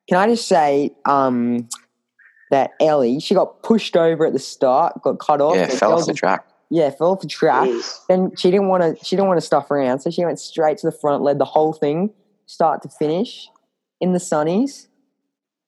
Can 0.09 0.19
I 0.19 0.27
just 0.27 0.49
say 0.49 0.91
um, 1.07 1.69
that 2.51 2.73
Ellie, 2.81 3.21
she 3.21 3.35
got 3.35 3.63
pushed 3.63 3.97
over 3.97 4.27
at 4.27 4.33
the 4.33 4.39
start, 4.39 5.01
got 5.03 5.19
cut 5.19 5.41
off. 5.41 5.57
Yeah, 5.57 5.69
fell 5.69 5.93
off 5.93 6.07
the 6.07 6.15
track. 6.15 6.47
Yeah, 6.69 6.91
fell 6.91 7.13
off 7.13 7.21
the 7.21 7.29
track. 7.29 7.69
Jeez. 7.69 8.07
Then 8.09 8.33
she 8.37 8.51
didn't 8.51 8.69
want 8.69 8.83
to. 8.83 9.05
She 9.05 9.17
didn't 9.17 9.29
want 9.29 9.39
to 9.39 9.47
stuff 9.47 9.71
around, 9.71 10.01
so 10.01 10.11
she 10.11 10.25
went 10.25 10.39
straight 10.39 10.79
to 10.79 10.87
the 10.87 10.97
front, 10.97 11.23
led 11.23 11.39
the 11.39 11.45
whole 11.45 11.73
thing, 11.73 12.11
start 12.47 12.83
to 12.83 12.89
finish, 12.89 13.49
in 14.01 14.13
the 14.13 14.19
sunnies. 14.19 14.87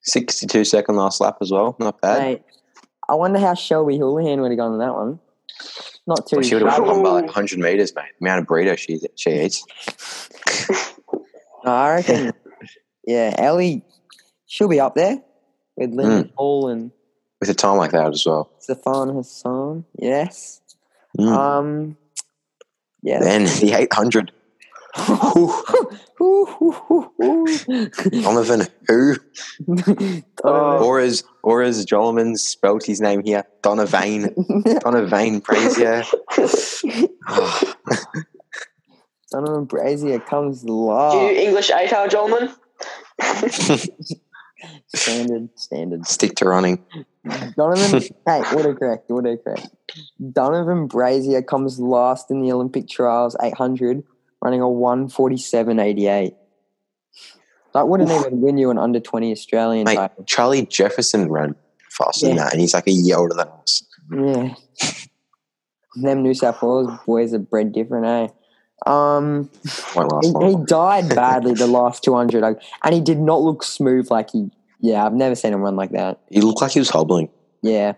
62 0.04 0.64
second 0.64 0.96
last 0.96 1.20
lap 1.20 1.38
as 1.40 1.50
well. 1.52 1.76
Not 1.78 2.00
bad. 2.00 2.22
Mate, 2.22 2.42
I 3.08 3.14
wonder 3.14 3.38
how 3.38 3.54
Shelby 3.54 3.98
Houlihan 3.98 4.40
would 4.40 4.50
have 4.50 4.58
gone 4.58 4.72
on 4.72 4.78
that 4.78 4.94
one. 4.94 5.20
Not 6.06 6.26
too. 6.26 6.36
Well, 6.36 6.42
she 6.42 6.54
would 6.54 6.62
have 6.64 6.82
won 6.84 7.02
by 7.02 7.10
like 7.10 7.24
100 7.26 7.58
meters, 7.58 7.94
mate. 7.94 8.04
The 8.18 8.24
amount 8.26 8.40
of 8.40 8.46
burrito 8.46 8.76
she, 8.76 9.00
she 9.16 9.30
eats. 9.42 9.64
No, 11.64 11.70
I 11.72 11.94
reckon. 11.94 12.32
yeah, 13.06 13.34
Ellie, 13.38 13.84
she'll 14.46 14.68
be 14.68 14.80
up 14.80 14.94
there 14.96 15.22
with 15.76 15.90
Linden 15.90 16.24
Mm. 16.24 16.34
Hall 16.34 16.68
and 16.68 16.90
With 17.40 17.50
a 17.50 17.54
time 17.54 17.76
like 17.76 17.92
that 17.92 18.08
as 18.08 18.24
well. 18.26 18.50
Sifan 18.68 19.14
Hassan. 19.14 19.84
Yes. 19.98 20.60
Mm. 21.18 21.32
Um. 21.32 21.96
Yeah. 23.02 23.20
then 23.20 23.44
the 23.44 23.74
800. 23.76 24.32
Donovan 28.22 28.68
who? 28.86 29.16
Donovan. 29.66 30.24
Or 30.44 31.00
as, 31.00 31.24
or 31.42 31.62
as 31.62 31.84
Jolman 31.84 32.36
spelt 32.36 32.84
his 32.84 33.00
name 33.00 33.24
here, 33.24 33.44
Donovan. 33.62 34.28
Donavan 34.84 35.42
Brazier. 35.42 36.04
Oh, 37.28 37.74
Donavan 39.32 39.66
Brazier 39.66 40.20
comes 40.20 40.64
last. 40.64 41.14
Do 41.14 41.18
you. 41.18 41.30
English 41.48 41.70
ATAR, 41.70 42.08
Jolman? 42.08 42.54
Standard, 44.94 45.48
standard. 45.56 46.06
stick 46.06 46.36
to 46.36 46.44
running. 46.44 46.84
Donovan, 47.56 48.00
hey, 48.00 48.42
autocorrect, 48.42 49.08
autocorrect. 49.10 49.68
Donavan 50.20 50.86
Brazier 50.86 51.42
comes 51.42 51.80
last 51.80 52.30
in 52.30 52.42
the 52.42 52.52
Olympic 52.52 52.88
trials, 52.88 53.36
800, 53.42 54.04
running 54.42 54.60
a 54.60 54.64
147.88. 54.64 56.34
That 57.74 57.88
wouldn't 57.88 58.10
even 58.10 58.40
win 58.42 58.58
you 58.58 58.70
an 58.70 58.76
under 58.76 59.00
20 59.00 59.32
Australian 59.32 59.84
Mate, 59.84 59.94
title. 59.94 60.24
Charlie 60.24 60.66
Jefferson 60.66 61.30
ran 61.30 61.54
faster 61.90 62.26
than 62.26 62.36
that, 62.36 62.52
and 62.52 62.60
he's 62.60 62.74
like 62.74 62.86
a 62.86 62.92
year 62.92 63.16
older 63.16 63.34
than 63.34 63.48
us. 63.48 63.84
Yeah. 64.10 64.54
Them 65.94 66.22
New 66.22 66.34
South 66.34 66.60
Wales 66.60 66.90
boys 67.06 67.32
are 67.32 67.38
bred 67.38 67.72
different, 67.72 68.06
eh? 68.06 68.90
Um, 68.90 69.48
he, 70.22 70.28
he 70.48 70.56
died 70.66 71.08
badly 71.14 71.54
the 71.54 71.66
last 71.68 72.02
200, 72.02 72.42
and 72.82 72.94
he 72.94 73.00
did 73.00 73.18
not 73.18 73.40
look 73.40 73.62
smooth 73.62 74.10
like 74.10 74.30
he. 74.30 74.50
Yeah, 74.80 75.06
I've 75.06 75.14
never 75.14 75.36
seen 75.36 75.52
him 75.52 75.60
run 75.60 75.76
like 75.76 75.92
that. 75.92 76.18
He 76.28 76.40
looked 76.40 76.60
like 76.60 76.72
he 76.72 76.80
was 76.80 76.90
hobbling. 76.90 77.30
Yeah. 77.62 77.92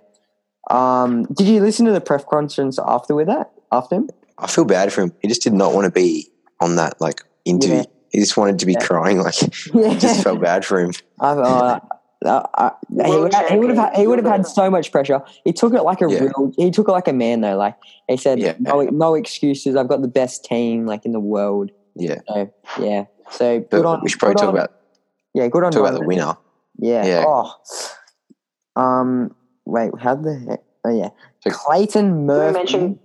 Um, 0.70 1.24
did 1.32 1.48
you 1.48 1.60
listen 1.60 1.86
to 1.86 1.92
the 1.92 2.00
press 2.00 2.24
conference 2.30 2.78
after 2.78 3.14
with 3.14 3.28
that? 3.28 3.50
After 3.72 3.96
him? 3.96 4.10
I 4.38 4.46
feel 4.46 4.64
bad 4.64 4.92
for 4.92 5.02
him. 5.02 5.12
He 5.20 5.28
just 5.28 5.42
did 5.42 5.54
not 5.54 5.72
want 5.72 5.86
to 5.86 5.90
be 5.90 6.28
on 6.60 6.76
that 6.76 7.00
like 7.00 7.22
interview. 7.44 7.76
Yeah. 7.78 7.82
He 8.10 8.20
just 8.20 8.36
wanted 8.36 8.58
to 8.60 8.66
be 8.66 8.72
Yeah. 8.74 8.86
crying. 8.86 9.18
Like, 9.18 9.34
Yeah. 9.74 9.98
just 9.98 10.22
felt 10.22 10.40
bad 10.40 10.64
for 10.64 10.78
him. 10.80 10.92
I, 11.20 11.30
uh, 11.30 11.80
uh, 12.24 12.42
uh, 12.54 12.70
he, 13.04 13.10
would 13.16 13.34
have, 13.34 13.48
he 13.48 13.56
would 13.58 13.68
have 13.70 13.78
had, 13.78 13.96
he 13.96 14.06
would 14.06 14.18
have 14.18 14.26
had 14.26 14.46
so 14.46 14.70
much 14.70 14.90
pressure. 14.92 15.20
He 15.44 15.52
took 15.52 15.74
it 15.74 15.82
like 15.82 16.00
a 16.00 16.08
Yeah. 16.08 16.20
real. 16.20 16.52
He 16.56 16.70
took 16.70 16.88
it 16.88 16.92
like 16.92 17.08
a 17.08 17.12
man 17.12 17.40
though. 17.40 17.56
Like 17.56 17.76
he 18.08 18.16
said, 18.16 18.38
Yeah. 18.38 18.54
no, 18.60 18.82
no 18.82 19.14
excuses. 19.14 19.74
I've 19.76 19.88
got 19.88 20.00
the 20.00 20.08
best 20.08 20.44
team 20.44 20.86
like 20.86 21.04
in 21.04 21.12
the 21.12 21.20
world. 21.20 21.70
Yeah. 21.96 22.20
So 22.28 22.50
yeah. 22.80 23.04
So 23.30 23.60
But 23.60 23.70
good 23.70 23.84
on. 23.86 24.00
we 24.02 24.08
should 24.10 24.20
probably 24.20 24.36
talk 24.36 24.48
on- 24.48 24.54
about 24.54 24.72
yeah. 25.34 25.48
Good 25.48 25.64
on. 25.64 25.72
talk 25.72 25.80
about 25.80 25.98
the 26.00 26.06
winner. 26.06 26.36
Yeah. 26.78 27.04
Yeah. 27.04 27.24
Oh. 27.26 27.52
Um. 28.76 29.34
Wait. 29.66 29.90
How 30.00 30.14
the 30.14 30.34
heck? 30.48 30.62
Oh 30.84 30.90
yeah. 30.96 31.08
So- 31.40 31.50
Clayton 31.50 32.20
we 32.20 32.24
Murphy. 32.26 32.98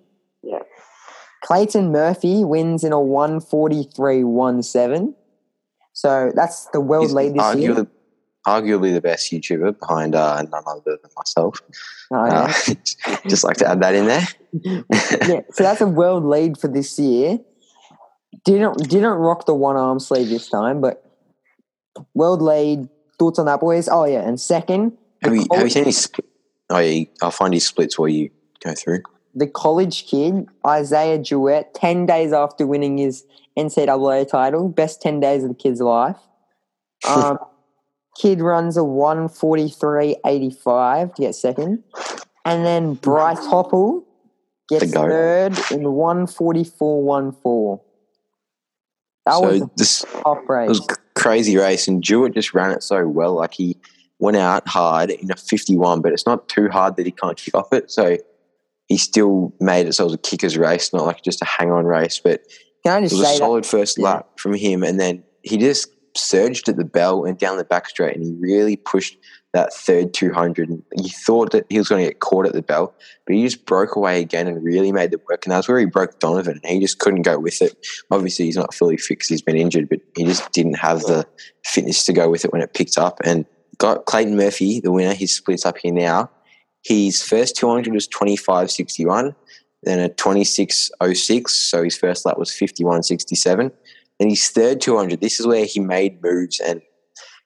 Clayton 1.50 1.92
Murphy 1.92 2.46
wins 2.46 2.84
in 2.84 2.94
a 2.94 3.02
one 3.02 3.40
forty 3.40 3.84
three 3.96 4.24
one 4.24 4.62
seven. 4.62 5.16
So 5.94 6.32
that's 6.36 6.68
the 6.68 6.80
world 6.80 7.06
He's 7.06 7.14
lead 7.14 7.34
this 7.34 7.56
year. 7.56 7.74
arguably, 7.74 7.88
arguably 8.46 8.94
the 8.94 9.02
best 9.02 9.32
YouTuber 9.32 9.80
behind 9.80 10.14
uh, 10.14 10.44
none 10.44 10.64
other 10.68 11.00
than 11.02 11.12
myself. 11.18 11.60
Oh, 12.12 12.26
yeah. 12.26 12.54
Uh, 13.08 13.16
just 13.28 13.44
like 13.44 13.58
to 13.58 13.68
add 13.68 13.82
that 13.82 13.96
in 13.96 14.06
there. 14.06 14.28
yeah, 15.28 15.42
so 15.52 15.64
that's 15.64 15.82
a 15.82 15.88
world 15.88 16.24
lead 16.24 16.60
for 16.60 16.68
this 16.68 17.00
year. 17.00 17.40
Didn't 18.46 18.88
didn't 18.88 19.18
rock 19.18 19.48
the 19.48 19.56
one 19.56 19.76
arm 19.76 20.00
sleeve 20.00 20.30
this 20.30 20.50
time, 20.50 20.82
but 20.82 21.04
world 22.14 22.44
lead. 22.44 22.90
Thoughts 23.18 23.40
on 23.40 23.48
that, 23.48 23.60
boys? 23.60 23.90
Oh 23.90 24.06
yeah, 24.06 24.22
and 24.22 24.40
second, 24.40 24.96
Have 25.24 25.36
you, 25.36 25.48
have 25.52 25.64
you 25.64 25.70
seen 25.72 25.86
his 25.86 25.98
split? 25.98 26.28
Oh, 26.70 26.78
yeah, 26.78 27.06
I'll 27.24 27.32
find 27.32 27.56
his 27.56 27.66
splits 27.66 27.98
while 27.98 28.08
you 28.08 28.30
go 28.64 28.76
through. 28.76 29.02
The 29.39 29.47
college 29.47 30.06
kid 30.06 30.47
Isaiah 30.67 31.17
Jewett, 31.17 31.73
ten 31.73 32.06
days 32.06 32.34
after 32.34 32.67
winning 32.67 32.97
his 32.97 33.23
NCAA 33.58 34.27
title, 34.27 34.67
best 34.67 35.02
ten 35.02 35.21
days 35.21 35.44
of 35.44 35.50
the 35.50 35.56
kid's 35.56 35.81
life. 35.81 36.17
Um, 37.08 37.37
kid 38.19 38.42
runs 38.42 38.75
a 38.75 38.83
one 38.83 39.29
forty 39.29 39.69
three 39.69 40.17
eighty 40.25 40.50
five 40.50 41.13
to 41.13 41.21
get 41.21 41.33
second, 41.33 41.81
and 42.44 42.65
then 42.65 42.96
Bryce 42.96 43.40
Hoppel 43.48 44.04
gets 44.67 44.92
third 44.92 45.58
in 45.71 45.94
one 45.94 46.27
forty 46.27 46.65
four 46.65 47.02
one 47.02 47.31
four. 47.31 47.81
That 49.25 49.40
was 49.40 49.60
so 49.60 49.65
a 49.65 49.71
this 49.77 50.06
tough 50.23 50.50
race. 50.50 50.65
it 50.65 50.69
was 50.69 50.87
a 50.90 50.96
crazy 51.17 51.56
race, 51.56 51.87
and 51.87 52.04
Jewett 52.04 52.33
just 52.33 52.54
ran 52.54 52.71
it 52.71 52.83
so 52.83 53.08
well. 53.08 53.35
Like 53.35 53.54
he 53.54 53.77
went 54.19 54.35
out 54.35 54.67
hard 54.67 55.10
in 55.10 55.31
a 55.31 55.35
51, 55.35 56.02
but 56.02 56.12
it's 56.12 56.25
not 56.25 56.50
too 56.50 56.67
hard 56.67 56.98
that 56.98 57.06
he 57.06 57.12
can't 57.13 57.37
kick 57.37 57.56
off 57.56 57.71
it. 57.71 57.90
So 57.90 58.17
he 58.90 58.98
still 58.98 59.54
made 59.62 59.87
it 59.87 59.94
so 59.94 60.04
it 60.04 60.08
was 60.08 60.13
a 60.15 60.17
kicker's 60.17 60.58
race, 60.58 60.92
not 60.92 61.06
like 61.06 61.23
just 61.23 61.42
a 61.42 61.46
hang 61.46 61.71
on 61.71 61.85
race. 61.85 62.19
But 62.21 62.42
Can 62.83 62.94
I 62.94 62.98
it 62.98 63.02
just 63.04 63.13
was 63.13 63.21
a 63.21 63.25
say 63.25 63.31
that? 63.33 63.37
solid 63.37 63.65
first 63.65 63.98
Yeah. 63.98 64.06
lap 64.06 64.27
from 64.37 64.54
him, 64.56 64.83
and 64.83 65.00
then 65.00 65.23
he 65.44 65.58
just 65.58 65.87
surged 66.17 66.67
at 66.67 66.75
the 66.75 66.83
bell 66.83 67.23
and 67.23 67.37
down 67.37 67.58
the 67.58 67.63
back 67.63 67.87
straight, 67.87 68.15
and 68.15 68.25
he 68.25 68.33
really 68.40 68.75
pushed 68.75 69.17
that 69.54 69.73
third 69.73 70.13
200. 70.13 70.69
And 70.69 70.83
you 70.96 71.10
thought 71.10 71.52
that 71.54 71.65
he 71.69 71.77
was 71.79 71.87
going 71.87 72.04
to 72.04 72.10
get 72.10 72.19
caught 72.19 72.46
at 72.46 72.54
the 72.54 72.62
bell, 72.62 72.94
but 73.25 73.35
he 73.35 73.44
just 73.44 73.65
broke 73.65 73.96
away 73.96 74.21
again 74.21 74.48
and 74.48 74.63
really 74.63 74.92
made 74.92 75.12
it 75.13 75.21
work. 75.27 75.46
And 75.46 75.52
that's 75.52 75.67
where 75.67 75.79
he 75.79 75.85
broke 75.85 76.19
Donovan, 76.19 76.60
and 76.63 76.73
he 76.73 76.79
just 76.79 77.00
couldn't 77.00 77.23
go 77.23 77.40
with 77.40 77.62
it. 77.62 77.75
Obviously, 78.12 78.46
he's 78.46 78.58
not 78.58 78.73
fully 78.73 78.98
fit 78.98 79.19
'cause 79.19 79.27
he's 79.29 79.42
been 79.42 79.56
injured, 79.58 79.90
but 79.90 80.00
he 80.15 80.23
just 80.23 80.52
didn't 80.52 80.75
have 80.75 81.02
the 81.02 81.25
fitness 81.63 82.06
to 82.06 82.13
go 82.13 82.29
with 82.29 82.44
it 82.46 82.52
when 82.52 82.62
it 82.62 82.73
picked 82.73 82.98
up. 82.98 83.19
And 83.23 83.46
got 83.77 84.06
Clayton 84.06 84.35
Murphy, 84.35 84.81
the 84.81 84.92
winner. 84.92 85.13
He's 85.13 85.33
splits 85.35 85.65
up 85.65 85.77
here 85.77 85.94
now. 85.94 86.29
His 86.84 87.21
first 87.21 87.56
200 87.58 87.94
was 87.94 88.08
25.61, 88.08 89.36
then 89.84 90.00
a 90.00 90.10
26.06. 90.10 91.50
So 91.50 91.84
his 91.84 91.98
first 91.98 92.25
lap 92.25 92.38
was 92.38 92.50
51.67. 92.52 93.71
Then 94.19 94.30
his 94.30 94.48
third 94.50 94.82
200, 94.82 95.21
this 95.21 95.40
is 95.40 95.48
where 95.48 95.65
he 95.65 95.80
made 95.80 96.21
moves 96.23 96.60
and 96.60 96.82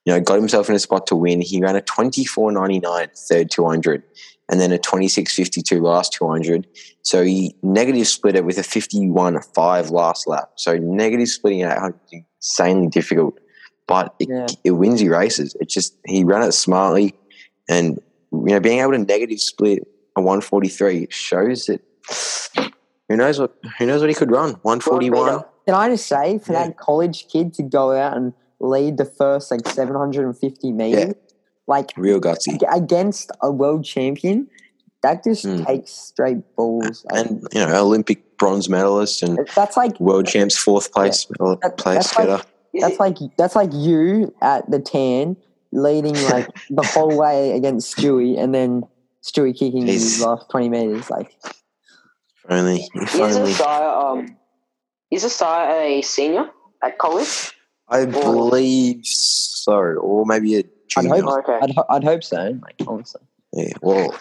you 0.06 0.14
know 0.14 0.20
got 0.20 0.36
himself 0.38 0.70
in 0.70 0.76
a 0.76 0.80
spot 0.80 1.08
to 1.08 1.16
win. 1.16 1.42
He 1.42 1.62
ran 1.62 1.76
a 1.76 1.82
24.99 1.82 3.28
third 3.30 3.52
200 3.52 4.04
and 4.50 4.60
then 4.60 4.72
a 4.72 4.78
26.52 4.78 5.82
last 5.82 6.14
200. 6.14 6.68
So 7.04 7.24
he 7.24 7.56
negative 7.64 8.08
split 8.08 8.36
it 8.36 8.46
with 8.46 8.58
a 8.58 8.62
51.5 8.62 9.92
last 9.92 10.28
lap. 10.28 10.52
So 10.56 10.78
negative 10.78 11.30
splitting 11.30 11.62
at 11.62 11.78
800 11.78 12.00
is 12.12 12.22
insanely 12.42 12.88
difficult, 12.88 13.40
but 13.88 14.16
it, 14.20 14.30
Yeah. 14.30 14.48
it 14.64 14.72
wins 14.72 15.02
you 15.02 15.12
races. 15.12 15.56
It 15.60 15.70
just 15.70 15.96
he 16.06 16.24
ran 16.24 16.44
it 16.44 16.52
smartly, 16.54 17.14
and 17.70 18.02
you 18.34 18.54
know 18.54 18.60
being 18.60 18.80
able 18.80 18.92
to 18.94 18.98
negative 18.98 19.40
split 19.40 19.88
a 20.16 20.22
143 20.22 21.08
shows 21.10 21.66
that 21.68 21.82
who 23.10 23.16
knows 23.16 23.40
what 23.40 23.54
who 23.78 23.86
knows 23.86 24.02
what 24.02 24.10
he 24.10 24.16
could 24.16 24.32
run 24.32 24.52
141. 24.64 25.44
Can 25.66 25.76
I 25.76 25.90
just 25.90 26.08
say, 26.08 26.40
for 26.40 26.52
Yeah. 26.54 26.66
that 26.68 26.78
college 26.78 27.28
kid 27.30 27.54
to 27.56 27.64
go 27.64 27.92
out 27.94 28.18
and 28.18 28.34
lead 28.60 28.98
the 28.98 29.06
first 29.06 29.50
like 29.50 29.66
750 29.68 30.72
meters, 30.74 31.14
like 31.68 31.92
Real 31.96 32.20
gutsy. 32.20 32.60
against 32.76 33.32
a 33.42 33.50
world 33.52 33.86
champion, 33.86 34.48
that 35.04 35.24
just 35.24 35.46
Mm. 35.46 35.66
takes 35.66 35.92
straight 35.92 36.40
balls. 36.58 37.06
Like, 37.12 37.26
And 37.28 37.48
you 37.54 37.66
know 37.66 37.82
Olympic 37.86 38.38
bronze 38.38 38.68
medalist 38.68 39.24
and 39.24 39.40
that's 39.56 39.78
like 39.78 39.98
world 40.02 40.26
champs 40.28 40.58
fourth 40.58 40.92
place 40.92 41.28
uh, 41.40 41.56
That- 41.62 41.78
place 41.78 41.96
that's 42.12 42.18
like- 42.18 42.28
getter. 42.28 42.44
that's 42.82 43.00
like 43.00 43.18
that's 43.38 43.56
like 43.56 43.70
you 43.74 44.34
at 44.42 44.70
the 44.70 44.80
tan 44.80 45.38
leading 45.74 46.16
like 46.30 46.48
the 46.70 46.84
whole 46.84 47.18
way 47.24 47.52
against 47.58 47.96
Stewie, 47.98 48.38
and 48.40 48.54
then 48.54 48.84
Stewie 49.24 49.58
kicking 49.58 49.84
Jeez. 49.86 49.94
his 49.94 50.22
last 50.22 50.50
20 50.50 50.70
meters. 50.70 51.10
Like, 51.10 51.36
If 51.46 51.54
only, 52.50 52.88
if 52.96 53.14
Is 53.16 53.20
only. 53.38 53.52
Isaiah 53.52 53.90
um 53.90 54.38
is 55.12 55.24
Isaiah 55.26 56.00
a 56.00 56.02
senior 56.02 56.50
at 56.84 56.98
college? 56.98 57.52
I 57.90 58.06
believe 58.06 59.06
so, 59.06 59.74
or 59.74 60.26
maybe 60.26 60.56
a 60.56 60.60
I'd 60.60 60.68
junior. 60.88 61.22
hope, 61.22 61.44
Okay. 61.48 61.60
I'd, 61.62 61.72
ho- 61.76 61.86
I'd 61.90 62.04
hope 62.04 62.24
so. 62.24 62.60
Like, 62.64 62.76
honestly. 62.88 63.22
Yeah, 63.52 63.74
well, 63.82 64.16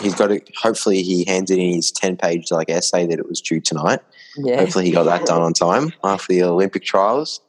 he's 0.00 0.14
got 0.14 0.28
to. 0.28 0.40
Hopefully, 0.56 1.02
he 1.02 1.24
handed 1.26 1.58
in 1.58 1.74
his 1.74 1.90
ten-page 1.92 2.50
like 2.50 2.70
essay 2.70 3.06
that 3.06 3.18
it 3.18 3.28
was 3.28 3.40
due 3.42 3.60
tonight. 3.60 4.00
Yeah. 4.38 4.56
Hopefully, 4.60 4.86
he 4.86 4.92
got 4.92 5.04
that 5.04 5.26
done 5.26 5.42
on 5.42 5.52
time 5.52 5.92
after 6.02 6.32
the 6.32 6.42
Olympic 6.44 6.82
trials. 6.84 7.40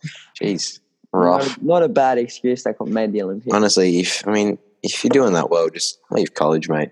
Jeez, 0.42 0.80
rough. 1.14 1.48
Not, 1.48 1.64
not 1.64 1.84
a 1.84 1.90
bad 1.90 2.18
excuse 2.18 2.64
that 2.64 2.80
made 2.86 3.12
the 3.14 3.22
Olympics. 3.22 3.54
Honestly, 3.54 4.00
if 4.00 4.28
I 4.28 4.32
mean, 4.32 4.58
if 4.84 5.04
you're 5.04 5.10
doing 5.10 5.34
that 5.34 5.50
well, 5.50 5.70
just 5.70 6.00
leave 6.12 6.34
college, 6.34 6.70
mate. 6.70 6.92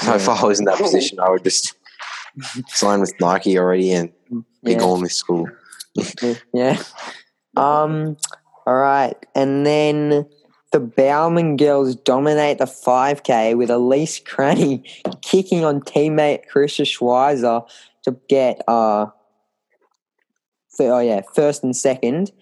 So 0.00 0.14
if 0.14 0.28
I 0.28 0.44
was 0.44 0.58
in 0.58 0.66
that 0.66 0.78
position, 0.78 1.18
I 1.20 1.30
would 1.30 1.44
just 1.44 1.74
sign 2.68 3.00
with 3.00 3.14
Nike 3.20 3.58
already 3.58 3.92
and 3.92 4.12
be 4.64 4.72
Yeah. 4.72 4.78
gone 4.78 5.00
with 5.02 5.12
school. 5.12 5.46
Yeah. 6.52 6.82
Um. 7.56 8.16
All 8.66 8.74
right, 8.74 9.14
and 9.34 9.64
then 9.64 10.26
the 10.72 10.80
Bowerman 10.80 11.56
girls 11.56 11.94
dominate 11.94 12.58
the 12.58 12.64
5K 12.64 13.56
with 13.56 13.70
Elise 13.70 14.18
Cranny 14.18 14.82
kicking 15.22 15.64
on 15.64 15.80
teammate 15.80 16.40
Karissa 16.52 16.84
Schweizer 16.84 17.64
to 18.02 18.16
get 18.28 18.60
uh. 18.68 19.06
th- 20.76 20.90
oh 20.90 20.98
yeah, 20.98 21.22
first 21.34 21.62
and 21.62 21.74
second. 21.76 22.32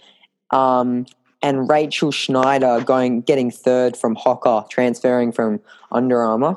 Um. 0.54 1.06
And 1.42 1.68
Rachel 1.68 2.10
Schneider 2.10 2.80
going 2.82 3.20
getting 3.20 3.50
third 3.50 3.98
from 3.98 4.16
Hoka, 4.16 4.66
transferring 4.70 5.30
from 5.30 5.60
Under 5.92 6.22
Armour. 6.22 6.56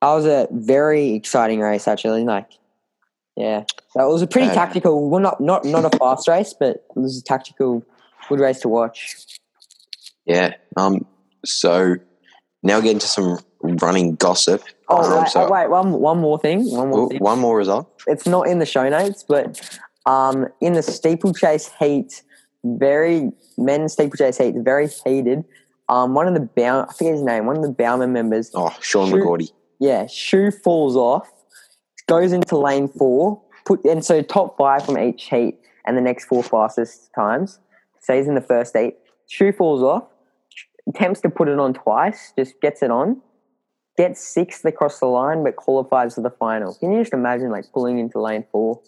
That 0.00 0.12
was 0.12 0.26
a 0.26 0.46
very 0.52 1.10
exciting 1.14 1.58
race, 1.58 1.88
actually. 1.88 2.22
Like, 2.22 2.50
yeah, 3.34 3.64
that 3.96 4.04
was 4.04 4.22
a 4.22 4.28
pretty 4.28 4.48
Uh, 4.50 4.54
tactical. 4.54 5.10
Well, 5.10 5.20
not 5.20 5.40
not 5.40 5.64
not 5.64 5.84
a 5.92 5.98
fast 5.98 6.28
race, 6.28 6.54
but 6.56 6.68
it 6.76 6.84
was 6.94 7.18
a 7.18 7.22
tactical, 7.24 7.82
good 8.28 8.38
race 8.38 8.60
to 8.60 8.68
watch. 8.68 9.16
Yeah. 10.24 10.54
Um. 10.76 11.04
So 11.44 11.96
now 12.62 12.80
get 12.80 12.92
into 12.92 13.08
some 13.08 13.40
running 13.60 14.14
gossip. 14.14 14.62
Oh, 14.88 14.98
Um, 15.02 15.18
wait, 15.22 15.28
so- 15.30 15.46
oh, 15.48 15.50
wait, 15.50 15.68
one 15.68 15.92
one 15.94 16.18
more 16.18 16.38
thing. 16.38 16.64
One 16.70 16.90
more 16.90 17.00
Oh, 17.00 17.08
thing. 17.08 17.18
one 17.18 17.40
more 17.40 17.56
result. 17.56 17.88
It's 18.06 18.26
not 18.26 18.46
in 18.46 18.60
the 18.60 18.66
show 18.66 18.88
notes, 18.88 19.24
but 19.26 19.60
um, 20.06 20.46
in 20.60 20.74
the 20.74 20.82
steeplechase 20.82 21.72
heat, 21.80 22.22
very 22.64 23.30
men's 23.58 23.92
steeplechase 23.92 24.38
heat, 24.38 24.54
very 24.58 24.88
heated. 24.88 25.44
Um, 25.88 26.14
one 26.14 26.26
of 26.26 26.34
the 26.34 26.40
Bow, 26.40 26.86
I 26.88 26.92
forget 26.92 27.12
his 27.12 27.22
name. 27.22 27.46
One 27.46 27.56
of 27.56 27.62
the 27.62 27.70
Bowerman 27.72 28.12
members 28.12 28.50
Oh, 28.54 28.74
Sean 28.80 29.10
Shoot. 29.10 29.22
McGorty. 29.22 29.50
yeah, 29.78 30.06
shoe 30.06 30.50
falls 30.50 30.96
off, 30.96 31.30
goes 32.08 32.32
into 32.32 32.56
lane 32.56 32.88
four, 32.88 33.40
put 33.66 33.84
and 33.84 34.04
so 34.04 34.22
top 34.22 34.56
five 34.56 34.84
from 34.86 34.98
each 34.98 35.24
heat 35.28 35.58
and 35.86 35.96
the 35.96 36.00
next 36.00 36.24
four 36.24 36.42
fastest 36.42 37.10
times 37.14 37.58
stays 38.00 38.26
in 38.26 38.34
the 38.34 38.40
first 38.40 38.74
eight. 38.76 38.94
Shoe 39.28 39.52
falls 39.52 39.82
off, 39.82 40.04
attempts 40.88 41.20
to 41.20 41.28
put 41.30 41.48
it 41.48 41.58
on 41.58 41.74
twice, 41.74 42.32
just 42.38 42.58
gets 42.62 42.82
it 42.82 42.90
on, 42.90 43.20
gets 43.98 44.20
sixth 44.26 44.64
across 44.64 45.00
the 45.00 45.06
line, 45.06 45.44
but 45.44 45.56
qualifies 45.56 46.14
for 46.14 46.22
the 46.22 46.30
final. 46.30 46.74
Can 46.74 46.92
you 46.92 47.00
just 47.02 47.12
imagine 47.12 47.50
like 47.50 47.64
pulling 47.72 47.98
into 47.98 48.20
lane 48.20 48.44
four 48.50 48.80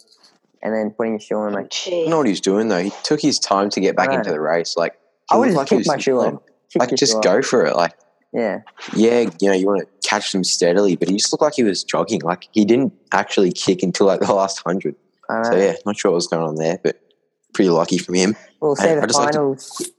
and 0.63 0.75
then 0.75 0.91
putting 0.91 1.13
your 1.15 1.21
shoe 1.21 1.37
on? 1.37 1.53
Like 1.53 1.73
I 1.87 1.91
don't 1.91 2.11
know 2.11 2.19
what 2.19 2.27
he's 2.27 2.41
doing 2.41 2.69
though. 2.69 2.83
He 2.83 2.93
took 3.03 3.21
his 3.21 3.39
time 3.39 3.71
to 3.71 3.81
get 3.81 3.97
back 3.97 4.09
Right. 4.09 4.19
into 4.19 4.31
the 4.31 4.41
race. 4.41 4.77
Like 4.77 4.99
I 5.31 5.37
would 5.37 5.53
looked 5.53 5.69
just 5.71 5.73
like 5.73 5.79
kick 5.79 5.85
he 5.85 5.89
my 5.89 5.99
shoe 5.99 6.17
like, 6.19 6.35
off. 6.35 6.43
Kick 6.73 6.81
Like 6.81 6.91
just 6.97 7.13
shoe 7.13 7.19
off. 7.19 7.25
go 7.25 7.43
for 7.43 7.65
it. 7.67 7.77
Like 7.77 7.95
Yeah, 8.33 8.61
yeah, 8.95 9.21
you 9.41 9.49
know, 9.49 9.55
you 9.55 9.67
want 9.67 9.81
to 9.83 10.09
catch 10.09 10.33
them 10.33 10.45
steadily, 10.45 10.97
but 10.97 11.09
he 11.09 11.17
just 11.17 11.33
looked 11.33 11.43
like 11.43 11.55
he 11.55 11.63
was 11.63 11.83
jogging. 11.85 12.21
Like 12.23 12.49
he 12.53 12.65
didn't 12.65 12.93
actually 13.13 13.53
kick 13.53 13.83
until 13.83 14.07
like 14.07 14.21
the 14.21 14.33
last 14.35 14.61
hundred. 14.65 14.95
I 15.31 15.37
know. 15.43 15.51
So 15.51 15.57
yeah, 15.57 15.75
not 15.85 15.97
sure 15.99 16.11
what 16.11 16.17
was 16.17 16.27
going 16.29 16.43
on 16.43 16.55
there, 16.57 16.79
but 16.83 17.01
pretty 17.55 17.71
lucky 17.71 17.99
from 17.99 18.15
him. 18.15 18.37
We'll 18.61 18.77
see 18.77 18.87
the 18.87 19.03
I 19.03 19.07
just 19.07 19.19
like 19.19 19.31
to- 19.33 19.39
finals. 19.39 19.91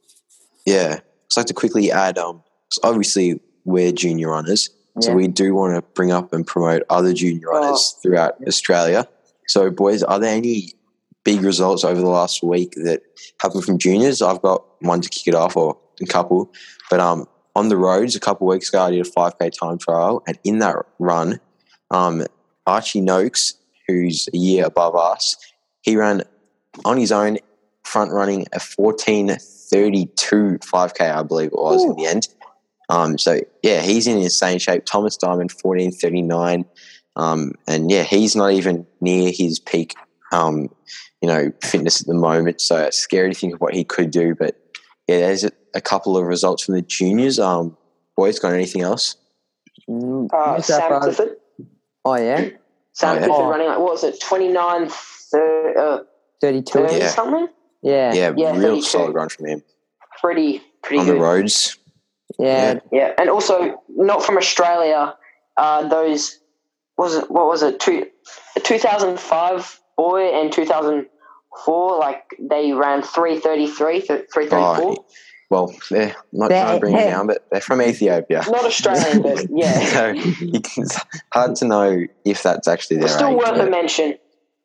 Yeah. 0.66 1.00
Just 1.30 1.38
like 1.38 1.46
to 1.48 1.54
quickly 1.54 1.92
add, 1.92 2.18
um, 2.18 2.44
'cause 2.70 2.80
obviously 2.84 3.40
we're 3.66 3.92
junior 3.92 4.30
runners, 4.30 4.70
so 5.02 5.14
we 5.14 5.28
do 5.28 5.54
want 5.54 5.76
to 5.76 5.82
bring 5.94 6.12
up 6.12 6.32
and 6.34 6.46
promote 6.48 6.84
other 6.90 7.14
junior 7.14 7.48
runners 7.50 7.96
throughout 8.02 8.36
Australia. 8.48 9.08
So, 9.48 9.72
boys, 9.72 10.04
are 10.04 10.20
there 10.20 10.36
any 10.36 10.74
big 11.24 11.42
results 11.42 11.84
over 11.84 12.00
the 12.00 12.08
last 12.08 12.44
week 12.44 12.74
that 12.76 13.02
happened 13.42 13.66
from 13.66 13.78
juniors? 13.78 14.22
I've 14.22 14.42
got 14.42 14.64
one 14.82 15.02
to 15.02 15.10
kick 15.10 15.28
it 15.28 15.36
off, 15.36 15.58
or 15.58 15.78
a 16.02 16.06
couple. 16.06 16.52
But 16.90 17.00
um, 17.00 17.28
on 17.56 17.70
the 17.70 17.78
roads, 17.78 18.16
a 18.16 18.20
couple 18.20 18.48
weeks 18.48 18.70
ago, 18.70 18.84
I 18.84 18.92
did 18.92 19.06
a 19.06 19.10
5K 19.10 19.52
time 19.58 19.78
trial, 19.78 20.24
and 20.28 20.38
in 20.44 20.60
that 20.60 20.76
run, 21.00 21.40
um, 21.92 22.26
Archie 22.66 23.02
Noakes, 23.02 23.56
who's 23.88 24.28
a 24.34 24.38
year 24.38 24.66
above 24.66 24.96
us, 24.96 25.36
he 25.82 25.96
ran 25.96 26.24
on 26.86 26.98
his 26.98 27.12
own, 27.12 27.38
front 27.84 28.12
running 28.12 28.46
a 28.54 28.60
14.32 28.60 30.60
5K, 30.60 31.16
I 31.16 31.24
believe 31.24 31.48
it 31.48 31.54
was 31.54 31.84
in 31.84 31.96
the 31.96 32.06
end. 32.06 32.28
Um, 32.90 33.18
so 33.18 33.42
yeah, 33.64 33.82
he's 33.82 34.08
in 34.08 34.18
insane 34.18 34.60
shape. 34.60 34.86
Thomas 34.86 35.18
Diamond, 35.18 35.52
14.39. 35.52 36.66
Um, 37.18 37.54
and 37.68 37.90
yeah, 37.92 38.04
he's 38.04 38.36
not 38.36 38.52
even 38.54 38.86
near 39.02 39.32
his 39.34 39.60
peak, 39.60 39.96
um, 40.32 40.70
you 41.22 41.28
know, 41.28 41.52
fitness 41.64 42.00
at 42.00 42.08
the 42.08 42.14
moment. 42.14 42.62
So 42.62 42.78
it's 42.78 42.98
scary 42.98 43.34
to 43.34 43.38
think 43.40 43.56
of 43.56 43.60
what 43.60 43.74
he 43.74 43.84
could 43.84 44.12
do. 44.12 44.36
But 44.36 44.56
yeah, 45.08 45.20
there's 45.20 45.44
a, 45.44 45.52
a 45.74 45.82
couple 45.82 46.16
of 46.18 46.26
results 46.26 46.64
from 46.64 46.76
the 46.76 46.82
juniors. 46.84 47.40
Um, 47.40 47.76
boys, 48.16 48.38
got 48.40 48.54
anything 48.54 48.82
else? 48.84 49.16
Mm, 49.90 50.30
Uh, 50.32 50.62
South 50.62 50.80
Sam 50.90 51.02
Clifford. 51.02 51.38
Oh 52.06 52.16
yeah, 52.16 52.50
Sam 52.94 53.10
Oh, 53.10 53.14
yeah. 53.14 53.18
Clifford 53.26 53.32
Oh. 53.32 53.50
running 53.50 53.68
like 53.68 53.80
what 53.80 53.92
was 53.94 54.04
it, 54.04 54.22
29 54.22 54.88
thir- 54.90 55.78
uh, 55.78 56.00
thirty-two. 56.40 56.80
30 56.88 56.96
Yeah. 56.98 57.08
something? 57.10 57.48
Yeah, 57.82 58.14
yeah, 58.14 58.14
Yeah, 58.14 58.34
Yeah, 58.38 58.52
real 58.52 58.62
32. 58.76 58.82
solid 58.84 59.14
run 59.16 59.30
from 59.30 59.46
him 59.48 59.64
Pretty 60.22 60.62
pretty 60.84 61.00
on 61.00 61.06
good. 61.08 61.16
the 61.18 61.20
roads. 61.22 61.78
yeah. 62.40 62.80
Yeah, 62.92 63.14
and 63.18 63.30
also 63.30 63.82
not 63.90 64.24
from 64.24 64.38
Australia. 64.38 65.16
Uh, 65.58 65.88
those 65.88 66.40
was 66.98 67.16
it? 67.16 67.30
What 67.32 67.48
was 67.48 67.62
it? 67.64 67.80
Two, 67.80 68.08
2005 68.64 69.80
boy 69.98 70.22
and 70.40 70.52
2004. 70.52 72.00
Like 72.00 72.24
they 72.40 72.74
ran 72.74 73.02
333, 73.02 74.02
334. 74.02 74.58
Oh, 74.60 75.06
well, 75.50 75.74
they're 75.90 76.16
not 76.34 76.50
They're- 76.50 76.62
trying 76.64 76.76
to 76.76 76.80
bring 76.80 76.96
it 76.98 77.10
down, 77.10 77.28
but 77.28 77.46
they're 77.52 77.62
from 77.62 77.82
Ethiopia. 77.82 78.44
Not 78.50 78.66
Australian, 78.66 79.22
but 79.22 79.46
yeah. 79.50 79.86
so 79.86 80.08
you 80.10 80.60
can, 80.60 80.84
it's 80.84 81.00
hard 81.32 81.56
to 81.58 81.66
know 81.66 82.06
if 82.26 82.44
that's 82.44 82.68
actually 82.68 82.98
their 82.98 83.08
Still 83.08 83.30
age. 83.30 83.38
worth 83.38 83.60
a 83.60 83.70
mention. 83.70 84.18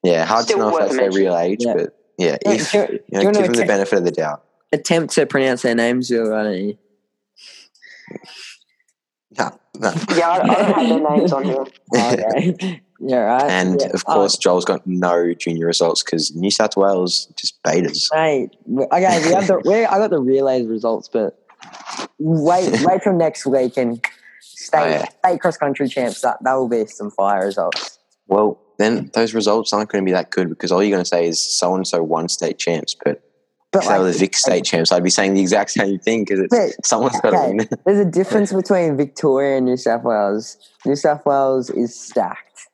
Yeah, 0.03 0.25
hard 0.25 0.45
Still 0.47 0.59
to 0.59 0.63
know 0.65 0.77
if 0.77 0.79
that's 0.81 0.97
their 0.97 1.13
real 1.13 1.37
age, 1.37 1.59
Yeah. 1.61 1.75
but 1.75 1.97
yeah, 2.19 2.37
Yeah, 2.45 2.53
if 2.53 2.75
you- 2.75 2.81
you 2.81 2.89
know, 2.89 3.21
you 3.21 3.27
wanna 3.27 3.39
give 3.39 3.47
them 3.47 3.53
the 3.53 3.65
benefit 3.67 3.99
of 4.01 4.05
the 4.05 4.11
doubt. 4.11 4.43
attempt 4.73 5.15
to 5.15 5.25
pronounce 5.27 5.63
their 5.63 5.75
names, 5.77 6.11
or 6.11 6.35
I 6.35 6.43
don't. 6.43 6.79
No, 9.39 9.59
no. 9.79 9.93
Yeah, 10.17 10.29
I, 10.31 10.37
I 10.37 10.47
don't 10.47 10.75
have 10.75 10.89
their 10.89 11.17
names 11.17 11.33
on 11.33 11.45
here. 11.45 11.65
okay. 11.97 12.83
yeah, 13.01 13.17
right. 13.17 13.51
And 13.51 13.81
Yeah. 13.81 13.89
of 13.95 14.05
course, 14.05 14.37
oh. 14.37 14.41
Joel's 14.41 14.65
got 14.65 14.87
no 14.87 15.33
junior 15.35 15.67
results 15.67 16.03
because 16.03 16.35
New 16.37 16.51
South 16.51 16.77
Wales 16.77 17.27
just 17.37 17.63
betas. 17.63 18.09
Mate, 18.13 18.51
okay, 18.71 19.27
we 19.27 19.33
have 19.35 19.47
the 19.47 19.61
we, 19.65 19.85
I 19.85 19.99
got 19.99 20.11
the 20.11 20.19
relays 20.21 20.67
results, 20.67 21.09
but 21.09 21.39
wait 22.19 22.71
wait 22.85 23.03
till 23.03 23.13
next 23.15 23.47
week 23.47 23.77
and 23.77 24.05
state 24.41 24.79
Oh, 24.81 24.87
yeah. 24.89 25.05
state 25.25 25.41
cross 25.41 25.57
country 25.57 25.89
champs. 25.89 26.21
That 26.21 26.39
that 26.43 26.55
will 26.55 26.69
be 26.69 26.87
some 26.87 27.11
fire 27.11 27.45
results. 27.47 27.99
Well, 28.27 28.61
then 28.79 29.11
those 29.15 29.35
results 29.35 29.73
aren't 29.73 29.91
going 29.91 30.03
to 30.05 30.07
be 30.09 30.13
that 30.13 30.31
good 30.31 30.49
because 30.49 30.73
all 30.73 30.83
you're 30.83 30.91
going 30.91 31.05
to 31.05 31.09
say 31.09 31.27
is 31.27 31.41
so 31.41 31.75
and 31.75 31.87
so 31.87 32.03
won 32.03 32.29
state 32.29 32.59
champs, 32.59 32.95
but 33.05 33.23
But 33.73 33.85
if 33.85 33.89
they 33.89 33.99
were 33.99 34.05
the 34.05 34.19
Vic 34.19 34.37
state 34.37 34.65
champs, 34.65 34.93
I'd 34.93 35.03
be 35.03 35.09
saying 35.11 35.33
the 35.35 35.41
exact 35.41 35.71
same 35.71 35.99
thing 35.99 36.25
because 36.25 36.41
it's 36.41 36.55
But- 36.77 36.87
someone's 36.87 37.19
got 37.21 37.31
to 37.31 37.37
okay. 37.39 37.49
win. 37.55 37.69
there's 37.87 37.99
a 37.99 38.05
difference 38.05 38.53
between 38.53 38.97
Victoria 38.99 39.57
and 39.57 39.65
New 39.67 39.77
South 39.79 40.05
Wales. 40.05 40.57
New 40.85 40.95
South 40.97 41.25
Wales 41.25 41.71
is 41.71 41.99
stacked. 41.99 42.67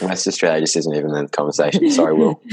West 0.00 0.26
Australia 0.28 0.60
just 0.60 0.76
isn't 0.76 0.94
even 0.94 1.10
in 1.14 1.24
the 1.24 1.30
conversation. 1.30 1.90
Sorry, 1.90 2.14
Will. 2.14 2.40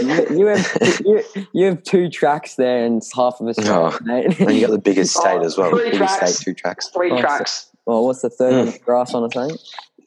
You, 0.00 0.26
you 0.30 0.46
have 0.46 0.78
you, 1.04 1.22
you 1.52 1.66
have 1.66 1.82
two 1.82 2.08
tracks 2.08 2.54
there 2.54 2.84
and 2.86 2.96
it's 2.98 3.14
half 3.14 3.38
of 3.40 3.46
Australia, 3.48 3.94
Oh. 3.94 3.98
mate. 4.02 4.40
and 4.40 4.50
you 4.52 4.62
got 4.66 4.70
the 4.72 4.78
biggest 4.78 5.14
state 5.20 5.40
Oh, 5.40 5.44
as 5.44 5.58
well. 5.58 5.70
three 5.70 5.90
Biggest 5.90 6.16
tracks. 6.18 6.34
state, 6.36 6.44
two 6.44 6.54
tracks. 6.54 6.88
Three 6.88 7.10
Oh, 7.10 7.16
so- 7.16 7.20
tracks. 7.20 7.66
well, 7.84 8.04
what's 8.06 8.22
the 8.22 8.30
third 8.30 8.54
Mm. 8.54 8.66
one? 8.70 8.78
Grass 8.84 9.12
on 9.14 9.24
a 9.24 9.28
thing? 9.28 9.56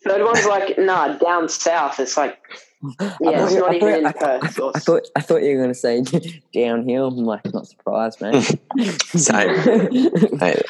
Third 0.03 0.23
one's 0.23 0.45
like 0.47 0.79
nah, 0.79 1.09
down 1.19 1.47
south. 1.47 1.99
It's 1.99 2.17
like 2.17 2.39
I 2.99 3.17
yeah, 3.21 3.47
thought 3.47 3.59
not 3.59 3.71
I 3.71 3.75
even 3.75 3.79
thought- 3.79 3.99
in 3.99 4.05
I, 4.05 4.11
Perth. 4.11 4.43
I, 4.43 4.47
thought, 4.47 4.75
I 4.75 4.79
thought 4.79 5.07
I 5.15 5.21
thought 5.21 5.43
you 5.43 5.49
were 5.55 5.63
going 5.63 5.69
to 5.69 5.73
say 5.73 6.01
downhill. 6.53 7.07
I'm 7.07 7.17
like, 7.17 7.51
not 7.53 7.67
surprised, 7.67 8.21
man. 8.21 8.41
Same. 8.99 9.49
Hey, 10.39 10.61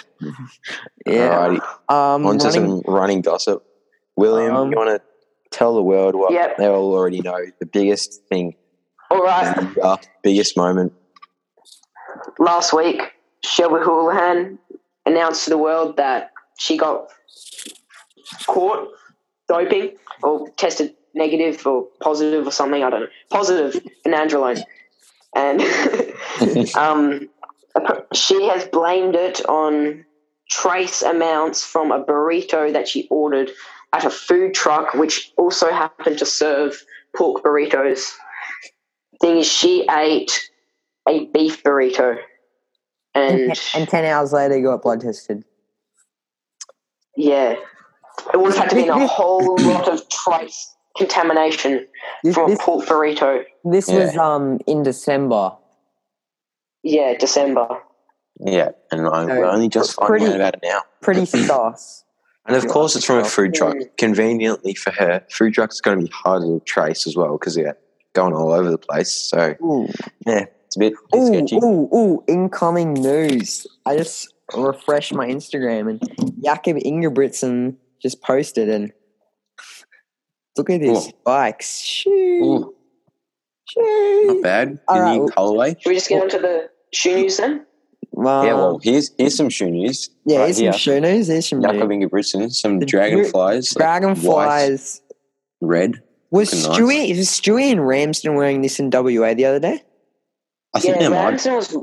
yeah. 1.05 1.59
Alrighty. 1.59 1.59
Um, 1.89 2.25
On 2.25 2.37
to 2.39 2.47
running- 2.47 2.51
some 2.51 2.81
running 2.87 3.21
gossip. 3.21 3.63
William, 4.15 4.55
Um, 4.55 4.71
you 4.71 4.77
want 4.77 4.89
to 4.89 5.01
tell 5.57 5.75
the 5.75 5.83
world 5.83 6.15
what 6.15 6.31
Yep. 6.31 6.57
they 6.57 6.65
all 6.67 6.93
already 6.93 7.21
know? 7.21 7.37
The 7.59 7.65
biggest 7.65 8.23
thing, 8.29 8.55
All 9.11 9.21
right. 9.21 9.55
the 9.55 9.99
biggest 10.23 10.57
moment. 10.57 10.93
last 12.39 12.73
week, 12.73 13.01
Shelby 13.43 13.83
Houlihan 13.83 14.57
announced 15.05 15.43
to 15.43 15.49
the 15.51 15.57
world 15.57 15.97
that 15.97 16.31
she 16.57 16.77
got 16.77 17.07
caught 18.47 18.89
doping 19.47 19.91
or 20.23 20.49
tested 20.57 20.95
negative 21.17 21.65
or 21.65 21.87
positive 21.99 22.47
or 22.47 22.51
something. 22.51 22.83
I 22.83 22.89
don't 22.89 23.01
know. 23.01 23.07
Positive 23.29 23.73
for 23.73 24.09
nandrolone. 24.09 24.63
And 25.35 25.61
um, 26.75 27.29
she 28.13 28.47
has 28.47 28.65
blamed 28.65 29.15
it 29.15 29.45
on 29.47 30.05
trace 30.49 31.01
amounts 31.01 31.63
from 31.63 31.91
a 31.91 32.03
burrito 32.03 32.71
that 32.71 32.87
she 32.87 33.07
ordered 33.09 33.51
at 33.93 34.05
a 34.05 34.09
food 34.09 34.53
truck, 34.53 34.93
which 34.93 35.31
also 35.37 35.71
happened 35.71 36.19
to 36.19 36.25
serve 36.25 36.81
pork 37.15 37.43
burritos. 37.43 38.13
Thing 39.21 39.37
is, 39.37 39.47
she 39.47 39.87
ate 39.89 40.49
a 41.07 41.25
beef 41.27 41.63
burrito. 41.63 42.17
And, 43.13 43.39
and, 43.39 43.61
and 43.73 43.89
10 43.89 44.05
hours 44.05 44.31
later, 44.31 44.57
you 44.57 44.65
got 44.65 44.83
blood 44.83 45.01
tested. 45.01 45.43
yeah, 47.15 47.55
it 48.33 48.37
would 48.37 48.53
have 48.53 48.63
had 48.63 48.69
to 48.69 48.75
be 48.75 48.87
a 48.87 48.93
whole 49.07 49.57
lot 49.59 49.87
of 49.87 50.07
trace 50.09 50.75
contamination 50.97 51.85
This, 52.23 52.33
from 52.35 52.45
a 52.45 52.49
this, 52.55 52.59
pork 52.61 52.85
burrito. 52.85 53.43
this 53.63 53.89
Yeah. 53.89 54.05
was 54.05 54.17
um 54.17 54.59
in 54.67 54.83
December. 54.83 55.51
Yeah, 56.83 57.17
December. 57.17 57.67
Yeah, 58.39 58.69
and 58.91 59.07
I'm, 59.07 59.27
So, 59.27 59.35
we're 59.37 59.45
only 59.45 59.67
just 59.69 59.95
finding 59.95 60.27
out 60.29 60.35
about 60.35 60.53
it 60.55 60.59
now. 60.63 60.81
Pretty 61.01 61.25
sus. 61.25 62.03
And 62.45 62.55
of 62.55 62.67
course, 62.67 62.95
it's 62.95 63.03
from 63.05 63.17
a 63.17 63.25
food 63.25 63.53
truck. 63.55 63.75
Mm. 63.75 63.97
Conveniently 63.97 64.73
for 64.75 64.91
her, 64.91 65.25
food 65.31 65.53
trucks 65.53 65.79
are 65.79 65.83
going 65.83 65.99
to 65.99 66.05
be 66.05 66.11
harder 66.13 66.45
to 66.45 66.59
trace 66.65 67.05
as 67.07 67.15
well 67.15 67.37
because 67.37 67.55
they're 67.55 67.77
going 68.13 68.33
all 68.33 68.53
over 68.53 68.69
the 68.71 68.77
place. 68.77 69.11
So 69.13 69.55
Ooh. 69.61 69.87
yeah, 70.25 70.45
it's 70.65 70.75
a 70.77 70.79
bit, 70.79 70.93
bit 71.11 71.19
Ooh, 71.19 71.27
sketchy. 71.27 71.57
ooh, 71.57 71.89
ooh, 71.93 72.23
incoming 72.27 72.93
news. 72.93 73.67
I 73.85 73.97
just 73.97 74.33
refreshed 74.55 75.13
my 75.13 75.27
Instagram 75.27 75.89
and 75.89 76.41
Jakob 76.41 76.77
Ingebrigtsen 76.77 77.75
just 78.01 78.21
posted 78.21 78.69
and 78.69 78.93
look 80.57 80.69
at 80.69 80.81
his 80.81 81.07
Ooh. 81.07 81.11
bikes. 81.23 81.79
Shoo, 81.81 82.09
Ooh, 82.11 82.75
shoo. 83.69 84.23
not 84.27 84.41
bad. 84.43 84.79
All 84.87 84.95
The 84.97 85.01
right, 85.01 85.15
new 85.19 85.27
colorway. 85.27 85.79
Should 85.81 85.89
we 85.89 85.95
just 85.95 86.09
get 86.09 86.21
onto 86.21 86.39
the 86.39 86.69
shoe 86.93 87.15
news 87.15 87.37
then? 87.37 87.65
Um, 88.17 88.25
yeah, 88.25 88.53
well, 88.53 88.79
here's 88.81 89.11
here's 89.17 89.35
some 89.35 89.49
shoe 89.49 89.69
news. 89.69 90.09
yeah, 90.25 90.39
right 90.39 90.45
here's 90.45 90.57
here. 90.57 90.71
some 90.73 90.79
shoe 90.79 90.99
news. 91.01 91.27
Here's 91.27 91.47
some 91.47 91.61
Jakob 91.61 91.89
news. 91.89 92.09
Ingebrigtsen, 92.09 92.51
some 92.53 92.79
The 92.79 92.85
dragonflies. 92.85 93.75
like 93.75 93.79
white, 93.83 93.99
Dragonflies. 93.99 95.01
red. 95.61 96.01
Was 96.31 96.51
looking 96.67 96.87
nice. 96.87 96.95
Stewie, 97.09 97.17
was 97.17 97.27
Stewie 97.29 97.71
and 97.71 97.87
Ramsden 97.87 98.35
wearing 98.35 98.61
this 98.61 98.79
in 98.79 98.89
WA 98.89 99.33
the 99.33 99.45
other 99.45 99.59
day? 99.59 99.81
I 100.73 100.79
think 100.79 100.95
yeah, 100.97 101.03
they 101.03 101.09
might. 101.09 101.45
Was. 101.45 101.77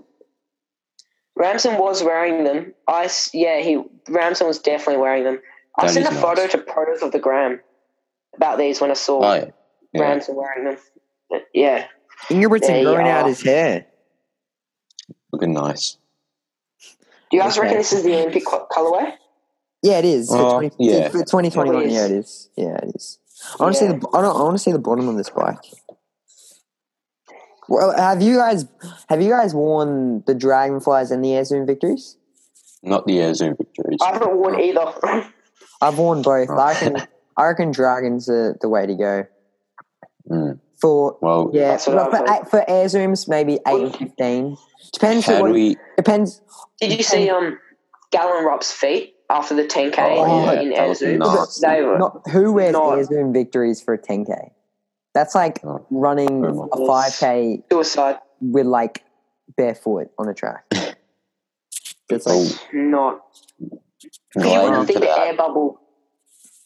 Ramsden 1.37 1.79
was 1.79 2.03
wearing 2.03 2.45
them. 2.45 2.75
I 2.87 3.09
yeah, 3.33 3.61
he 3.61 3.83
Ramsden 4.09 4.47
was 4.47 4.59
definitely 4.59 5.01
wearing 5.01 5.25
them. 5.25 5.41
I 5.79 5.87
That 5.87 5.93
sent 5.95 6.07
a 6.07 6.11
is 6.13 6.21
photo 6.21 6.47
to 6.47 6.59
Pros 6.59 7.03
of 7.03 7.13
the 7.13 7.19
Gram 7.19 7.61
about 8.37 8.59
these 8.59 8.81
when 8.81 8.91
I 8.91 8.95
saw 8.95 9.23
Oh 9.23 9.35
yeah. 9.35 9.45
yeah. 9.93 10.01
Ramsden 10.01 10.37
wearing 10.37 10.65
them. 10.65 10.77
But, 11.31 11.45
yeah, 11.55 11.87
Ingebrigtsen 12.29 12.67
There 12.69 12.79
you 12.79 12.85
growing 12.85 13.09
out 13.09 13.27
his 13.27 13.43
hair. 13.43 13.87
looking 15.33 15.53
nice. 15.53 15.97
do 17.31 17.37
you 17.37 17.43
guys 17.43 17.57
Okay. 17.57 17.63
reckon 17.67 17.79
this 17.79 17.93
is 17.93 18.03
the 18.03 18.15
Olympic 18.15 18.45
colorway? 18.45 19.15
Yeah, 19.83 19.99
it 19.99 20.05
is. 20.07 20.31
Uh, 20.31 20.37
for, 20.37 20.43
Oh, 20.47 20.53
20, 20.61 20.77
yeah. 20.79 21.09
for 21.09 21.19
2021, 21.19 21.83
It 21.83 21.87
is. 21.87 21.93
yeah, 21.95 22.05
it 22.05 22.11
is. 22.13 22.49
Yeah, 22.57 22.77
it 22.77 22.93
is. 22.95 23.19
I 23.59 23.63
want 23.65 23.75
to 23.75 23.81
see 23.81 23.87
Yeah. 23.87 23.93
the. 23.99 24.09
I, 24.15 24.21
I 24.21 24.43
want 24.43 24.55
to 24.57 24.63
see 24.63 24.73
the 24.73 24.79
bottom 24.79 25.09
of 25.09 25.17
this 25.17 25.29
bike. 25.31 25.59
Well, 27.69 27.95
have 27.97 28.21
you 28.23 28.37
guys 28.37 28.67
have 29.09 29.23
you 29.23 29.31
guys 29.31 29.55
worn 29.55 30.23
the 30.27 30.35
Dragonflies 30.35 31.11
and 31.11 31.25
the 31.25 31.33
Air 31.35 31.45
Zoom 31.45 31.67
Victories? 31.67 32.17
Not 32.83 33.07
the 33.07 33.21
Air 33.21 33.33
Zoom 33.35 33.57
victories. 33.57 33.99
I 34.03 34.13
haven't 34.13 34.37
worn 34.37 34.61
either. 34.61 34.93
I've 35.81 35.99
worn 35.99 36.23
both. 36.23 36.51
I 36.51 36.73
reckon. 36.73 36.97
I 37.37 37.45
reckon 37.47 37.71
Dragons 37.73 38.29
are 38.29 38.57
the 38.61 38.69
way 38.69 38.87
to 38.87 38.95
go. 38.95 39.27
Mm. 40.31 40.61
For 40.81 41.17
Well, 41.21 41.51
yeah, 41.53 41.69
That's 41.69 41.87
what 41.87 41.97
well, 41.97 42.07
I've 42.07 42.11
for, 42.11 42.33
heard. 42.35 42.49
for 42.67 42.71
Air 42.71 42.87
Zooms, 42.87 43.29
maybe 43.29 43.55
eight 43.55 43.83
and 43.85 43.97
fifteen. 43.97 44.57
Depends. 44.93 45.27
how 45.27 45.33
on 45.35 45.39
do 45.39 45.43
what, 45.45 45.53
we? 45.53 45.77
depends. 45.97 46.41
Did 46.81 46.93
you 46.97 47.03
see 47.03 47.31
um 47.31 47.59
Galen 48.11 48.45
Rupp's 48.45 48.71
feet 48.73 49.15
after 49.31 49.55
the 49.55 49.65
10k 49.65 49.95
Oh, 49.99 50.51
in, 50.51 50.59
in 50.67 50.73
yeah, 50.73 50.77
that 50.79 50.83
Air 50.83 50.89
was 50.89 50.99
Zoom? 50.99 51.19
They 51.63 51.83
were 51.83 51.99
Not 51.99 52.29
who 52.31 52.53
wears 52.53 52.73
Not- 52.75 52.99
Air 52.99 53.05
Zoom 53.05 53.33
Victories 53.33 53.81
for 53.81 53.95
a 53.95 53.99
10k. 53.99 54.51
That's 55.15 55.35
like 55.35 55.61
Oh. 55.65 55.85
running 55.91 56.45
Oh, 56.45 56.69
a 56.73 56.77
5k 56.79 57.63
suicide. 57.71 58.19
with 58.41 58.67
like 58.67 59.05
barefoot 59.57 60.11
on 60.19 60.29
a 60.29 60.35
track. 60.35 60.65
It's 62.11 62.27
like, 62.27 62.37
Oh, 62.37 62.59
Not. 62.73 63.21
You 63.61 63.71
relating 64.37 64.63
wouldn't 64.71 64.87
to 64.89 64.93
think 64.93 65.01
the 65.05 65.19
air 65.19 65.35
bubble, 65.37 65.81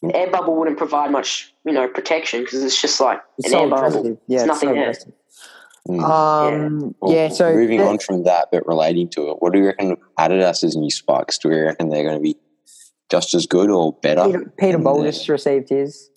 the 0.03 0.14
air 0.14 0.30
bubble 0.30 0.57
wouldn't 0.57 0.78
provide 0.78 1.11
much, 1.11 1.53
you 1.64 1.72
know, 1.72 1.88
protection 1.88 2.42
because 2.42 2.62
it's 2.62 2.80
just 2.80 3.01
like 3.01 3.20
it's 3.38 3.49
an 3.49 3.53
so 3.53 3.62
air 3.62 3.68
bubble. 3.68 4.05
Yeah, 4.26 4.42
It's 4.42 4.44
it's 4.44 4.46
nothing 4.46 4.68
so 4.68 4.74
there. 4.74 4.94
Mm. 5.88 6.03
Um, 6.05 6.94
Well, 7.01 7.14
yeah. 7.14 7.28
So 7.28 7.53
moving 7.55 7.80
on 7.80 7.99
from 7.99 8.24
that, 8.24 8.49
but 8.53 8.66
relating 8.66 9.09
to 9.11 9.30
it, 9.30 9.36
what 9.40 9.53
do 9.53 9.59
you 9.59 9.66
reckon 9.66 9.92
of 9.92 9.99
Adidas's 10.18 10.76
new 10.76 10.90
spikes? 10.90 11.38
Do 11.38 11.49
we 11.49 11.59
reckon 11.59 11.88
they're 11.88 12.05
going 12.05 12.16
to 12.16 12.22
be 12.22 12.36
just 13.11 13.34
as 13.34 13.46
good 13.46 13.70
or 13.70 13.94
better? 13.94 14.24
Peter, 14.26 14.53
Peter 14.59 14.74
And, 14.76 14.84
Bol 14.84 15.03
just 15.03 15.28
received 15.28 15.70
his. 15.70 16.11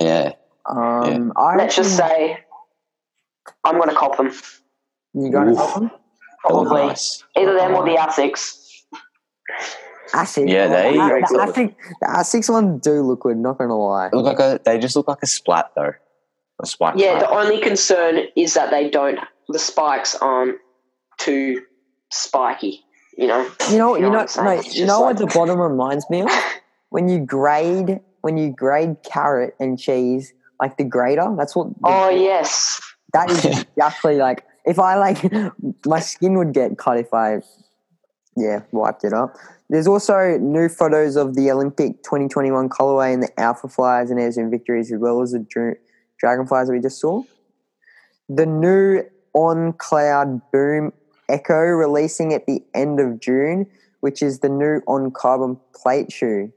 Yeah, 0.00 0.32
Um, 0.66 1.32
I 1.36 1.56
Let's 1.56 1.76
just 1.76 1.96
say, 1.96 2.38
I'm 3.64 3.76
going 3.76 3.90
to 3.90 3.94
cop 3.94 4.16
them. 4.16 4.32
You're 5.14 5.30
going 5.30 5.48
to 5.48 5.54
cop 5.54 5.74
them. 5.80 5.90
Probably 6.40 6.86
nice. 6.86 7.22
either 7.36 7.54
them 7.54 7.74
or 7.74 7.84
the 7.84 7.96
Asics. 7.96 8.58
Asics. 10.12 10.48
Yeah, 10.50 10.68
they- 10.68 10.92
The, 10.92 11.26
the, 11.30 11.38
Asics, 11.38 11.74
the 12.00 12.06
Asics 12.06 12.50
ones 12.50 12.82
do 12.82 13.02
look 13.02 13.20
good. 13.20 13.36
Not 13.38 13.58
gonna 13.58 13.76
lie. 13.76 14.08
They 14.10 14.16
look 14.18 14.26
like 14.26 14.40
a. 14.40 14.60
They 14.64 14.78
just 14.78 14.96
look 14.96 15.08
like 15.08 15.22
a 15.22 15.26
splat 15.26 15.70
though. 15.76 15.92
A 16.62 16.66
splat. 16.66 16.98
Yeah, 16.98 17.18
flat. 17.18 17.28
the 17.30 17.36
only 17.36 17.60
concern 17.60 18.20
is 18.36 18.54
that 18.54 18.70
they 18.70 18.88
don't. 18.90 19.18
The 19.48 19.58
spikes 19.58 20.14
aren't 20.16 20.58
too 21.18 21.62
spiky. 22.10 22.80
You 23.16 23.26
know. 23.26 23.50
You 23.70 23.78
know, 23.78 23.96
You 23.96 24.04
you 24.04 24.10
know 24.10 24.12
know, 24.12 24.18
what 24.18 24.36
no, 24.36 24.52
you 24.52 24.62
just 24.62 24.86
know 24.86 25.00
what 25.00 25.18
the 25.18 25.26
bottom 25.26 25.58
reminds 25.60 26.08
me 26.10 26.22
of? 26.22 26.30
When 26.90 27.08
you 27.08 27.20
grade, 27.20 28.00
when 28.20 28.36
you 28.36 28.50
grade 28.54 28.96
carrot 29.02 29.54
and 29.58 29.78
cheese, 29.78 30.34
like 30.60 30.76
the 30.76 30.84
grater. 30.84 31.34
That's 31.38 31.56
what. 31.56 31.68
the- 31.68 31.80
Oh 31.84 32.10
yes. 32.10 32.80
That 33.14 33.30
is 33.30 33.44
exactly 33.76 34.16
like 34.16 34.44
if 34.66 34.78
I 34.78 34.96
like 34.96 35.24
my 35.86 36.00
skin 36.00 36.36
would 36.36 36.52
get 36.52 36.76
cut 36.76 36.98
if 36.98 37.14
I, 37.14 37.40
yeah, 38.36 38.60
wiped 38.72 39.04
it 39.04 39.12
up. 39.14 39.36
There's 39.72 39.86
also 39.86 40.36
new 40.38 40.68
photos 40.68 41.16
of 41.16 41.34
the 41.34 41.50
Olympic 41.50 42.02
2021 42.02 42.68
colorway 42.68 43.14
and 43.14 43.22
the 43.22 43.40
Alpha 43.40 43.68
Flyers 43.68 44.10
and 44.10 44.20
Airs 44.20 44.36
and 44.36 44.50
Victories, 44.50 44.92
as 44.92 44.98
well 45.00 45.22
as 45.22 45.30
the 45.30 45.38
Dra- 45.38 45.76
Dragonflies 46.20 46.66
that 46.66 46.74
we 46.74 46.78
just 46.78 47.00
saw. 47.00 47.22
The 48.28 48.44
new 48.44 49.02
on 49.32 49.72
cloud 49.72 50.42
boom 50.52 50.92
Echo 51.30 51.54
releasing 51.54 52.34
at 52.34 52.44
the 52.44 52.62
end 52.74 53.00
of 53.00 53.18
June, 53.18 53.66
which 54.00 54.22
is 54.22 54.40
the 54.40 54.50
new 54.50 54.82
on 54.86 55.10
carbon 55.10 55.58
plate 55.74 56.12
shoe. 56.12 56.52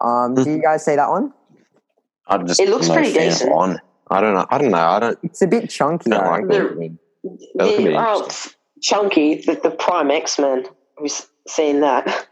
Um, 0.00 0.34
do 0.34 0.50
you 0.50 0.60
guys 0.60 0.84
see 0.84 0.96
that 0.96 1.10
one? 1.10 1.32
I 2.26 2.38
just 2.38 2.58
It 2.58 2.70
looks 2.70 2.88
no 2.88 2.94
pretty 2.94 3.14
fan 3.14 3.28
decent. 3.28 3.52
On. 3.52 3.80
I 4.10 4.20
don't 4.20 4.34
know. 4.34 4.46
I 4.50 4.58
don't 4.58 4.72
know. 4.72 4.78
I 4.78 4.98
don't. 4.98 5.18
It's 5.22 5.42
a 5.42 5.46
bit 5.46 5.70
chunky. 5.70 6.10
Don't 6.10 6.24
I 6.24 6.28
like 6.28 6.46
reckon. 6.46 6.98
That 7.22 7.38
The, 7.54 7.94
oh, 7.96 8.28
chunky, 8.82 9.42
the, 9.42 9.60
the 9.62 9.70
Prime 9.70 10.10
X 10.10 10.40
Men. 10.40 10.66
We've 11.00 11.12
seen 11.46 11.78
that. 11.82 12.26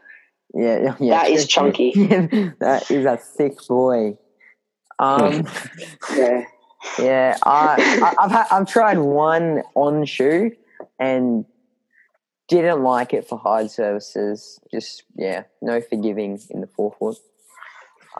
Yeah, 0.53 0.79
yeah, 0.79 0.95
yeah. 0.99 1.21
That 1.23 1.29
is 1.31 1.47
chunky. 1.47 1.91
that 2.59 2.89
is 2.91 3.05
a 3.05 3.17
thick 3.17 3.57
boy. 3.67 4.17
Um, 4.99 5.47
Yeah. 6.15 6.43
yeah, 6.99 7.37
I, 7.43 7.75
I, 8.03 8.23
I've 8.25 8.31
had, 8.31 8.45
I've 8.51 8.67
tried 8.67 8.97
one 8.97 9.61
on 9.75 10.03
shoe 10.05 10.51
and 10.99 11.45
didn't 12.47 12.83
like 12.83 13.13
it 13.13 13.27
for 13.27 13.37
hard 13.37 13.69
services. 13.71 14.59
Just 14.73 15.03
yeah, 15.15 15.43
no 15.61 15.79
forgiving 15.81 16.39
in 16.49 16.61
the 16.61 16.67
forefoot. 16.67 17.17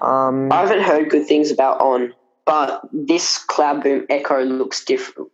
Um, 0.01 0.51
I 0.51 0.61
haven't 0.61 0.83
heard 0.83 1.09
good 1.09 1.27
things 1.27 1.51
about 1.51 1.81
On, 1.81 2.13
but 2.45 2.81
this 2.93 3.43
Cloudboom 3.47 4.05
Echo 4.09 4.43
looks 4.43 4.85
different. 4.85 5.29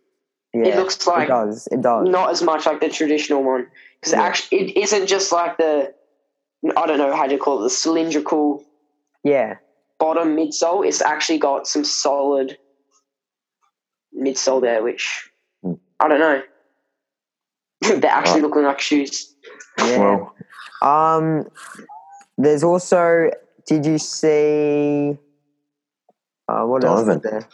yeah, 0.52 0.76
looks 0.76 1.06
like- 1.06 1.28
it 1.28 1.30
does. 1.30 1.68
It 1.70 1.80
does. 1.82 2.08
Not 2.08 2.30
as 2.30 2.42
much 2.42 2.66
like 2.66 2.80
the 2.80 2.88
traditional 2.88 3.42
one. 3.44 3.66
Because 4.00 4.14
Yeah. 4.14 4.22
actually, 4.22 4.70
it 4.70 4.76
isn't 4.82 5.06
just 5.06 5.32
like 5.32 5.58
the, 5.58 5.92
I 6.76 6.86
don't 6.86 6.98
know 6.98 7.14
how 7.14 7.26
to 7.26 7.38
call 7.38 7.60
it, 7.60 7.62
the 7.64 7.70
cylindrical 7.70 8.64
yeah, 9.24 9.56
bottom 9.98 10.36
midsole. 10.36 10.86
It's 10.86 11.00
actually 11.00 11.38
got 11.38 11.66
some 11.66 11.84
solid 11.84 12.58
midsole 14.18 14.60
there, 14.60 14.82
which 14.82 15.30
Hmm. 15.62 15.74
I 16.00 16.08
don't 16.08 16.20
know. 16.20 16.42
They're 18.00 18.10
actually 18.10 18.42
looking 18.42 18.62
like 18.62 18.80
shoes. 18.80 19.34
yeah. 19.78 19.98
Well, 19.98 20.34
Um, 20.82 21.48
there's 22.36 22.62
also. 22.64 23.30
Did 23.66 23.84
you 23.86 23.98
see? 23.98 25.18
Uh, 26.48 26.64
what 26.64 26.82
Donovan. 26.82 27.14
else 27.14 27.24
is 27.24 27.30
there? 27.30 27.48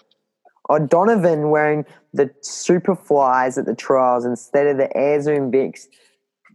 Oh, 0.69 0.79
Donovan 0.79 1.51
wearing 1.51 1.85
the 2.13 2.27
Superflies 2.43 3.59
at 3.59 3.65
the 3.67 3.75
trials 3.75 4.25
instead 4.25 4.67
of 4.67 4.77
the 4.77 4.95
Air 4.97 5.21
Zoom 5.21 5.51
Vix 5.51 5.89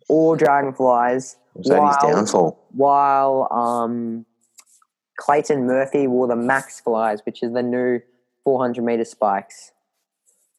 or 0.10 0.36
Dragonflies, 0.36 1.38
was 1.54 1.68
that 1.68 1.82
his 1.88 1.98
downfall? 2.16 2.68
while 2.72 3.48
um, 3.52 4.26
Clayton 5.18 5.66
Murphy 5.66 6.08
wore 6.08 6.28
the 6.28 6.36
Max 6.36 6.80
Flies, 6.82 7.22
which 7.26 7.42
is 7.44 7.54
the 7.54 7.64
new 7.64 8.00
400 8.44 8.84
meter 8.84 9.06
spikes. 9.06 9.72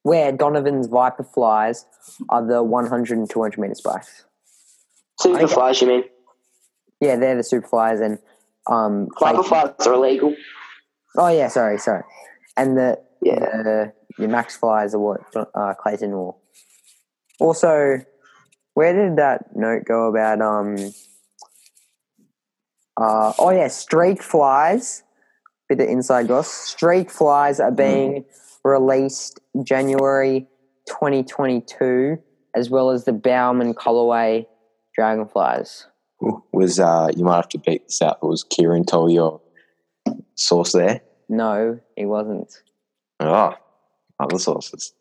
Where 0.03 0.33
Donovan's 0.33 0.87
Viper 0.87 1.25
Flies 1.25 1.85
are 2.31 2.47
the 2.47 2.63
100 2.63 3.19
and 3.19 3.29
200 3.29 3.59
meter 3.61 3.75
spikes. 3.75 4.25
Super 5.21 5.47
flies, 5.47 5.83
you 5.83 5.89
mean? 5.89 6.05
Yeah, 7.03 7.17
they're 7.17 7.37
the 7.37 7.45
super 7.45 7.67
flies, 7.69 8.01
and 8.01 8.19
um, 8.67 9.09
Viper 9.21 9.43
flies 9.43 9.75
are 9.87 9.93
illegal. 9.93 10.35
Oh 11.19 11.29
yeah, 11.29 11.49
sorry, 11.49 11.77
sorry. 11.79 12.05
And 12.57 12.79
the 12.79 12.99
Yeah. 13.21 13.41
the 13.63 13.93
your 14.19 14.29
max 14.29 14.57
flies 14.57 14.95
are 14.95 14.99
what 14.99 15.21
uh, 15.37 15.75
Clayton 15.75 16.13
wore. 16.13 16.37
Also, 17.39 17.99
where 18.75 18.93
did 18.95 19.17
that 19.17 19.57
note 19.57 19.85
go 19.87 20.09
about 20.09 20.41
um? 20.41 20.77
Uh, 23.01 23.33
oh 23.39 23.51
yeah, 23.51 23.69
streak 23.69 24.23
flies. 24.23 25.03
Bit 25.69 25.81
of 25.81 25.89
inside 25.89 26.29
goss. 26.29 26.49
Streak 26.49 27.11
flies 27.11 27.61
are 27.61 27.71
being 27.71 28.25
released 28.65 29.41
January 29.63 30.47
2022, 30.87 32.19
as 32.55 32.71
well 32.71 32.91
as 32.91 33.05
the 33.05 33.13
Bowerman 33.13 33.75
colorway 33.75 34.47
dragonflies. 34.95 35.87
Was 36.53 36.79
uh, 36.79 37.09
you 37.17 37.25
might 37.25 37.37
have 37.37 37.49
to 37.51 37.59
beat 37.59 37.87
this 37.87 38.03
out. 38.03 38.23
Was 38.23 38.45
Kieran 38.45 38.85
Toole 38.85 39.11
your 39.11 39.41
source 40.35 40.73
there? 40.73 41.01
No, 41.29 41.81
he 41.97 42.05
wasn't. 42.05 42.53
Oh, 43.21 43.55
other 44.19 44.39
sources. 44.39 44.93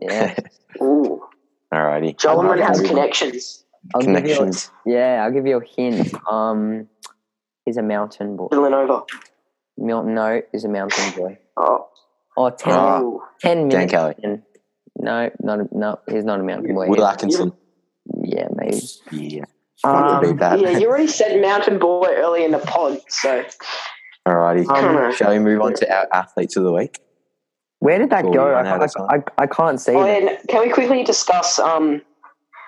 Yeah, 0.00 0.34
Ooh. 0.82 1.13
Alrighty. 1.74 2.16
Jolman 2.16 2.64
has 2.64 2.80
connections. 2.80 3.64
I'll 3.94 4.00
give 4.00 4.10
you 4.10 4.16
a- 4.16 4.20
Connections. 4.22 4.70
Yeah, 4.86 5.22
I'll 5.24 5.32
give 5.32 5.46
you 5.46 5.58
a 5.60 5.64
hint. 5.64 6.14
Um, 6.30 6.88
he's 7.64 7.76
a 7.76 7.82
mountain 7.82 8.36
boy. 8.36 8.48
Villanova. 8.50 9.02
Milton 9.76 10.14
No 10.14 10.40
is 10.52 10.64
a 10.64 10.68
mountain 10.68 11.12
boy. 11.20 11.38
Oh. 11.56 11.88
Oh, 12.36 12.50
10, 12.50 12.72
Ah. 12.74 13.00
Ooh. 13.00 13.22
10 13.40 13.68
Dan. 13.68 13.88
Kelly. 13.88 14.14
in. 14.22 14.42
No, 14.96 15.30
not 15.40 15.60
a, 15.60 15.68
no. 15.72 15.98
He's 16.08 16.24
not 16.24 16.38
a 16.40 16.42
mountain 16.42 16.74
boy. 16.74 16.86
Will 16.88 17.04
Atkinson. 17.04 17.52
Yeah, 18.22 18.48
maybe. 18.54 18.80
Yeah. 19.10 19.44
Um, 19.82 20.20
beat 20.20 20.38
that. 20.38 20.60
Yeah, 20.60 20.78
you 20.78 20.86
already 20.88 21.06
said 21.20 21.40
mountain 21.42 21.78
boy 21.78 22.08
early 22.10 22.44
in 22.44 22.52
the 22.52 22.58
pod, 22.58 22.98
so 23.08 23.44
Alrighty. 24.26 24.66
Um, 24.68 25.12
Shall 25.14 25.30
we 25.32 25.38
move 25.40 25.60
on 25.60 25.74
to 25.74 25.92
our 25.94 26.06
athletes 26.12 26.56
of 26.56 26.64
the 26.64 26.72
week? 26.72 26.98
Where 27.84 27.98
did 27.98 28.10
that 28.10 28.22
Cool, 28.22 28.32
go? 28.32 28.46
I, 28.46 28.62
run 28.62 28.66
I, 28.66 29.14
I, 29.14 29.22
I 29.36 29.46
can't 29.46 29.78
see. 29.78 29.92
Oh, 29.92 30.04
it. 30.06 30.40
can 30.48 30.62
we 30.62 30.70
quickly 30.72 31.04
discuss 31.04 31.58
um, 31.58 32.00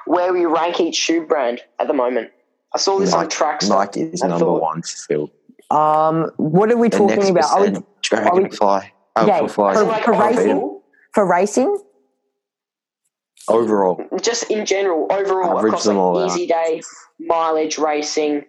where 0.07 0.31
we 0.33 0.45
rank 0.45 0.79
each 0.79 0.97
shoe 0.97 1.27
brand 1.27 1.63
at 1.79 1.87
the 1.87 1.95
moment? 1.95 2.31
I 2.75 2.79
saw 2.79 2.99
this 2.99 3.15
on 3.15 3.29
Nike- 3.29 3.69
Nike 3.69 4.01
is 4.03 4.23
I 4.23 4.29
number 4.29 4.45
thought- 4.45 4.61
one 4.63 4.83
still. 4.83 5.31
Um, 5.71 6.31
what 6.37 6.71
are 6.71 6.77
we 6.77 6.89
The 6.91 6.99
talking 6.99 7.31
about? 7.31 7.45
Are 7.51 7.61
we, 7.63 7.69
percent, 7.69 7.87
Dragonfly. 8.03 8.93
Oh, 9.17 9.27
Yeah, 9.27 9.39
for 9.41 9.49
flies. 9.49 9.77
For- 9.79 9.85
like 9.85 10.05
for 10.05 10.13
racing? 10.13 10.51
overall, 10.51 10.85
for 11.15 11.27
racing? 11.27 11.79
Overall, 13.49 14.05
just 14.21 14.51
in 14.51 14.67
general, 14.67 15.07
overall 15.11 15.57
Average 15.59 15.71
across 15.71 15.85
them 15.85 15.97
all 15.97 16.15
like 16.15 16.31
out. 16.31 16.37
easy 16.37 16.47
day, 16.49 16.83
mileage, 17.21 17.79
racing, 17.79 18.45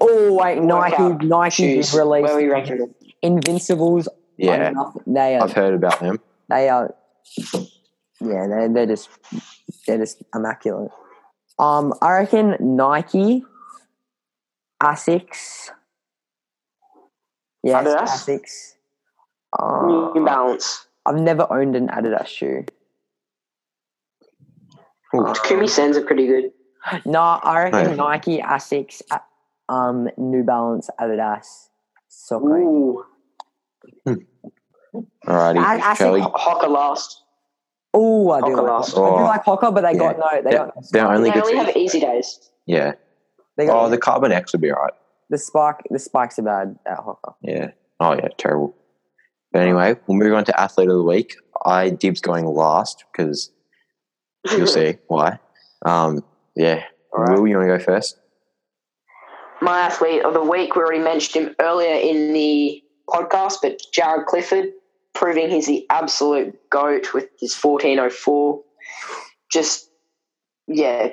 Oh 0.00 0.32
wait, 0.34 0.58
Nike, 0.62 1.00
workout 1.02 1.24
Nike 1.24 1.54
shoes. 1.54 1.90
did 1.92 1.98
release 1.98 2.22
Where 2.24 2.32
are 2.32 2.36
we 2.36 2.46
ranking 2.48 2.78
them? 2.78 2.94
Invincibles. 3.22 4.08
Yeah, 4.36 4.70
nothing- 4.70 5.02
They 5.06 5.36
are 5.36 5.42
I've 5.44 5.52
heard 5.52 5.74
about 5.74 6.00
them. 6.00 6.18
They 6.48 6.68
are, 6.68 6.94
yeah, 8.20 8.46
they're, 8.48 8.68
they're 8.72 8.86
just 8.86 9.08
they're 9.86 9.98
just 9.98 10.22
immaculate. 10.34 10.90
Um, 11.58 11.94
I 12.02 12.12
reckon 12.12 12.56
Nike, 12.60 13.44
Asics, 14.82 15.70
yes, 17.62 17.86
Adidas? 17.86 18.08
Asics. 18.08 18.72
Uh, 19.58 20.10
New 20.14 20.24
Balance. 20.24 20.86
I've 21.04 21.20
never 21.20 21.46
owned 21.52 21.76
an 21.76 21.88
Adidas 21.88 22.26
shoe. 22.26 22.64
Ooh, 25.14 25.18
Takumi 25.24 25.68
Sens 25.68 25.96
are 25.96 26.04
pretty 26.04 26.26
good. 26.26 26.52
No, 27.04 27.20
I 27.20 27.64
reckon 27.64 27.90
Hey. 27.90 27.96
Nike, 27.96 28.38
Asics, 28.38 29.02
um, 29.68 30.08
New 30.16 30.42
Balance, 30.42 30.88
Adidas. 30.98 31.68
So 32.08 32.40
great. 32.40 33.04
Ooh, 34.08 35.06
Alrighty, 35.26 35.58
I- 35.58 35.90
I 35.90 35.94
shall 35.94 36.14
think- 36.14 36.26
Hoka 36.34 36.68
last. 36.68 37.22
Oh, 37.94 38.30
I 38.30 38.40
do 38.40 38.46
Hoka 38.46 38.56
like 38.56 38.66
last. 38.70 38.94
Hoka. 38.94 39.06
I 39.06 39.10
do 39.10 39.22
Oh, 39.22 39.24
like 39.24 39.44
Hoka, 39.44 39.74
but 39.74 39.80
they 39.82 39.94
got 39.94 40.18
no. 40.18 40.26
They 40.32 40.50
They're, 40.50 40.58
got 40.66 40.76
no 40.76 40.82
they're 40.92 41.08
only 41.08 41.30
They 41.30 41.34
good. 41.34 41.44
only 41.44 41.56
have 41.56 41.76
easy 41.76 42.00
days. 42.00 42.50
yeah. 42.66 42.92
They 43.56 43.66
got 43.66 43.84
Oh, 43.84 43.88
the 43.90 43.98
Carbon 43.98 44.32
X 44.32 44.52
would 44.52 44.62
be 44.62 44.72
alright. 44.72 44.94
the 45.30 45.38
spike. 45.38 45.76
The 45.90 45.98
spikes 45.98 46.38
are 46.38 46.42
bad 46.42 46.78
at 46.86 46.98
Hoka. 46.98 47.34
Yeah. 47.42 47.70
Oh 48.00 48.14
yeah, 48.14 48.28
terrible. 48.38 48.74
But 49.52 49.62
anyway, 49.62 49.96
we'll 50.06 50.16
move 50.18 50.32
on 50.34 50.44
to 50.46 50.60
athlete 50.60 50.88
of 50.88 50.96
the 50.96 51.02
week. 51.02 51.36
I 51.64 51.90
dibs 51.90 52.20
going 52.22 52.46
last 52.46 53.04
because 53.12 53.50
you'll 54.50 54.66
see 54.78 54.96
why. 55.08 55.38
Um, 55.84 56.24
yeah. 56.56 56.82
Alright. 57.14 57.38
Will 57.38 57.46
you 57.46 57.56
want 57.58 57.68
to 57.70 57.76
go 57.78 57.82
first? 57.84 58.18
My 59.60 59.80
athlete 59.80 60.24
of 60.24 60.32
the 60.34 60.42
week, 60.42 60.74
we 60.74 60.82
already 60.82 60.98
mentioned 61.04 61.46
him 61.48 61.54
earlier 61.60 61.94
in 61.94 62.32
the 62.32 62.81
podcast, 63.08 63.56
but 63.62 63.80
Jaryd 63.96 64.26
Clifford, 64.26 64.66
proving 65.14 65.50
he's 65.50 65.66
the 65.66 65.86
absolute 65.90 66.58
goat 66.70 67.12
with 67.14 67.28
his 67.38 67.54
1404. 67.54 68.62
Just, 69.52 69.90
yeah, 70.66 71.08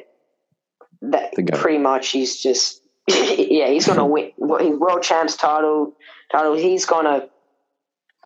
that 1.01 1.33
pretty 1.55 1.77
much 1.77 2.09
he's 2.09 2.41
just, 2.41 2.81
yeah, 3.07 3.67
he's 3.67 3.85
going 3.85 3.97
to 3.97 4.05
win. 4.05 4.31
His 4.59 4.77
world 4.77 5.03
champs 5.03 5.35
title, 5.35 5.95
title, 6.31 6.55
he's 6.55 6.85
going 6.85 7.05
to 7.05 7.29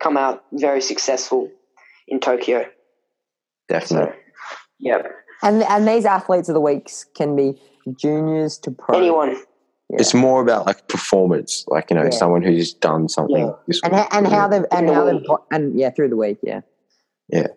come 0.02 0.16
out 0.16 0.44
very 0.52 0.80
successful 0.80 1.50
in 2.08 2.20
Tokyo. 2.20 2.62
So, 2.64 2.68
Definitely. 3.68 4.14
yeah, 4.78 4.98
And 5.42 5.62
and 5.62 5.88
these 5.88 6.04
athletes 6.04 6.48
of 6.48 6.54
the 6.54 6.60
weeks 6.60 7.04
can 7.16 7.34
be 7.34 7.58
juniors 7.98 8.58
to 8.58 8.70
pro. 8.70 8.98
anyone. 8.98 9.36
Yeah. 9.90 9.96
It's 10.00 10.14
more 10.14 10.40
about 10.40 10.66
like 10.66 10.88
performance, 10.88 11.64
like 11.68 11.90
you 11.90 11.96
know, 11.96 12.04
Yeah. 12.04 12.10
someone 12.10 12.42
who's 12.42 12.72
done 12.72 13.08
something. 13.08 13.46
Yeah. 13.46 13.52
This 13.66 13.80
and 13.84 13.94
ha- 13.94 14.08
and 14.12 14.26
how 14.26 14.48
they've 14.48 14.64
and 14.70 14.88
how 14.88 15.04
they've 15.04 15.26
got 15.26 15.44
and 15.50 15.78
yeah 15.78 15.90
through 15.90 16.08
the 16.08 16.16
week 16.16 16.38
yeah 16.42 16.60
Yeah. 17.28 17.48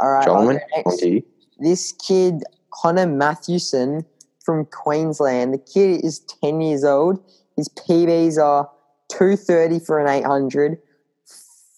all 0.00 0.10
right 0.10 0.26
I'll 0.28 0.34
Jolman, 0.42 0.54
go 0.58 0.76
next. 0.76 0.86
on 0.86 0.98
to 0.98 1.08
you. 1.08 1.22
this 1.60 1.92
kid 1.92 2.42
Connor 2.72 3.06
Mathewson 3.06 4.04
from 4.44 4.64
Queensland 4.66 5.54
the 5.54 5.58
kid 5.58 6.04
is 6.04 6.20
10 6.42 6.60
years 6.60 6.84
old 6.84 7.22
his 7.56 7.68
PBs 7.68 8.36
are 8.42 8.68
230 9.10 9.78
for 9.84 9.98
an 10.00 10.08
800 10.08 10.78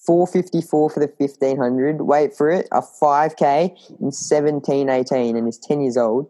454 0.06 0.90
for 0.90 0.98
the 1.00 1.06
1500. 1.16 2.00
Wait 2.00 2.34
for 2.36 2.50
it. 2.50 2.66
A 2.72 2.82
5K 2.82 3.68
in 4.00 4.10
1718 4.10 5.36
and 5.36 5.46
he's 5.46 5.58
10 5.58 5.80
years 5.80 5.96
old. 5.96 6.28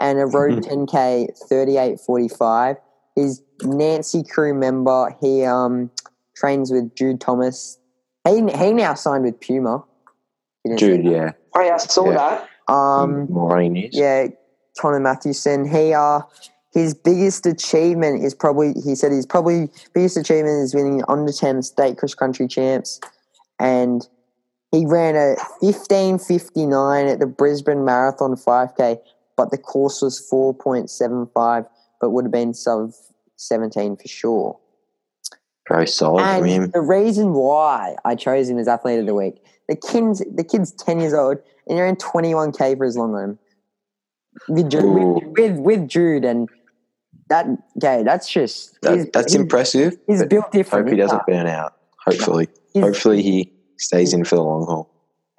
And 0.00 0.18
a 0.18 0.26
road 0.26 0.54
mm-hmm. 0.64 0.84
10K 0.86 1.28
3845. 1.48 2.76
He's 3.14 3.42
Nancy 3.62 4.22
crew 4.24 4.54
member. 4.54 5.16
He 5.20 5.44
um 5.44 5.90
trains 6.36 6.70
with 6.72 6.94
Jude 6.94 7.20
Thomas. 7.20 7.78
He, 8.26 8.36
he 8.36 8.72
now 8.72 8.94
signed 8.94 9.24
with 9.24 9.40
Puma. 9.40 9.84
You 10.64 10.76
didn't 10.76 10.80
see 10.80 10.96
Dude, 11.02 11.04
yeah. 11.12 11.32
Oh 11.54 11.60
yeah, 11.60 11.74
I 11.74 11.76
saw 11.78 12.06
Yeah. 12.10 12.16
that. 12.16 12.48
that? 12.68 12.72
Um, 12.72 13.26
More 13.30 13.50
running 13.50 13.72
news. 13.74 13.90
yeah, 13.92 14.28
Connor 14.80 15.00
Mathewson. 15.00 15.68
He 15.68 15.92
uh 15.92 16.20
his 16.72 16.94
biggest 16.94 17.44
achievement 17.44 18.24
is 18.24 18.34
probably 18.34 18.72
he 18.82 18.94
said 18.94 19.12
his 19.12 19.26
probably 19.26 19.68
biggest 19.92 20.16
achievement 20.16 20.62
is 20.62 20.74
winning 20.74 21.02
under 21.08 21.32
ten 21.32 21.62
state 21.62 21.98
cross 21.98 22.14
country 22.14 22.48
champs, 22.48 22.98
and 23.58 24.08
he 24.70 24.86
ran 24.86 25.14
a 25.16 25.34
fifteen 25.60 26.18
fifty 26.18 26.64
nine 26.64 27.06
at 27.08 27.18
the 27.18 27.26
Brisbane 27.26 27.84
Marathon 27.84 28.36
five 28.36 28.74
k, 28.76 28.96
but 29.36 29.50
the 29.50 29.58
course 29.58 30.00
was 30.00 30.18
four 30.18 30.54
point 30.54 30.88
seven 30.88 31.28
five, 31.34 31.66
but 32.02 32.10
would 32.10 32.26
have 32.26 32.32
been 32.32 32.52
sub 32.52 32.92
seventeen 33.36 33.96
for 33.96 34.06
sure. 34.08 34.58
Very 35.68 35.86
solid 35.86 36.22
And 36.22 36.46
him. 36.46 36.70
the 36.72 36.82
reason 36.82 37.32
why 37.32 37.96
I 38.04 38.16
chose 38.16 38.50
him 38.50 38.58
as 38.58 38.68
athlete 38.68 38.98
of 38.98 39.06
the 39.06 39.14
week, 39.14 39.42
the 39.68 39.76
kid's 39.76 40.18
the 40.34 40.44
kid's 40.44 40.72
ten 40.72 41.00
years 41.00 41.14
old 41.14 41.38
and 41.66 41.78
he 41.78 41.82
ran 41.82 41.96
twenty 41.96 42.34
one 42.34 42.52
k 42.52 42.74
for 42.74 42.84
his 42.84 42.96
long 42.96 43.12
run. 43.12 43.38
With 44.48 44.74
with, 44.74 45.58
with 45.58 45.88
Jude 45.88 46.24
and 46.26 46.48
that 47.28 47.46
okay, 47.78 48.02
that's 48.02 48.28
just 48.30 48.76
That, 48.82 49.12
that's 49.12 49.34
impressive. 49.34 49.96
He's 50.06 50.24
built 50.26 50.52
different. 50.52 50.88
Hope 50.88 50.92
he 50.92 51.00
doesn't 51.00 51.26
burn 51.26 51.46
out. 51.46 51.76
Hopefully. 52.04 52.48
Hopefully 52.74 53.22
he 53.22 53.52
stays 53.78 54.12
in 54.12 54.24
for 54.24 54.36
the 54.36 54.42
long 54.42 54.66
haul. 54.66 54.90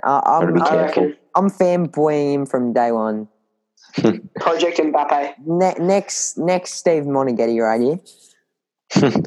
Uh, 0.03 0.21
I'm, 0.25 0.53
be 0.53 0.61
careful. 0.61 1.13
I'm 1.35 1.49
fanboying 1.49 2.33
him 2.33 2.45
from 2.45 2.73
day 2.73 2.91
one. 2.91 3.27
Project 4.39 4.79
Mbappe. 4.79 5.33
Ne- 5.45 5.75
next, 5.79 6.37
next 6.37 6.73
Steve 6.75 7.03
Moneghetti 7.03 7.59
right 7.61 7.81
here. 7.81 7.99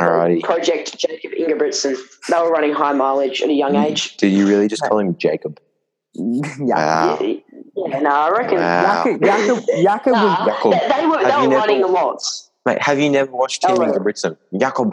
Alrighty. 0.00 0.42
Project 0.42 0.98
Jacob 0.98 1.32
Ingebrigtsen. 1.32 1.96
They 2.28 2.36
were 2.38 2.50
running 2.50 2.72
high 2.72 2.92
mileage 2.92 3.40
at 3.42 3.48
a 3.48 3.52
young 3.52 3.76
age. 3.76 4.16
Did 4.18 4.32
you 4.32 4.46
really 4.46 4.68
just 4.68 4.82
call 4.82 4.98
him 4.98 5.16
Jacob? 5.16 5.58
yeah. 6.14 6.40
Wow. 6.60 7.18
Yeah, 7.20 7.36
yeah, 7.76 7.98
no, 8.00 8.10
I 8.10 8.30
reckon. 8.30 8.58
Wow. 8.58 9.04
Jakob, 9.04 9.22
Jakob, 9.22 9.64
Jakob 9.82 10.12
Nah, 10.12 10.44
was, 10.44 10.46
Jakob. 10.54 10.72
they, 10.72 10.88
they 11.00 11.06
were, 11.06 11.16
they 11.18 11.24
were 11.24 11.48
never- 11.48 11.54
running 11.56 11.82
a 11.82 11.86
lot. 11.86 12.22
Mate, 12.64 12.82
have 12.82 12.98
you 12.98 13.10
never 13.10 13.30
watched 13.30 13.62
Team 13.62 13.76
Hello. 13.76 13.92
Ingebrigtsen? 13.92 14.36
Jacob. 14.58 14.92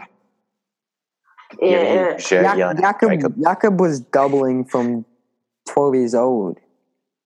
Yeah, 1.60 1.68
yeah. 1.70 1.82
Yeah, 1.94 2.16
sure, 2.18 2.42
Jak- 2.42 2.58
yeah, 2.58 2.72
Jakob, 2.74 3.10
Jacob. 3.10 3.34
Jakob 3.42 3.80
was 3.80 4.00
doubling 4.00 4.64
from 4.64 5.04
12 5.68 5.94
years 5.94 6.14
old. 6.14 6.58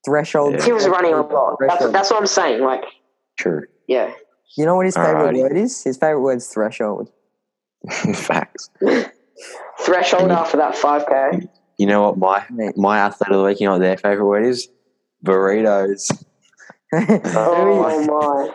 Threshold. 0.09 0.53
Yeah. 0.55 0.63
He 0.65 0.71
was 0.73 0.87
running 0.87 1.13
a 1.13 1.21
lot. 1.21 1.57
That's, 1.59 1.91
that's 1.91 2.09
what 2.11 2.19
I'm 2.19 2.27
saying. 2.27 2.61
Like, 2.63 2.83
True. 3.37 3.63
yeah. 3.87 4.11
You 4.57 4.65
know 4.65 4.75
what 4.75 4.85
his 4.87 4.95
favorite 4.95 5.35
Alrighty. 5.35 5.41
word 5.43 5.57
is? 5.57 5.83
His 5.83 5.97
favorite 5.97 6.21
word 6.21 6.37
is 6.37 6.47
threshold. 6.47 7.09
Facts. 8.15 8.69
Threshold 9.79 10.23
And 10.23 10.31
you- 10.31 10.37
after 10.37 10.57
that 10.57 10.75
5K. 10.75 11.47
You 11.77 11.85
know 11.85 12.01
what 12.11 12.17
my 12.17 12.43
my 12.75 12.99
athlete 12.99 13.29
of 13.31 13.37
the 13.37 13.43
week, 13.45 13.61
you 13.61 13.67
know 13.67 13.73
what 13.73 13.79
their 13.79 13.95
favourite 13.95 14.27
word 14.27 14.45
is? 14.45 14.67
Burritos. 15.25 16.11
Oh, 16.91 18.03
my. 18.07 18.51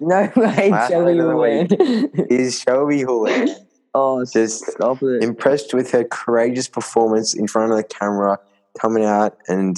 no 0.00 0.30
way, 0.36 0.68
My 0.70 0.88
Shelby 0.88 1.18
athlete 1.18 1.20
of 1.20 1.26
the 1.28 1.36
will. 1.36 2.26
Is 2.30 2.60
Shelby 2.60 3.00
Houlihan. 3.02 3.48
oh, 3.92 4.24
Just 4.24 4.64
stop 4.70 5.02
it. 5.02 5.22
impressed 5.24 5.74
with 5.74 5.90
her 5.90 6.04
courageous 6.04 6.68
performance 6.68 7.34
in 7.34 7.46
front 7.48 7.72
of 7.72 7.76
the 7.76 7.82
camera, 7.84 8.38
coming 8.80 9.04
out 9.04 9.36
and 9.48 9.76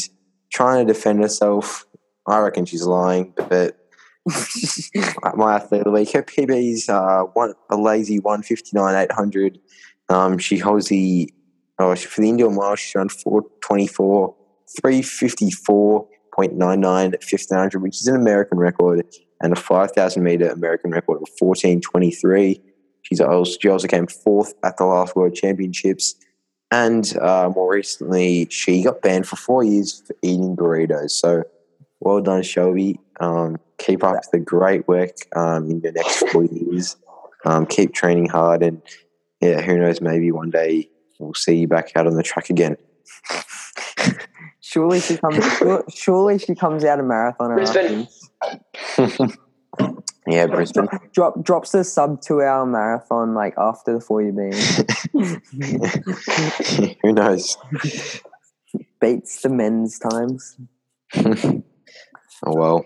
trying 0.52 0.86
to 0.86 0.92
defend 0.92 1.20
herself. 1.20 1.86
I 2.26 2.38
reckon 2.38 2.66
she's 2.66 2.84
lying, 2.84 3.32
but 3.48 3.76
my 5.34 5.56
athlete 5.56 5.80
of 5.80 5.86
the 5.86 5.90
week, 5.90 6.12
her 6.12 6.22
PB 6.22 6.72
is 6.72 6.88
uh, 6.88 7.22
one, 7.32 7.54
a 7.70 7.76
lazy 7.76 8.20
159 8.20 8.94
800. 8.94 9.58
Um, 10.08 10.38
she 10.38 10.58
holds 10.58 10.88
the, 10.88 11.32
oh, 11.78 11.94
for 11.96 12.20
the 12.20 12.28
indoor 12.28 12.50
mile, 12.50 12.76
she's 12.76 12.94
around 12.94 13.10
424, 13.10 14.36
354.99 14.80 16.06
at 16.38 17.22
1500, 17.22 17.82
which 17.82 18.00
is 18.00 18.06
an 18.06 18.14
American 18.16 18.58
record, 18.58 19.04
and 19.40 19.52
a 19.52 19.56
5,000 19.56 20.22
meter 20.22 20.48
American 20.50 20.92
record 20.92 21.16
of 21.16 21.28
1423. 21.38 22.60
She's 23.02 23.20
also, 23.20 23.58
she 23.60 23.68
also 23.68 23.88
came 23.88 24.06
fourth 24.06 24.54
at 24.64 24.76
the 24.76 24.84
last 24.84 25.16
World 25.16 25.34
Championships. 25.34 26.14
And 26.72 27.16
uh, 27.18 27.52
more 27.54 27.70
recently, 27.70 28.48
she 28.50 28.82
got 28.82 29.02
banned 29.02 29.28
for 29.28 29.36
four 29.36 29.62
years 29.62 30.02
for 30.06 30.16
eating 30.22 30.56
burritos. 30.56 31.10
So 31.10 31.44
well 32.00 32.22
done, 32.22 32.42
Shelby. 32.42 32.98
Um, 33.20 33.58
keep 33.76 34.02
up 34.02 34.16
the 34.32 34.38
great 34.38 34.88
work 34.88 35.14
um, 35.36 35.70
in 35.70 35.80
your 35.82 35.92
next 35.92 36.26
four 36.30 36.44
years. 36.44 36.96
Um, 37.44 37.66
keep 37.66 37.92
training 37.92 38.30
hard. 38.30 38.62
And 38.62 38.80
yeah, 39.42 39.60
who 39.60 39.78
knows, 39.78 40.00
maybe 40.00 40.32
one 40.32 40.48
day 40.48 40.88
we'll 41.18 41.34
see 41.34 41.56
you 41.56 41.68
back 41.68 41.92
out 41.94 42.06
on 42.06 42.14
the 42.14 42.22
track 42.22 42.48
again. 42.48 42.78
Surely 44.60 45.00
she 45.00 45.18
comes. 45.18 45.44
Surely 45.94 46.38
she 46.38 46.54
comes 46.54 46.84
out 46.84 46.98
of 46.98 47.04
marathon. 47.04 47.54
Brisbane. 47.54 48.08
after. 50.26 50.30
Yeah, 50.36 50.46
Brisbane. 50.46 50.88
Drop 51.12 51.42
drops 51.42 51.72
the 51.72 51.84
sub 51.84 52.20
two 52.22 52.40
hour 52.42 52.64
marathon 52.66 53.34
like 53.34 53.54
after 53.58 53.94
the 53.94 54.00
four 54.00 54.22
year 54.22 54.32
being 54.32 54.52
who 57.02 57.12
knows? 57.12 57.56
beats 59.00 59.42
the 59.42 59.48
men's 59.48 59.98
times. 59.98 60.56
Oh, 62.44 62.56
well. 62.56 62.84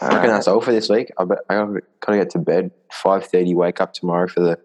I 0.00 0.08
reckon 0.08 0.30
that's 0.30 0.48
all 0.48 0.60
for 0.60 0.72
this 0.72 0.88
week. 0.88 1.12
I, 1.16 1.24
bet, 1.24 1.38
I 1.48 1.54
gotta 1.54 1.80
gotta 2.04 2.18
get 2.18 2.30
to 2.30 2.40
bed. 2.40 2.72
Five 2.90 3.24
thirty. 3.26 3.54
Wake 3.54 3.80
up 3.80 3.92
tomorrow 3.92 4.26
for 4.26 4.40
the 4.40 4.56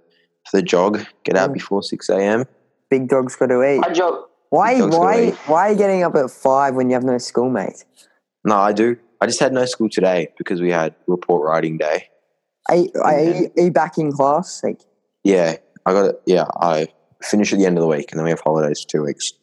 for 0.50 0.58
the 0.58 0.64
jog. 0.64 1.06
Get 1.24 1.38
out 1.38 1.52
Mm. 1.52 1.54
before 1.54 1.84
six 1.84 2.10
a.m. 2.10 2.46
Big 2.90 3.08
dog's 3.08 3.36
got 3.36 3.48
to 3.48 3.62
eat. 3.64 3.84
I 3.86 3.94
jog. 3.94 4.24
Why? 4.50 4.74
Big 4.74 4.80
dog's 4.82 4.96
gotta 4.96 5.06
Why? 5.06 5.30
Why 5.46 5.68
are 5.68 5.72
you 5.74 5.78
getting 5.78 6.02
up 6.02 6.16
at 6.16 6.32
five 6.32 6.74
when 6.74 6.90
you 6.90 6.96
have 6.96 7.04
no 7.04 7.20
school, 7.20 7.52
mate? 7.52 7.86
No, 8.44 8.56
I 8.56 8.74
do. 8.74 8.98
I 9.22 9.26
just 9.26 9.40
had 9.40 9.54
no 9.54 9.66
school 9.66 9.90
today 9.90 10.30
because 10.38 10.62
we 10.62 10.72
had 10.72 10.96
report 11.08 11.46
writing 11.46 11.78
day. 11.78 12.06
Are, 12.70 12.76
you- 12.76 12.92
are, 13.04 13.20
you, 13.20 13.52
are 13.58 13.64
you 13.64 13.72
back 13.72 13.98
in 13.98 14.12
class? 14.12 14.62
Like, 14.64 14.82
Yeah, 15.24 15.56
I 15.86 15.94
got 15.94 16.06
it. 16.06 16.22
Yeah, 16.26 16.46
I 16.62 16.88
finish 17.24 17.52
at 17.52 17.60
the 17.60 17.66
end 17.66 17.78
of 17.78 17.82
the 17.82 17.88
week, 17.88 18.12
and 18.12 18.20
then 18.20 18.24
we 18.24 18.30
have 18.30 18.40
holidays 18.42 18.82
for 18.84 18.88
two 18.90 19.04
weeks. 19.04 19.34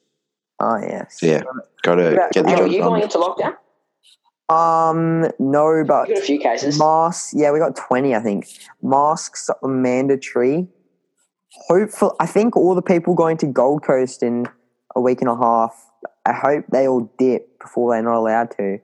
oh 0.60 0.78
yes. 0.78 1.18
So 1.20 1.26
yeah, 1.26 1.42
got 1.82 1.96
to 1.96 2.12
Yeah, 2.14 2.28
get 2.32 2.44
the 2.44 2.50
Hey, 2.50 2.54
are 2.54 2.58
job 2.58 2.70
you 2.70 2.80
going 2.82 3.02
into 3.02 3.18
lockdown? 3.18 3.56
Um, 4.48 5.30
no, 5.40 5.84
but 5.86 6.08
You 6.08 6.14
got 6.14 6.22
a 6.22 6.26
few 6.26 6.38
cases. 6.38 6.78
masks. 6.78 7.34
Yeah, 7.36 7.50
we 7.52 7.58
got 7.58 7.74
twenty. 7.76 8.14
I 8.14 8.20
think 8.20 8.46
masks 8.82 9.50
are 9.50 9.68
mandatory. 9.68 10.68
Hopefully, 11.68 12.12
I 12.20 12.26
think 12.26 12.56
all 12.56 12.74
the 12.74 12.82
people 12.82 13.14
going 13.14 13.36
to 13.38 13.46
Gold 13.46 13.82
Coast 13.84 14.22
in 14.22 14.46
a 14.94 15.00
week 15.00 15.20
and 15.20 15.28
a 15.28 15.36
half. 15.36 15.74
I 16.24 16.32
hope 16.32 16.64
they 16.70 16.86
all 16.86 17.10
dip 17.18 17.58
before 17.60 17.92
they're 17.92 18.02
not 18.02 18.16
allowed 18.18 18.50
to. 18.58 18.78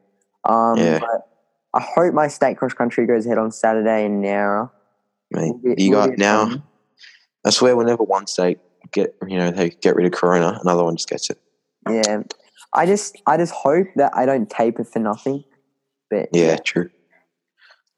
Um, 0.49 0.77
Yeah. 0.79 0.99
but 1.01 1.29
I 1.75 1.81
hope 1.81 2.13
my 2.15 2.29
state 2.29 2.57
cross 2.59 2.75
country 2.75 3.07
goes 3.07 3.27
ahead 3.27 3.39
on 3.39 3.51
Saturday 3.51 4.05
in 4.05 4.21
Nara. 4.21 4.71
Mate, 5.31 5.53
Will 5.63 5.75
be- 5.75 5.83
you 5.83 5.93
will 5.93 6.07
got 6.09 6.19
now. 6.19 6.47
fun. 6.47 6.63
I 7.45 7.51
swear, 7.51 7.77
whenever 7.77 8.03
one 8.05 8.27
state 8.27 8.59
get 8.93 9.15
you 9.27 9.39
know 9.39 9.51
they 9.51 9.71
get 9.71 9.97
rid 9.97 10.07
of 10.07 10.13
Corona, 10.13 10.59
another 10.63 10.85
one 10.85 10.97
just 10.97 11.09
gets 11.09 11.31
it. 11.31 11.39
Yeah, 11.89 12.23
I 12.73 12.87
just 12.87 13.17
I 13.27 13.37
just 13.37 13.53
hope 13.53 13.87
that 13.97 14.13
I 14.15 14.27
don't 14.27 14.49
taper 14.51 14.85
for 14.85 14.99
nothing. 14.99 15.45
But 16.11 16.29
Yeah, 16.33 16.57
true. 16.57 16.91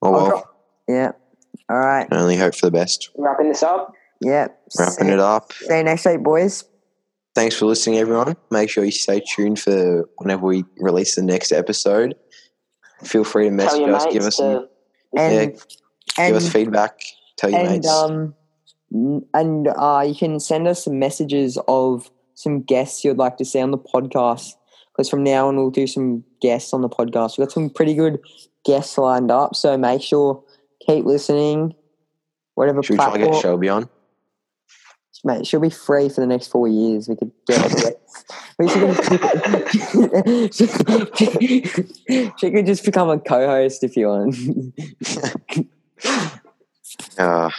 Oh 0.03 0.07
I'll 0.07 0.13
well, 0.13 0.27
drop- 0.29 0.57
yeah. 0.89 1.13
All 1.69 1.79
right. 1.79 2.09
can 2.09 2.19
only 2.19 2.37
hope 2.37 2.55
for 2.55 2.67
the 2.67 2.71
best. 2.73 3.11
Wrapping 3.17 3.49
this 3.49 3.63
up. 3.63 3.93
Yeah. 4.21 4.49
Wrapping 4.79 5.07
see, 5.09 5.13
it 5.13 5.19
up. 5.21 5.53
See 5.53 5.77
you 5.77 5.83
next 5.83 6.07
week, 6.07 6.23
boys. 6.23 6.65
Thanks 7.35 7.57
for 7.57 7.67
listening, 7.67 7.99
everyone. 7.99 8.37
Make 8.51 8.71
sure 8.71 8.85
you 8.85 8.93
stay 8.93 9.21
tuned 9.21 9.59
for 9.59 10.09
whenever 10.19 10.47
we 10.47 10.65
release 10.79 11.17
the 11.17 11.23
next 11.23 11.51
episode. 11.53 12.15
Feel 13.05 13.25
free 13.25 13.45
to 13.45 13.51
message 13.51 13.89
us, 13.89 14.07
give 14.13 14.23
us 14.25 14.37
some. 14.37 14.69
And 15.17 15.35
Yeah, 15.35 15.63
and 16.19 16.35
give 16.35 16.37
us 16.37 16.53
feedback, 16.53 17.01
tell 17.37 17.51
your 17.51 17.61
and 17.61 17.69
mates. 17.71 17.89
um 17.89 18.35
and 19.35 19.67
uh, 19.69 20.05
you 20.07 20.15
can 20.15 20.39
send 20.39 20.69
us 20.69 20.85
some 20.85 20.99
messages 21.01 21.59
of 21.67 22.11
some 22.35 22.63
guests 22.63 23.05
you'd 23.05 23.17
like 23.19 23.37
to 23.39 23.45
see 23.45 23.61
on 23.61 23.73
the 23.73 23.79
podcast. 23.79 24.53
Because 24.93 25.09
from 25.11 25.25
now 25.25 25.49
on, 25.49 25.57
we'll 25.57 25.71
do 25.71 25.89
some 25.89 26.23
guests 26.41 26.73
on 26.73 26.81
the 26.81 26.89
podcast. 26.89 27.37
We've 27.37 27.47
got 27.49 27.53
some 27.53 27.71
pretty 27.71 27.95
good 27.95 28.21
guests 28.65 28.97
lined 28.97 29.33
up, 29.33 29.57
so 29.57 29.77
make 29.77 30.01
sure 30.03 30.45
keep 30.87 31.05
listening. 31.05 31.75
Whatever 32.55 32.83
Should 32.85 32.93
we 32.93 32.97
try 32.99 33.07
to 33.07 33.11
platform, 33.11 33.33
get 33.33 33.43
Shelby 33.43 33.69
on? 33.69 33.89
mate, 35.25 35.47
she'll 35.47 35.59
be 35.61 35.71
free 35.71 36.09
for 36.09 36.21
the 36.21 36.27
next 36.27 36.49
four 36.49 36.69
years. 36.69 37.09
We 37.09 37.17
could 37.17 37.33
get 37.49 38.01
her. 38.59 38.65
we 38.65 38.69
should, 40.51 40.55
she, 41.17 42.31
she 42.39 42.51
could 42.51 42.67
just 42.67 42.85
become 42.85 43.11
a 43.11 43.19
co-host 43.19 43.83
if 43.85 43.97
you 43.97 44.09
want. 44.09 44.37
Uh, 47.19 47.51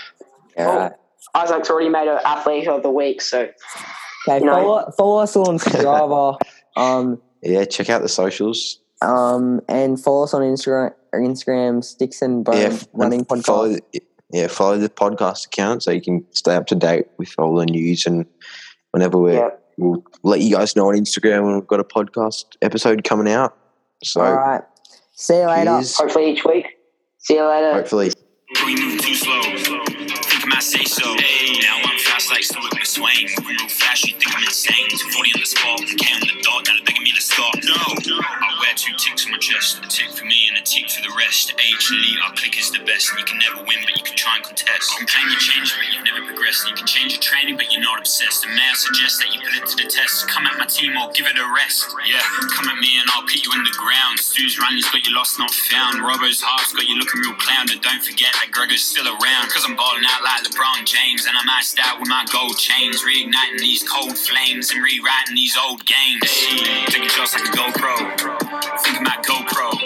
All 0.58 0.66
right. 0.78 0.92
Isaac's 1.34 1.70
already 1.70 1.90
made 1.90 2.08
an 2.08 2.20
athlete 2.26 2.68
of 2.68 2.84
the 2.84 2.90
week, 2.90 3.22
so 3.22 3.50
Okay, 4.28 4.40
You 4.40 4.46
know- 4.46 4.54
follow, 4.56 4.92
follow 4.98 5.18
us 5.22 5.36
on 5.36 5.60
Strava. 5.60 6.40
um, 6.78 7.22
Yeah, 7.42 7.66
check 7.66 7.90
out 7.90 8.02
the 8.02 8.08
socials. 8.10 8.80
um, 9.02 9.62
and 9.68 10.00
follow 10.02 10.24
us 10.24 10.34
on 10.34 10.42
Instagram. 10.42 10.94
Instagram 11.14 11.84
Sticks 11.84 12.22
and 12.22 12.44
Bones 12.46 12.60
yeah, 12.60 12.78
Running 12.94 13.20
and 13.20 13.28
Podcast. 13.28 13.46
Follow, 13.46 13.70
the- 13.70 13.84
yeah, 14.32 14.48
follow 14.48 14.78
the 14.78 14.90
podcast 14.90 15.46
account 15.48 15.84
so 15.84 15.92
you 15.92 16.02
can 16.02 16.26
stay 16.32 16.56
up 16.56 16.68
to 16.68 16.76
date 16.76 17.08
with 17.18 17.34
all 17.38 17.56
the 17.56 17.66
news 17.66 18.06
and 18.06 18.26
whenever 18.92 19.18
we're 19.18 19.34
Yeah. 19.34 19.50
We'll 19.78 20.04
let 20.24 20.42
you 20.42 20.56
guys 20.56 20.76
know 20.76 20.90
on 20.90 20.96
Instagram 20.96 21.44
when 21.46 21.56
we've 21.56 21.68
got 21.68 21.80
a 21.80 21.84
podcast 21.84 22.46
episode 22.62 23.04
coming 23.04 23.32
out. 23.32 23.58
So 24.04 24.22
All 24.22 24.34
right. 24.36 24.62
See 25.14 25.38
you 25.38 25.48
later. 25.48 25.66
cheers. 25.66 25.98
Hopefully 25.98 26.32
each 26.32 26.46
week. 26.46 26.68
See 27.20 27.36
you 27.36 27.46
later. 27.48 27.74
hopefully. 27.74 28.12
We 28.66 28.76
move 28.80 29.02
too 29.02 29.16
slow. 29.16 29.42
Think 29.42 30.56
I 30.56 30.60
say 30.60 30.84
so. 30.84 31.04
Now 31.06 31.82
I'm 31.84 32.00
fast 32.00 32.30
like 32.30 32.44
Stuart 32.44 32.72
McSweyn. 32.74 33.30
Moving 33.40 33.58
real 33.58 33.68
fast, 33.68 34.06
you 34.08 34.14
think 34.14 34.36
I'm 34.36 34.44
insane. 34.44 34.88
240 34.90 35.32
on 35.34 35.40
the 35.40 35.46
spot, 35.46 35.80
K 35.80 36.20
the 36.20 36.42
dot, 36.44 36.64
now 36.68 36.74
they're 36.76 36.86
begging 36.86 37.04
me 37.04 37.12
to 37.12 37.22
stop. 37.22 37.54
No, 37.64 37.74
I 37.74 37.96
wear 38.06 38.55
two 38.86 38.94
ticks 39.02 39.26
on 39.26 39.34
my 39.34 39.42
chest. 39.42 39.82
A 39.82 39.88
tick 39.90 40.14
for 40.14 40.30
me 40.30 40.38
and 40.46 40.62
a 40.62 40.64
tick 40.64 40.86
for 40.94 41.02
the 41.02 41.10
rest. 41.18 41.58
H 41.58 41.90
elite, 41.90 42.22
our 42.22 42.34
click 42.38 42.54
is 42.54 42.70
the 42.70 42.86
best. 42.86 43.10
And 43.10 43.18
you 43.18 43.26
can 43.26 43.42
never 43.42 43.66
win, 43.66 43.82
but 43.82 43.98
you 43.98 44.06
can 44.06 44.14
try 44.14 44.38
and 44.38 44.46
contest. 44.46 44.94
You 45.02 45.10
claim 45.10 45.26
you 45.26 45.42
but 45.42 45.90
you've 45.90 46.06
never 46.06 46.22
progressed. 46.30 46.70
And 46.70 46.70
you 46.70 46.78
can 46.78 46.86
change 46.86 47.18
your 47.18 47.24
training, 47.26 47.58
but 47.58 47.74
you're 47.74 47.82
not 47.82 47.98
obsessed. 47.98 48.46
And 48.46 48.54
may 48.54 48.62
I 48.62 48.78
suggest 48.78 49.26
that 49.26 49.34
you 49.34 49.42
put 49.42 49.58
it 49.58 49.66
to 49.74 49.76
the 49.82 49.90
test? 49.90 50.30
Come 50.30 50.46
at 50.46 50.62
my 50.62 50.70
team 50.70 50.94
or 50.94 51.10
give 51.18 51.26
it 51.26 51.34
a 51.34 51.48
rest. 51.50 51.90
Yeah, 52.06 52.22
come 52.54 52.70
at 52.70 52.78
me 52.78 52.94
and 53.02 53.10
I'll 53.18 53.26
put 53.26 53.42
you 53.42 53.50
in 53.58 53.66
the 53.66 53.74
ground. 53.74 54.22
Stu's 54.22 54.62
running's 54.62 54.86
got 54.94 55.02
you 55.02 55.18
lost, 55.18 55.42
not 55.42 55.50
found. 55.50 56.06
Robbo's 56.06 56.46
half's 56.46 56.78
got 56.78 56.86
you 56.86 57.02
looking 57.02 57.26
real 57.26 57.38
clown. 57.42 57.66
But 57.66 57.82
don't 57.82 58.06
forget 58.06 58.38
that 58.38 58.54
Gregor's 58.54 58.86
still 58.86 59.10
around. 59.10 59.50
Cause 59.50 59.66
I'm 59.66 59.74
balling 59.74 60.06
out 60.06 60.22
like 60.22 60.46
LeBron 60.46 60.86
James. 60.86 61.26
And 61.26 61.34
I'm 61.34 61.50
iced 61.50 61.82
out 61.82 61.98
with 61.98 62.10
my 62.10 62.22
gold 62.30 62.62
chains. 62.62 63.02
Reigniting 63.02 63.58
these 63.58 63.82
cold 63.82 64.14
flames 64.14 64.70
and 64.70 64.86
rewriting 64.86 65.34
these 65.34 65.58
old 65.58 65.82
games. 65.90 66.30
Taking 66.94 67.10
shots 67.10 67.34
like 67.34 67.50
a 67.50 67.54
GoPro. 67.58 68.75
My 68.76 69.16
GoPro. 69.24 69.85